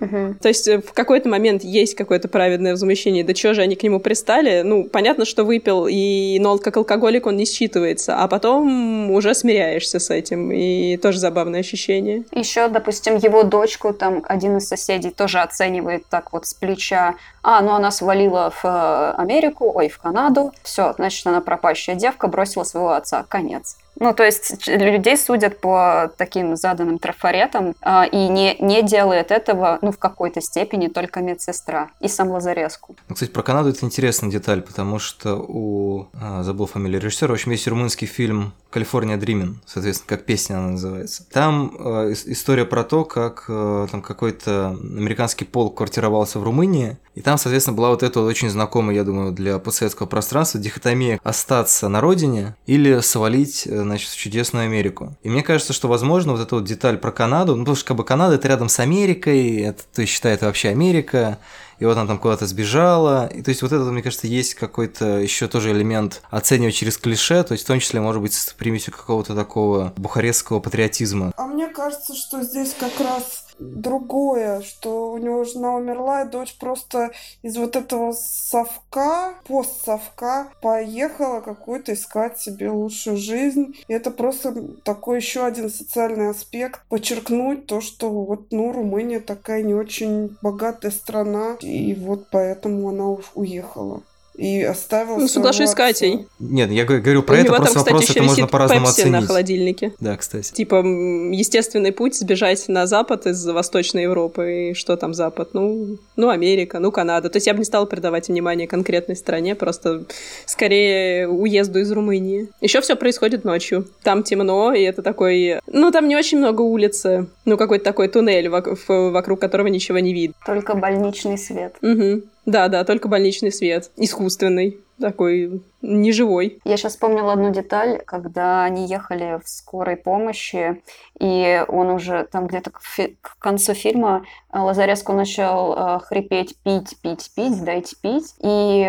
Угу. 0.00 0.36
То 0.40 0.48
есть 0.48 0.68
э, 0.68 0.80
в 0.80 0.92
какой-то 0.92 1.28
момент 1.28 1.64
есть 1.64 1.94
какое-то 1.94 2.28
праведное 2.28 2.72
возмущение, 2.72 3.24
да 3.24 3.34
что 3.34 3.54
же 3.54 3.62
они 3.62 3.76
к 3.76 3.82
нему 3.82 4.00
пристали? 4.00 4.62
Ну, 4.62 4.84
понятно, 4.84 5.24
что 5.24 5.44
выпил, 5.44 5.86
и, 5.88 6.38
но 6.40 6.58
как 6.58 6.76
алкоголик 6.76 7.26
он 7.26 7.36
не 7.36 7.44
считывается, 7.44 8.16
а 8.18 8.28
потом 8.28 9.10
уже 9.10 9.34
смиряешься 9.34 9.98
с 9.98 10.10
этим, 10.10 10.52
и 10.52 10.96
тоже 10.96 11.18
забавное 11.18 11.60
ощущение. 11.60 12.24
Еще, 12.32 12.68
допустим, 12.68 13.16
его 13.16 13.42
дочку 13.42 13.92
там 13.92 14.22
один 14.28 14.56
из 14.56 14.68
соседей 14.68 15.10
тоже 15.10 15.40
оценивает 15.40 16.06
так 16.08 16.32
вот 16.32 16.46
с 16.46 16.54
плеча, 16.54 17.14
а, 17.42 17.60
ну 17.62 17.72
она 17.72 17.90
свалила 17.90 18.50
в 18.50 18.64
э, 18.64 19.14
Америку, 19.16 19.72
ой, 19.74 19.88
в 19.88 19.98
Канаду, 19.98 20.52
все, 20.62 20.82
все, 20.82 20.94
значит, 20.94 21.26
она 21.26 21.40
пропащая 21.40 21.96
девка, 21.96 22.26
бросила 22.28 22.64
своего 22.64 22.92
отца, 22.92 23.24
конец. 23.28 23.76
Ну, 23.98 24.14
то 24.14 24.24
есть 24.24 24.66
людей 24.66 25.16
судят 25.16 25.60
по 25.60 26.12
таким 26.16 26.56
заданным 26.56 26.98
трафаретам 26.98 27.74
э, 27.82 28.08
и 28.10 28.28
не, 28.28 28.56
не 28.58 28.82
делает 28.82 29.30
этого, 29.30 29.78
ну, 29.82 29.92
в 29.92 29.98
какой-то 29.98 30.40
степени 30.40 30.88
только 30.88 31.20
медсестра 31.20 31.90
и 32.00 32.08
сам 32.08 32.30
Лазареску. 32.30 32.96
Ну, 33.08 33.14
кстати, 33.14 33.30
про 33.30 33.42
Канаду 33.42 33.70
это 33.70 33.84
интересная 33.84 34.30
деталь, 34.30 34.62
потому 34.62 34.98
что 34.98 35.36
у, 35.36 36.08
а, 36.14 36.42
забыл 36.42 36.66
фамилию 36.66 37.00
режиссера, 37.00 37.28
в 37.28 37.32
общем, 37.32 37.52
есть 37.52 37.68
румынский 37.68 38.06
фильм 38.06 38.52
«Калифорния 38.70 39.16
Дримин», 39.16 39.60
соответственно, 39.66 40.08
как 40.08 40.24
песня 40.24 40.56
она 40.56 40.70
называется. 40.70 41.24
Там 41.30 41.76
э, 41.78 42.14
история 42.26 42.64
про 42.64 42.84
то, 42.84 43.04
как 43.04 43.44
э, 43.48 43.86
там 43.90 44.02
какой-то 44.02 44.70
американский 44.70 45.44
полк 45.44 45.76
квартировался 45.76 46.38
в 46.38 46.44
Румынии, 46.44 46.98
и 47.14 47.20
там, 47.20 47.36
соответственно, 47.36 47.76
была 47.76 47.90
вот 47.90 48.02
эта 48.02 48.20
вот 48.20 48.26
очень 48.26 48.48
знакомая, 48.48 48.96
я 48.96 49.04
думаю, 49.04 49.32
для 49.32 49.58
постсоветского 49.58 50.06
пространства 50.06 50.58
дихотомия 50.58 51.20
остаться 51.22 51.88
на 51.88 52.00
родине 52.00 52.56
или 52.66 53.00
свалить, 53.00 53.66
э, 53.66 53.81
значит, 53.82 54.10
в 54.10 54.16
чудесную 54.16 54.64
Америку. 54.64 55.14
И 55.22 55.28
мне 55.28 55.42
кажется, 55.42 55.72
что, 55.72 55.88
возможно, 55.88 56.32
вот 56.32 56.40
эта 56.40 56.54
вот 56.54 56.64
деталь 56.64 56.98
про 56.98 57.12
Канаду, 57.12 57.54
ну, 57.54 57.62
потому 57.62 57.76
что 57.76 57.86
как 57.86 57.96
бы 57.96 58.04
Канада 58.04 58.36
это 58.36 58.48
рядом 58.48 58.68
с 58.68 58.78
Америкой, 58.80 59.62
это, 59.62 59.82
то 59.92 60.02
есть 60.02 60.12
считает 60.12 60.42
вообще 60.42 60.68
Америка, 60.68 61.38
и 61.82 61.84
вот 61.84 61.96
она 61.96 62.06
там 62.06 62.18
куда-то 62.18 62.46
сбежала. 62.46 63.26
И 63.26 63.42
то 63.42 63.48
есть 63.48 63.60
вот 63.62 63.72
это, 63.72 63.82
мне 63.84 64.02
кажется, 64.02 64.28
есть 64.28 64.54
какой-то 64.54 65.18
еще 65.18 65.48
тоже 65.48 65.72
элемент 65.72 66.22
оценивать 66.30 66.76
через 66.76 66.96
клише, 66.96 67.42
то 67.42 67.52
есть 67.52 67.64
в 67.64 67.66
том 67.66 67.80
числе, 67.80 68.00
может 68.00 68.22
быть, 68.22 68.34
с 68.34 68.52
примесью 68.52 68.92
какого-то 68.92 69.34
такого 69.34 69.92
бухарестского 69.96 70.60
патриотизма. 70.60 71.32
А 71.36 71.46
мне 71.46 71.66
кажется, 71.66 72.14
что 72.14 72.42
здесь 72.42 72.76
как 72.78 73.00
раз 73.00 73.46
другое, 73.58 74.62
что 74.62 75.12
у 75.12 75.18
него 75.18 75.44
жена 75.44 75.74
умерла, 75.76 76.22
и 76.22 76.28
дочь 76.28 76.56
просто 76.58 77.12
из 77.42 77.56
вот 77.56 77.76
этого 77.76 78.12
совка, 78.12 79.34
постсовка, 79.46 80.48
поехала 80.60 81.40
какую-то 81.40 81.94
искать 81.94 82.38
себе 82.38 82.70
лучшую 82.70 83.16
жизнь. 83.16 83.76
И 83.88 83.92
это 83.92 84.10
просто 84.10 84.54
такой 84.84 85.18
еще 85.18 85.44
один 85.44 85.70
социальный 85.70 86.30
аспект, 86.30 86.82
подчеркнуть 86.88 87.66
то, 87.66 87.80
что 87.80 88.10
вот, 88.10 88.46
ну, 88.50 88.72
Румыния 88.72 89.20
такая 89.20 89.62
не 89.62 89.74
очень 89.74 90.36
богатая 90.42 90.90
страна, 90.90 91.56
и 91.60 91.94
вот 91.94 92.28
поэтому 92.30 92.88
она 92.88 93.16
уехала 93.34 94.02
и 94.42 94.60
оставил 94.64 95.18
Ну, 95.18 95.28
соглашусь 95.28 95.70
с 95.70 95.74
Катей. 95.74 96.26
Нет, 96.40 96.72
я 96.72 96.84
говорю 96.84 97.22
про 97.22 97.36
У 97.36 97.38
это, 97.38 97.46
него 97.46 97.56
просто 97.58 97.74
там, 97.74 97.84
вопрос, 97.84 98.10
это 98.10 98.22
можно 98.24 98.48
по-разному 98.48 98.88
оценить. 98.88 99.12
на 99.12 99.22
холодильнике. 99.22 99.92
Да, 100.00 100.16
кстати. 100.16 100.52
Типа, 100.52 100.82
естественный 100.84 101.92
путь 101.92 102.16
сбежать 102.16 102.66
на 102.66 102.88
Запад 102.88 103.26
из 103.26 103.46
Восточной 103.46 104.02
Европы. 104.02 104.70
И 104.70 104.74
что 104.74 104.96
там 104.96 105.14
Запад? 105.14 105.50
Ну, 105.52 105.96
ну, 106.16 106.28
Америка, 106.28 106.80
ну, 106.80 106.90
Канада. 106.90 107.30
То 107.30 107.36
есть 107.36 107.46
я 107.46 107.52
бы 107.52 107.60
не 107.60 107.64
стала 107.64 107.86
придавать 107.86 108.26
внимание 108.26 108.66
конкретной 108.66 109.14
стране, 109.14 109.54
просто 109.54 110.06
скорее 110.44 111.28
уезду 111.28 111.78
из 111.78 111.92
Румынии. 111.92 112.48
Еще 112.60 112.80
все 112.80 112.96
происходит 112.96 113.44
ночью. 113.44 113.86
Там 114.02 114.24
темно, 114.24 114.72
и 114.72 114.82
это 114.82 115.02
такой... 115.02 115.60
Ну, 115.68 115.92
там 115.92 116.08
не 116.08 116.16
очень 116.16 116.38
много 116.38 116.62
улицы. 116.62 117.28
Ну, 117.44 117.56
какой-то 117.56 117.84
такой 117.84 118.08
туннель, 118.08 118.48
вокруг 118.48 119.40
которого 119.40 119.68
ничего 119.68 120.00
не 120.00 120.12
видно. 120.12 120.34
Только 120.44 120.74
больничный 120.74 121.38
свет. 121.38 121.76
Угу. 121.80 122.22
Да, 122.44 122.68
да, 122.68 122.84
только 122.84 123.08
больничный 123.08 123.52
свет. 123.52 123.90
Искусственный. 123.96 124.78
Такой 125.00 125.62
неживой. 125.80 126.60
Я 126.64 126.76
сейчас 126.76 126.92
вспомнила 126.92 127.32
одну 127.32 127.50
деталь, 127.50 128.00
когда 128.04 128.62
они 128.62 128.86
ехали 128.86 129.40
в 129.42 129.48
скорой 129.48 129.96
помощи, 129.96 130.80
и 131.18 131.64
он 131.66 131.90
уже 131.90 132.28
там 132.30 132.46
где-то 132.46 132.70
к, 132.70 132.80
фи- 132.82 133.16
к 133.20 133.36
концу 133.38 133.74
фильма 133.74 134.24
э, 134.52 134.58
Лазареску 134.60 135.12
начал 135.12 135.74
э, 135.74 135.98
хрипеть, 136.04 136.56
пить, 136.62 136.96
пить, 137.02 137.32
пить, 137.34 137.64
дайте 137.64 137.96
пить. 138.00 138.34
И 138.44 138.86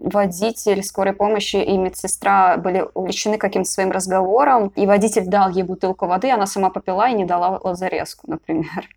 водитель 0.00 0.82
скорой 0.82 1.14
помощи 1.14 1.56
и 1.56 1.78
медсестра 1.78 2.58
были 2.58 2.84
увлечены 2.92 3.38
каким-то 3.38 3.70
своим 3.70 3.92
разговором, 3.92 4.72
и 4.76 4.84
водитель 4.86 5.24
дал 5.26 5.48
ей 5.48 5.62
бутылку 5.62 6.06
воды, 6.06 6.30
она 6.30 6.46
сама 6.46 6.68
попила 6.68 7.08
и 7.08 7.14
не 7.14 7.24
дала 7.24 7.60
Лазареску, 7.62 8.30
например. 8.30 8.88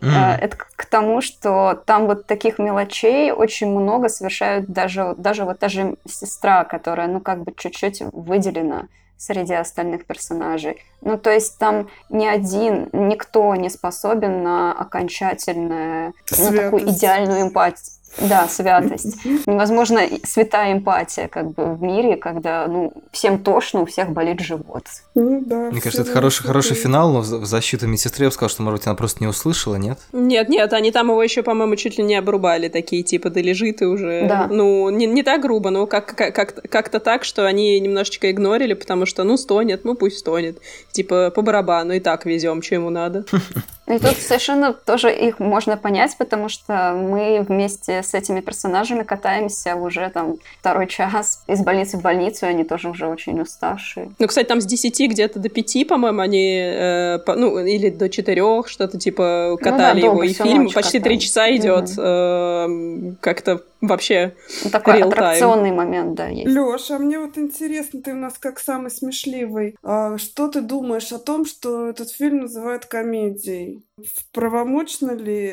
Mm. 0.00 0.38
Это 0.40 0.56
к 0.56 0.84
тому, 0.86 1.20
что 1.20 1.82
там 1.86 2.06
вот 2.06 2.26
таких 2.26 2.58
мелочей 2.58 3.30
очень 3.32 3.68
много 3.68 4.08
совершают 4.08 4.66
даже, 4.66 5.14
даже 5.16 5.44
вот 5.44 5.58
та 5.58 5.68
же 5.68 5.96
сестра, 6.08 6.64
которая, 6.64 7.08
ну, 7.08 7.20
как 7.20 7.42
бы 7.44 7.52
чуть-чуть 7.56 8.02
выделена 8.12 8.88
среди 9.16 9.54
остальных 9.54 10.04
персонажей. 10.04 10.82
Ну, 11.00 11.16
то 11.16 11.30
есть 11.30 11.58
там 11.58 11.88
ни 12.10 12.26
один, 12.26 12.90
никто 12.92 13.54
не 13.54 13.70
способен 13.70 14.42
на 14.42 14.72
окончательную, 14.72 16.12
ну, 16.38 16.52
такую 16.52 16.90
идеальную 16.90 17.42
эмпатию 17.42 17.96
да, 18.18 18.48
святость. 18.48 19.24
Невозможно 19.46 20.00
святая 20.24 20.72
эмпатия 20.72 21.28
как 21.28 21.52
бы 21.52 21.74
в 21.74 21.82
мире, 21.82 22.16
когда 22.16 22.66
ну, 22.66 22.92
всем 23.12 23.38
тошно, 23.38 23.82
у 23.82 23.86
всех 23.86 24.10
болит 24.10 24.40
живот. 24.40 24.86
Ну, 25.14 25.42
да, 25.44 25.70
Мне 25.70 25.80
кажется, 25.80 26.02
это 26.02 26.12
хороший, 26.12 26.44
хороший 26.44 26.76
финал, 26.76 27.12
но 27.12 27.20
в 27.20 27.46
защиту 27.46 27.86
медсестры 27.86 28.24
я 28.24 28.28
бы 28.28 28.34
сказал, 28.34 28.50
что, 28.50 28.62
может 28.62 28.80
быть, 28.80 28.86
она 28.86 28.96
просто 28.96 29.22
не 29.22 29.28
услышала, 29.28 29.76
нет? 29.76 29.98
Нет, 30.12 30.48
нет, 30.48 30.72
они 30.72 30.92
там 30.92 31.10
его 31.10 31.22
еще, 31.22 31.42
по-моему, 31.42 31.76
чуть 31.76 31.98
ли 31.98 32.04
не 32.04 32.14
обрубали, 32.14 32.68
такие 32.68 33.02
типа, 33.02 33.30
да 33.30 33.40
лежит 33.40 33.82
и 33.82 33.84
уже... 33.84 34.26
Да. 34.28 34.48
Ну, 34.50 34.90
не, 34.90 35.06
не 35.06 35.22
так 35.22 35.42
грубо, 35.42 35.70
но 35.70 35.86
как, 35.86 36.14
как, 36.14 36.34
как-то 36.68 37.00
так, 37.00 37.24
что 37.24 37.46
они 37.46 37.78
немножечко 37.80 38.30
игнорили, 38.30 38.74
потому 38.74 39.06
что, 39.06 39.24
ну, 39.24 39.36
стонет, 39.36 39.84
ну, 39.84 39.94
пусть 39.94 40.18
стонет. 40.18 40.58
Типа, 40.92 41.30
по 41.30 41.42
барабану 41.42 41.92
и 41.92 42.00
так 42.00 42.24
везем, 42.26 42.62
что 42.62 42.76
ему 42.76 42.90
надо. 42.90 43.24
И 43.86 43.98
тут 43.98 44.16
совершенно 44.16 44.72
тоже 44.72 45.14
их 45.14 45.38
можно 45.38 45.76
понять, 45.76 46.16
потому 46.18 46.48
что 46.48 46.92
мы 46.92 47.44
вместе 47.48 48.02
с 48.02 48.14
этими 48.14 48.40
персонажами 48.40 49.04
катаемся 49.04 49.76
уже 49.76 50.10
там 50.10 50.36
второй 50.58 50.88
час 50.88 51.44
из 51.46 51.60
больницы 51.60 51.96
в 51.96 52.02
больницу, 52.02 52.46
и 52.46 52.48
они 52.48 52.64
тоже 52.64 52.90
уже 52.90 53.06
очень 53.06 53.40
уставшие. 53.40 54.10
Ну, 54.18 54.26
кстати, 54.26 54.46
там 54.46 54.60
с 54.60 54.66
10 54.66 55.10
где-то 55.10 55.38
до 55.38 55.48
5, 55.48 55.86
по-моему, 55.86 56.20
они, 56.20 56.58
э, 56.58 57.18
по, 57.20 57.36
ну, 57.36 57.58
или 57.58 57.90
до 57.90 58.08
4, 58.08 58.64
что-то 58.66 58.98
типа 58.98 59.56
катали 59.60 60.00
ну, 60.00 60.06
да, 60.06 60.12
его, 60.12 60.22
и 60.24 60.32
фильм 60.32 60.70
почти 60.70 60.98
три 60.98 61.20
часа 61.20 61.54
идет, 61.54 61.90
угу. 61.90 62.02
э, 62.02 63.14
как-то 63.20 63.62
вообще 63.86 64.36
ну, 64.64 64.70
Такой 64.70 65.02
аттракционный 65.02 65.72
момент, 65.72 66.14
да, 66.14 66.28
есть. 66.28 66.48
Лёша, 66.48 66.98
мне 66.98 67.18
вот 67.18 67.38
интересно, 67.38 68.02
ты 68.02 68.12
у 68.12 68.16
нас 68.16 68.34
как 68.38 68.58
самый 68.58 68.90
смешливый. 68.90 69.76
А 69.82 70.18
что 70.18 70.48
ты 70.48 70.60
думаешь 70.60 71.12
о 71.12 71.18
том, 71.18 71.44
что 71.44 71.88
этот 71.88 72.10
фильм 72.10 72.42
называют 72.42 72.86
комедией? 72.86 73.84
Правомочно 74.32 75.12
ли 75.12 75.46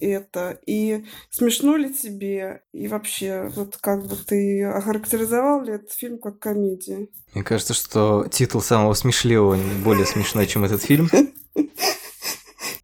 это? 0.00 0.58
И 0.66 1.04
смешно 1.30 1.76
ли 1.76 1.92
тебе? 1.92 2.62
И 2.72 2.88
вообще, 2.88 3.50
вот 3.56 3.76
как 3.80 4.06
бы 4.06 4.16
ты 4.16 4.64
охарактеризовал 4.64 5.62
ли 5.62 5.74
этот 5.74 5.92
фильм 5.92 6.18
как 6.18 6.38
комедию? 6.38 7.08
Мне 7.34 7.44
кажется, 7.44 7.74
что 7.74 8.26
титул 8.30 8.60
самого 8.60 8.94
смешливого 8.94 9.58
более 9.84 10.06
смешной, 10.06 10.46
чем 10.46 10.64
этот 10.64 10.82
фильм. 10.82 11.08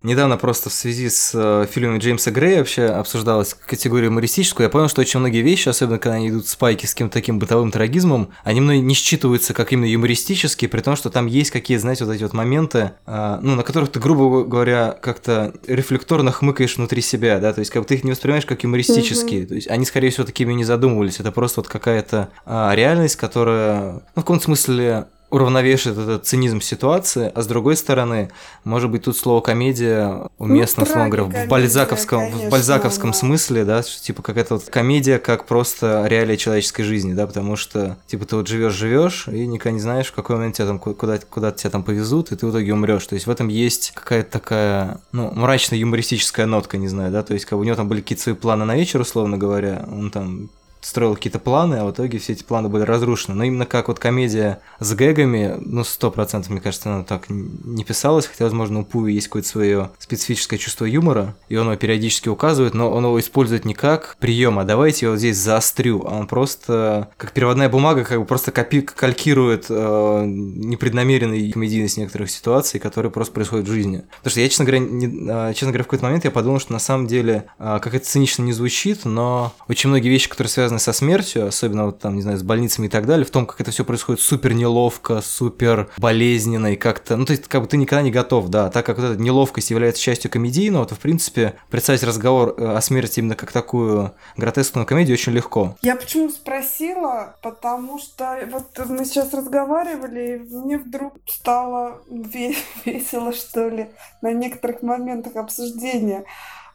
Недавно 0.03 0.37
просто 0.37 0.71
в 0.71 0.73
связи 0.73 1.09
с 1.09 1.33
э, 1.35 1.67
фильмом 1.69 1.99
Джеймса 1.99 2.31
Грея 2.31 2.59
вообще 2.59 2.85
обсуждалась 2.85 3.55
категория 3.55 4.07
юмористическую. 4.07 4.67
Я 4.67 4.71
понял, 4.71 4.89
что 4.89 5.01
очень 5.01 5.19
многие 5.19 5.43
вещи, 5.43 5.69
особенно 5.69 5.99
когда 5.99 6.17
они 6.17 6.29
идут 6.29 6.47
в 6.47 6.49
спайки 6.49 6.87
с 6.87 6.93
каким-то 6.93 7.15
таким 7.15 7.41
бытовым 7.41 7.73
трагизмом, 7.73 8.29
они 8.45 8.61
мной 8.61 8.79
не 8.79 8.95
считываются 8.95 9.55
как 9.55 9.73
именно 9.73 9.91
юмористические, 9.91 10.69
при 10.69 10.83
том, 10.83 10.95
что 10.95 11.11
там 11.11 11.27
есть 11.27 11.51
какие-то, 11.51 11.81
знаете, 11.81 12.05
вот 12.05 12.15
эти 12.15 12.23
вот 12.23 12.33
моменты, 12.33 12.93
э, 13.07 13.39
ну, 13.43 13.57
на 13.57 13.65
которых 13.65 13.91
ты, 13.91 13.99
грубо 13.99 14.45
говоря, 14.45 14.97
как-то 15.03 15.53
рефлекторно 15.67 16.31
хмыкаешь 16.31 16.77
внутри 16.77 17.03
себя, 17.03 17.41
да, 17.41 17.53
то 17.53 17.59
есть 17.59 17.73
как 17.73 17.83
бы 17.83 17.89
ты 17.89 17.97
их 17.97 18.05
не 18.05 18.13
воспринимаешь 18.13 18.47
как 18.47 18.63
юмористические, 18.63 19.43
mm-hmm. 19.43 19.47
то 19.47 19.55
есть 19.57 19.67
они, 19.67 19.85
скорее 19.85 20.11
всего, 20.11 20.25
такими 20.25 20.53
не 20.53 20.65
задумывались, 20.65 21.19
это 21.19 21.33
просто 21.33 21.61
вот 21.61 21.69
какая-то 21.69 22.29
э, 22.47 22.71
реальность, 22.75 23.17
которая, 23.17 23.95
ну, 23.95 24.01
в 24.15 24.21
каком-то 24.21 24.45
смысле 24.45 25.07
уравновешивает 25.31 25.99
этот 25.99 26.27
цинизм 26.27 26.61
ситуации, 26.61 27.31
а 27.35 27.43
с 27.43 27.47
другой 27.47 27.77
стороны, 27.77 28.31
может 28.65 28.91
быть, 28.91 29.05
тут 29.05 29.17
слово 29.17 29.41
комедия 29.41 30.29
уместно, 30.39 30.85
ну, 30.85 30.91
условно 30.91 31.09
говоря, 31.11 31.45
в 31.45 31.49
бальзаковском, 31.49 32.21
конечно, 32.21 32.49
в 32.49 32.51
бальзаковском 32.51 33.11
да. 33.11 33.17
смысле, 33.17 33.65
да, 33.65 33.83
что, 33.83 34.03
типа 34.03 34.23
какая-то 34.23 34.55
вот 34.55 34.65
комедия 34.65 35.19
как 35.19 35.45
просто 35.45 36.07
реалия 36.07 36.37
человеческой 36.37 36.85
жизни, 36.85 37.13
да, 37.13 37.27
потому 37.27 37.57
что, 37.57 37.99
типа, 38.07 38.25
ты 38.25 38.37
вот 38.37 38.49
живешь 38.49 38.73
живешь 38.73 39.29
и 39.29 39.47
никогда 39.47 39.73
не 39.73 39.81
знаешь, 39.81 40.07
в 40.07 40.13
какой 40.13 40.37
момент 40.37 40.57
тебя 40.57 40.67
там 40.67 40.79
куда, 40.79 41.19
куда 41.19 41.53
тебя 41.53 41.71
там 41.71 41.83
повезут, 41.83 42.33
и 42.33 42.37
ты 42.37 42.47
в 42.47 42.51
итоге 42.51 42.73
умрешь. 42.73 43.07
То 43.07 43.15
есть 43.15 43.27
в 43.27 43.31
этом 43.31 43.49
есть 43.49 43.93
какая-то 43.95 44.31
такая, 44.31 45.01
ну, 45.13 45.31
мрачная 45.35 45.79
юмористическая 45.79 46.47
нотка, 46.47 46.79
не 46.79 46.89
знаю, 46.89 47.13
да, 47.13 47.23
то 47.23 47.35
есть 47.35 47.45
как 47.45 47.59
бы 47.59 47.63
у 47.63 47.65
него 47.65 47.77
там 47.77 47.89
были 47.89 48.01
какие-то 48.01 48.23
свои 48.23 48.35
планы 48.35 48.65
на 48.65 48.77
вечер, 48.77 49.01
условно 49.01 49.37
говоря, 49.37 49.85
он 49.91 50.11
там 50.11 50.51
строил 50.89 51.15
какие-то 51.15 51.39
планы, 51.39 51.77
а 51.77 51.85
в 51.85 51.91
итоге 51.91 52.19
все 52.19 52.33
эти 52.33 52.43
планы 52.43 52.69
были 52.69 52.83
разрушены. 52.83 53.35
Но 53.35 53.45
именно 53.45 53.67
как 53.67 53.89
вот 53.89 53.99
комедия 53.99 54.61
с 54.81 54.95
гэгами, 54.95 55.57
ну, 55.61 55.85
сто 55.85 56.11
процентов, 56.11 56.51
мне 56.51 56.61
кажется, 56.61 56.93
она 56.93 57.05
так 57.05 57.27
не 57.29 57.85
писалась, 57.85 58.27
хотя, 58.27 58.45
возможно, 58.45 58.81
у 58.81 58.85
Пуи 58.85 59.13
есть 59.13 59.29
какое-то 59.29 59.49
свое 59.49 59.91
специфическое 59.99 60.59
чувство 60.59 60.87
юмора, 60.87 61.37
и 61.49 61.57
он 61.57 61.67
его 61.67 61.77
периодически 61.77 62.31
указывает, 62.31 62.73
но 62.73 62.91
он 62.91 63.05
его 63.05 63.21
использует 63.21 63.67
не 63.67 63.75
как 63.75 64.17
прием, 64.19 64.59
а 64.59 64.65
давайте 64.65 65.07
я 65.07 65.11
вот 65.11 65.19
здесь 65.19 65.37
заострю, 65.37 66.05
а 66.07 66.17
он 66.17 66.27
просто, 66.27 67.11
как 67.19 67.33
переводная 67.33 67.69
бумага, 67.69 68.05
как 68.05 68.19
бы 68.19 68.25
просто 68.25 68.51
копи 68.51 68.81
калькирует 68.81 69.67
э, 69.69 70.23
непреднамеренный 70.27 71.53
комедийность 71.53 71.99
некоторых 71.99 72.31
ситуаций, 72.31 72.81
которые 72.81 73.13
просто 73.13 73.35
происходят 73.35 73.69
в 73.69 73.73
жизни. 73.73 74.05
Потому 74.19 74.31
что 74.31 74.41
я, 74.41 74.49
честно 74.49 74.65
говоря, 74.65 74.81
не, 74.81 75.07
э, 75.07 75.53
честно 75.53 75.69
говоря, 75.69 75.85
в 75.85 75.87
какой-то 75.87 76.05
момент 76.05 76.25
я 76.25 76.31
подумал, 76.31 76.61
что 76.61 76.73
на 76.73 76.79
самом 76.79 77.07
деле, 77.07 77.45
э, 77.59 77.79
как 77.83 77.95
это 77.95 78.07
цинично 78.07 78.43
не 78.43 78.53
звучит, 78.53 79.05
но 79.05 79.53
очень 79.69 79.91
многие 79.91 80.09
вещи, 80.09 80.29
которые 80.29 80.51
связаны 80.51 80.78
связаны 80.79 80.89
со 80.89 80.93
смертью, 80.93 81.47
особенно 81.47 81.87
вот 81.87 81.99
там, 81.99 82.17
не 82.17 82.23
знаю, 82.23 82.39
с 82.39 82.43
больницами 82.43 82.87
и 82.87 82.89
так 82.89 83.07
далее, 83.07 83.25
в 83.25 83.31
том, 83.31 83.47
как 83.47 83.61
это 83.61 83.71
все 83.71 83.85
происходит 83.85 84.21
супер 84.21 84.55
неловко, 84.55 85.21
супер 85.21 85.91
болезненно 85.99 86.73
и 86.73 86.77
как-то, 86.77 87.17
ну, 87.17 87.25
то 87.25 87.33
есть, 87.33 87.47
как 87.49 87.63
бы 87.63 87.69
ты 87.69 87.77
никогда 87.77 88.03
не 88.03 88.11
готов, 88.11 88.49
да, 88.49 88.71
так 88.71 88.87
как 88.87 88.99
вот 88.99 89.13
эта 89.13 89.21
неловкость 89.21 89.71
является 89.71 90.03
частью 90.03 90.31
комедийного, 90.31 90.87
то, 90.87 90.95
в 90.95 90.99
принципе, 90.99 91.55
представить 91.71 92.03
разговор 92.03 92.55
э, 92.57 92.77
о 92.77 92.81
смерти 92.81 93.21
именно 93.21 93.35
как 93.35 93.53
такую 93.53 94.13
гротескную 94.37 94.87
комедию 94.87 95.15
очень 95.15 95.33
легко. 95.33 95.77
Я 95.83 95.97
почему 95.97 96.31
спросила? 96.31 97.37
Потому 97.43 97.99
что 97.99 98.39
вот 98.51 98.79
мы 98.89 99.05
сейчас 99.05 99.35
разговаривали, 99.35 100.37
и 100.37 100.39
мне 100.39 100.79
вдруг 100.79 101.15
стало 101.27 102.01
весело, 102.85 103.33
что 103.33 103.69
ли, 103.69 103.89
на 104.23 104.33
некоторых 104.33 104.83
моментах 104.83 105.37
обсуждения. 105.37 106.25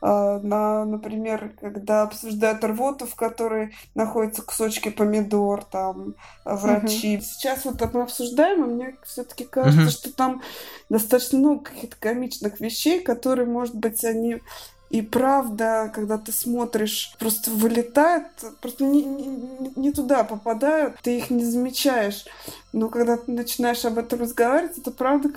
А, 0.06 0.40
на, 0.40 0.84
например, 0.84 1.54
когда 1.62 2.02
обсуждают 2.02 2.62
рвоту, 2.62 3.06
в 3.06 3.16
которой 3.16 3.74
находятся 3.96 4.42
кусочки 4.42 4.90
помидор, 4.90 5.64
там, 5.64 6.16
врачи. 6.44 7.16
Угу. 7.16 7.24
Сейчас 7.24 7.64
вот 7.64 7.82
мы 7.94 8.02
обсуждаем, 8.02 8.66
и 8.66 8.74
мне 8.74 8.98
все-таки 9.06 9.46
кажется, 9.46 9.84
угу. 9.84 9.90
что 9.90 10.14
там 10.14 10.42
достаточно 10.90 11.40
много 11.40 11.64
каких-то 11.64 11.96
комичных 11.98 12.60
вещей, 12.60 13.00
которые, 13.00 13.48
может 13.48 13.76
быть, 13.76 14.04
они 14.04 14.42
и 14.90 15.02
правда, 15.02 15.90
когда 15.96 16.18
ты 16.18 16.34
смотришь, 16.34 17.16
просто 17.18 17.50
вылетают, 17.50 18.28
просто 18.62 18.84
не, 18.84 19.04
не, 19.04 19.72
не 19.76 19.92
туда 19.94 20.26
попадают, 20.26 20.98
ты 21.02 21.18
их 21.18 21.30
не 21.30 21.46
замечаешь. 21.46 22.26
Но 22.74 22.90
когда 22.90 23.16
ты 23.18 23.32
начинаешь 23.32 23.86
об 23.86 23.98
этом 23.98 24.20
разговаривать, 24.20 24.78
это 24.78 24.92
правда 24.92 25.30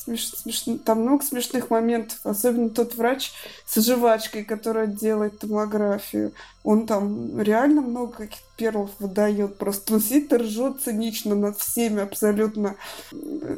смеш, 0.00 0.28
смеш, 0.28 0.64
там 0.84 1.02
много 1.02 1.24
смешных 1.24 1.70
моментов, 1.70 2.18
особенно 2.24 2.70
тот 2.70 2.94
врач 2.94 3.32
с 3.66 3.80
жвачкой, 3.80 4.44
которая 4.44 4.86
делает 4.86 5.38
томографию. 5.38 6.32
Он 6.62 6.86
там 6.86 7.40
реально 7.40 7.80
много 7.80 8.12
каких-то 8.12 8.50
перлов 8.60 8.90
выдает. 8.98 9.56
Просто 9.56 9.94
он 9.94 10.00
сидит 10.00 10.32
и 10.34 10.36
ржет 10.36 10.82
цинично 10.84 11.34
над 11.34 11.58
всеми 11.58 12.02
абсолютно 12.02 12.76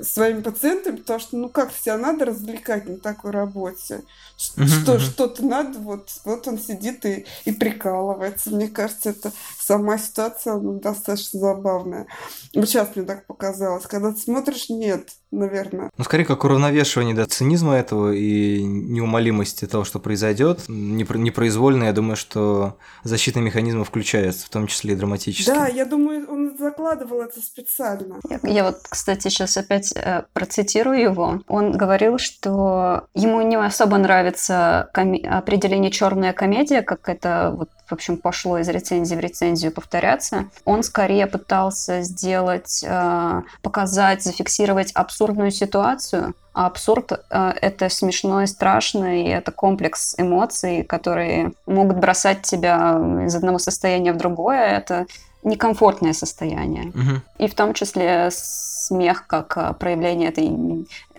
своими 0.03 0.43
пациентами, 0.43 0.97
потому 0.97 1.19
что, 1.19 1.37
ну 1.37 1.49
как 1.49 1.73
себя 1.73 1.99
надо 1.99 2.27
развлекать 2.27 2.89
на 2.89 2.99
такой 2.99 3.33
работе? 3.33 4.03
Что, 4.37 5.01
что-то 5.01 5.45
надо, 5.45 5.79
вот, 5.81 6.09
вот 6.25 6.47
он 6.47 6.59
сидит 6.59 7.05
и, 7.05 7.27
и 7.45 7.53
прикалывается. 7.53 8.51
Мне 8.51 8.69
кажется, 8.69 9.11
это 9.11 9.33
сама 9.59 9.99
ситуация 9.99 10.55
ну, 10.55 10.79
достаточно 10.79 11.41
забавная. 11.41 12.07
Вот 12.55 12.69
сейчас 12.69 12.95
мне 12.95 13.05
так 13.05 13.27
показалось. 13.27 13.87
Когда 13.87 14.13
ты 14.13 14.19
смотришь, 14.19 14.69
нет, 14.69 15.09
наверное. 15.33 15.91
Ну, 15.97 16.05
скорее, 16.05 16.25
как 16.25 16.45
уравновешивание 16.45 17.15
да, 17.15 17.27
цинизма 17.27 17.75
этого 17.75 18.13
и 18.13 18.63
неумолимости 18.63 19.67
того, 19.67 19.85
что 19.85 19.99
произойдет. 19.99 20.69
Непроизвольно, 20.69 21.85
я 21.85 21.93
думаю, 21.93 22.17
что 22.17 22.77
защитный 23.05 23.43
механизм 23.43 23.85
включается, 23.85 24.47
в 24.47 24.51
том 24.51 24.67
числе 24.67 24.93
и 24.93 24.97
драматически. 24.97 25.51
Да, 25.51 25.67
я 25.67 25.85
думаю, 25.85 26.27
он 26.31 26.57
закладывал 26.59 27.23
это 27.23 27.41
специально. 27.41 28.17
Я, 28.29 28.41
я 28.43 28.65
вот, 28.65 28.79
кстати, 28.89 29.29
сейчас 29.29 29.57
опять 29.57 29.93
э, 29.95 30.25
процитирую 30.33 31.01
его. 31.01 31.41
Он 31.49 31.73
говорил, 31.73 32.19
что 32.19 33.09
ему 33.15 33.43
не 33.43 33.57
особо 33.57 33.99
нравится 33.99 34.91
коми- 34.95 35.27
определение 35.27 35.91
черная 35.91 36.33
комедия, 36.33 36.83
как 36.83 37.09
это 37.09 37.55
вот 37.57 37.71
в 37.93 37.95
общем, 37.95 38.17
пошло 38.17 38.57
из 38.57 38.71
рецензии 38.71 39.15
в 39.15 39.21
рецензию 39.21 39.71
повторяться. 39.71 40.47
Он 40.65 40.83
скорее 40.83 41.27
пытался 41.27 42.01
сделать, 42.01 42.83
э, 42.83 43.43
показать, 43.61 44.23
зафиксировать 44.23 44.93
абсурдную 44.93 45.51
ситуацию, 45.51 46.35
а 46.55 46.65
абсурд 46.65 47.13
э,— 47.13 47.53
это 47.61 47.91
смешно 47.91 48.45
и 48.45 48.47
страшно, 48.47 49.21
и 49.21 49.29
это 49.29 49.53
комплекс 49.53 50.15
эмоций, 50.17 50.85
которые 50.85 51.53
могут 51.67 51.99
бросать 51.99 52.41
тебя 52.41 52.99
из 53.27 53.35
одного 53.35 53.59
состояния 53.59 54.15
в 54.15 54.17
другое. 54.17 54.79
Это 54.79 55.05
некомфортное 55.45 56.13
состояние. 56.13 56.89
Угу. 56.89 57.45
И 57.45 57.49
в 57.49 57.55
том 57.55 57.75
числе 57.75 58.31
смех 58.31 59.27
как 59.27 59.57
а, 59.57 59.73
проявление 59.73 60.29
этой 60.29 60.49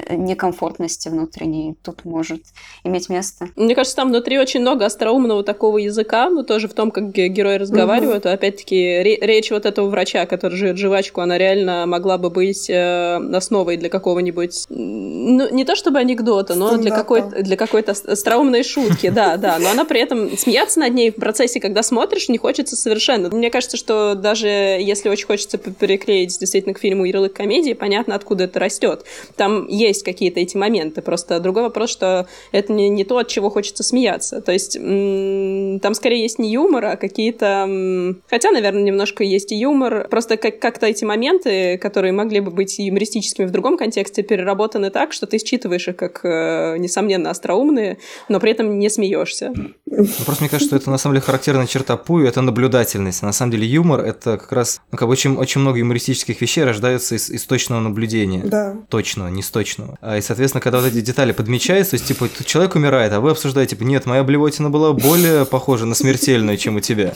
некомфортности 0.10 1.10
внутренней 1.10 1.76
тут 1.82 2.04
может 2.06 2.42
иметь 2.84 3.10
место. 3.10 3.50
Мне 3.56 3.76
кажется, 3.76 3.96
там 3.96 4.10
внутри 4.10 4.38
очень 4.38 4.62
много 4.62 4.86
остроумного 4.86 5.44
такого 5.44 5.78
языка, 5.78 6.30
но 6.30 6.44
тоже 6.44 6.68
в 6.68 6.74
том, 6.74 6.92
как 6.92 7.12
герои 7.12 7.58
разговаривают. 7.58 8.26
Угу. 8.26 8.34
Опять-таки 8.34 9.02
речь 9.04 9.52
вот 9.52 9.66
этого 9.66 9.88
врача, 9.90 10.26
который 10.26 10.58
жует 10.58 10.78
жвачку, 10.78 11.22
она 11.22 11.38
реально 11.38 11.86
могла 11.86 12.18
бы 12.18 12.30
быть 12.30 12.70
э, 12.70 13.16
основой 13.34 13.78
для 13.78 13.90
какого-нибудь, 13.90 14.66
ну, 14.70 15.50
не 15.50 15.66
то 15.66 15.76
чтобы 15.76 16.00
анекдота, 16.00 16.56
но 16.56 16.78
для 16.78 16.92
какой-то, 16.92 17.44
для 17.44 17.56
какой-то 17.56 17.92
остроумной 17.92 18.64
шутки, 18.64 19.10
да, 19.14 19.38
да. 19.38 19.58
Но 19.60 19.72
она 19.72 19.86
при 19.86 20.02
этом 20.02 20.38
смеяться 20.38 20.80
над 20.80 20.94
ней 20.94 21.12
в 21.12 21.16
процессе, 21.16 21.60
когда 21.60 21.84
смотришь, 21.84 22.30
не 22.30 22.38
хочется 22.38 22.76
совершенно. 22.76 23.30
Мне 23.30 23.50
кажется, 23.50 23.78
что 23.78 24.13
даже 24.16 24.48
если 24.48 25.10
очень 25.10 25.26
хочется 25.26 25.58
переклеить 25.58 26.38
действительно 26.40 26.74
к 26.74 26.80
фильму 26.80 27.06
ярлык 27.06 27.34
комедии, 27.34 27.74
понятно, 27.74 28.16
откуда 28.16 28.46
это 28.46 28.60
растет. 28.60 29.06
Там 29.36 29.68
есть 29.68 30.04
какие-то 30.04 30.40
эти 30.40 30.58
моменты. 30.58 31.02
Просто 31.02 31.40
другой 31.40 31.64
вопрос, 31.64 31.90
что 31.90 32.28
это 32.52 32.74
не, 32.74 32.90
не 32.90 33.04
то, 33.04 33.18
от 33.18 33.28
чего 33.28 33.50
хочется 33.50 33.84
смеяться. 33.84 34.42
То 34.42 34.52
есть 34.52 34.74
там 34.74 35.94
скорее 35.94 36.22
есть 36.22 36.40
не 36.40 36.52
юмор, 36.52 36.86
а 36.86 36.96
какие-то... 36.96 38.16
Хотя, 38.30 38.52
наверное, 38.52 38.84
немножко 38.84 39.24
есть 39.24 39.52
и 39.52 39.56
юмор. 39.56 40.08
Просто 40.10 40.38
как- 40.38 40.60
как-то 40.60 40.88
эти 40.88 41.04
моменты, 41.04 41.78
которые 41.78 42.12
могли 42.12 42.40
бы 42.40 42.52
быть 42.52 42.80
юмористическими 42.80 43.46
в 43.46 43.52
другом 43.52 43.78
контексте, 43.78 44.24
переработаны 44.24 44.90
так, 44.90 45.14
что 45.14 45.26
ты 45.26 45.38
считываешь 45.38 45.88
их 45.88 45.96
как, 45.96 46.22
э, 46.24 46.78
несомненно, 46.78 47.30
остроумные, 47.30 47.98
но 48.30 48.40
при 48.40 48.52
этом 48.52 48.80
не 48.80 48.90
смеешься. 48.90 49.54
Ну, 49.86 50.06
просто 50.26 50.44
мне 50.44 50.50
кажется, 50.50 50.68
что 50.68 50.76
это 50.76 50.90
на 50.90 50.98
самом 50.98 51.16
деле 51.16 51.26
характерная 51.26 51.68
черта 51.68 51.98
Пуи, 51.98 52.28
это 52.28 52.42
наблюдательность. 52.42 53.22
На 53.22 53.32
самом 53.34 53.52
деле 53.52 53.68
юмор– 53.68 54.02
это 54.04 54.38
как 54.38 54.52
раз, 54.52 54.82
ну, 54.92 54.98
как 54.98 55.08
бы 55.08 55.12
очень, 55.12 55.36
очень 55.36 55.62
много 55.62 55.80
юмористических 55.80 56.40
вещей 56.42 56.64
рождаются 56.64 57.16
из, 57.16 57.30
из 57.30 57.44
точного 57.46 57.80
наблюдения. 57.80 58.44
Да. 58.44 58.76
Точного, 58.90 59.30
не 59.30 59.42
сточного. 59.42 59.98
А, 60.02 60.18
и, 60.18 60.22
соответственно, 60.22 60.62
когда 60.62 60.80
вот 60.80 60.88
эти 60.88 61.02
детали 61.02 61.32
подмечаются, 61.32 61.92
то 61.92 61.96
есть, 61.96 62.08
типа, 62.08 62.30
человек 62.46 62.76
умирает, 62.76 63.14
а 63.14 63.20
вы 63.20 63.32
обсуждаете, 63.32 63.76
типа, 63.76 63.84
нет, 63.84 64.06
моя 64.06 64.24
блевотина 64.24 64.70
была 64.70 64.94
более 64.94 65.46
похожа 65.46 65.86
на 65.86 65.96
смертельную, 65.96 66.58
чем 66.58 66.76
у 66.76 66.80
тебя. 66.80 67.14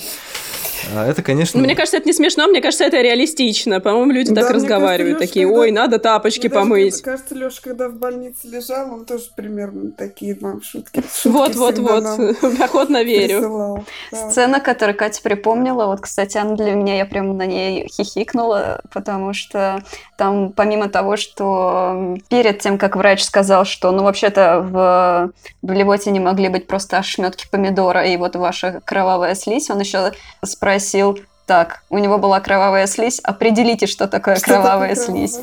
А 0.95 1.05
это, 1.07 1.21
конечно... 1.21 1.59
Ну, 1.59 1.65
мне 1.65 1.75
кажется, 1.75 1.97
это 1.97 2.07
не 2.07 2.13
смешно, 2.13 2.47
мне 2.47 2.61
кажется, 2.61 2.85
это 2.85 3.01
реалистично. 3.01 3.79
По-моему, 3.79 4.11
люди 4.11 4.29
Да, 4.33 4.41
так 4.41 4.49
мне 4.51 4.55
разговаривают, 4.55 5.17
кажется, 5.17 5.27
такие, 5.33 5.45
Лёша, 5.47 5.59
ой, 5.59 5.67
когда- 5.67 5.81
надо 5.81 5.99
тапочки 5.99 6.39
Мне 6.47 6.49
даже 6.49 6.59
помыть. 6.61 7.01
Кажется, 7.01 7.35
Леша, 7.35 7.59
когда 7.63 7.89
в 7.89 7.93
больнице 7.95 8.47
лежал, 8.47 8.93
он 8.93 9.05
тоже 9.05 9.25
примерно 9.35 9.91
такие 9.91 10.37
нам 10.39 10.61
шутки. 10.61 11.01
шутки 11.01 11.27
Вот, 11.27 11.55
вот, 11.55 11.73
всегда 11.75 11.93
вот, 11.93 12.03
нам 12.03 12.35
охотно 12.61 13.03
верю. 13.03 13.39
присылал. 13.39 13.83
Да. 14.11 14.29
Сцена, 14.31 14.59
которую 14.59 14.97
Катя 14.97 15.21
припомнила, 15.21 15.85
вот, 15.87 16.01
кстати, 16.01 16.37
она 16.37 16.55
для 16.55 16.71
меня, 16.73 16.95
я 16.97 17.05
прям 17.05 17.35
на 17.37 17.45
ней 17.45 17.87
хихикнула, 17.91 18.81
потому 18.93 19.33
что 19.33 19.83
там, 20.17 20.51
помимо 20.53 20.89
того, 20.89 21.17
что 21.17 22.17
перед 22.29 22.59
тем, 22.59 22.77
как 22.77 22.95
врач 22.95 23.23
сказал, 23.23 23.65
что, 23.65 23.91
ну, 23.91 24.03
вообще-то 24.03 24.61
в 24.61 25.31
блевоте 25.61 26.11
не 26.11 26.19
могли 26.19 26.49
быть 26.49 26.67
просто 26.67 26.97
ошметки 26.97 27.47
помидора 27.51 28.05
и 28.05 28.15
вот 28.17 28.35
ваша 28.35 28.81
кровавая 28.85 29.35
слизь, 29.35 29.69
он 29.69 29.79
еще 29.79 30.13
спросил, 30.43 30.76
apareceu 30.77 31.15
так, 31.47 31.81
у 31.89 31.97
него 31.97 32.17
была 32.17 32.39
кровавая 32.41 32.85
слизь, 32.87 33.19
определите, 33.23 33.87
что 33.87 34.07
такое 34.07 34.35
Что 34.35 34.45
кровавая 34.45 34.95
такое 34.95 35.27
слизь. 35.27 35.39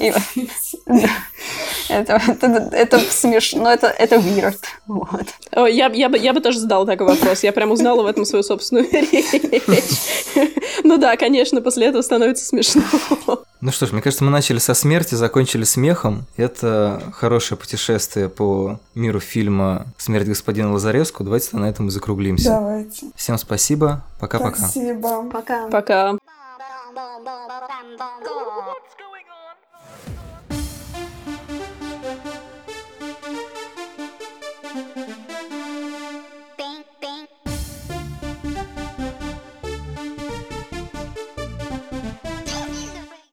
Это, 1.91 2.15
это, 2.27 2.47
это 2.73 2.99
смешно, 2.99 3.71
это, 3.71 3.89
это 3.89 4.17
weird. 4.17 4.57
Вот. 4.87 5.27
О, 5.53 5.67
Я, 5.67 5.91
б- 5.91 5.97
я, 5.97 6.09
бы, 6.09 6.17
я 6.17 6.33
бы 6.33 6.41
тоже 6.41 6.59
задала 6.59 6.87
такой 6.87 7.07
вопрос. 7.07 7.43
Я 7.43 7.53
прям 7.53 7.71
узнала 7.73 8.03
в 8.03 8.07
этом 8.07 8.25
свою 8.25 8.43
собственную 8.43 8.89
речь. 8.91 10.49
Ну 10.83 10.97
да, 10.97 11.17
конечно, 11.19 11.61
после 11.61 11.89
этого 11.89 12.01
становится 12.03 12.47
смешно. 12.47 12.83
Ну 13.61 13.71
что 13.73 13.87
ж, 13.87 13.93
мне 13.93 14.01
кажется, 14.03 14.25
мы 14.25 14.31
начали 14.31 14.59
со 14.59 14.73
смерти, 14.75 15.15
закончили 15.15 15.65
смехом. 15.65 16.25
Это 16.37 17.03
хорошее 17.15 17.59
путешествие 17.59 18.29
по 18.31 18.79
миру 18.95 19.21
фильма 19.21 19.87
«Смерть 19.99 20.27
господина 20.27 20.73
Лазаревского». 20.73 21.25
Давайте 21.27 21.57
на 21.57 21.67
этом 21.69 21.89
и 21.89 21.91
закруглимся. 21.91 22.49
Давайте. 22.51 23.07
Всем 23.15 23.39
спасибо. 23.39 24.03
Пока-пока. 24.21 24.57
Спасибо. 24.57 25.25
Пока. 25.31 25.69
Пока. 25.69 25.94
Пока-пока. 25.95 26.19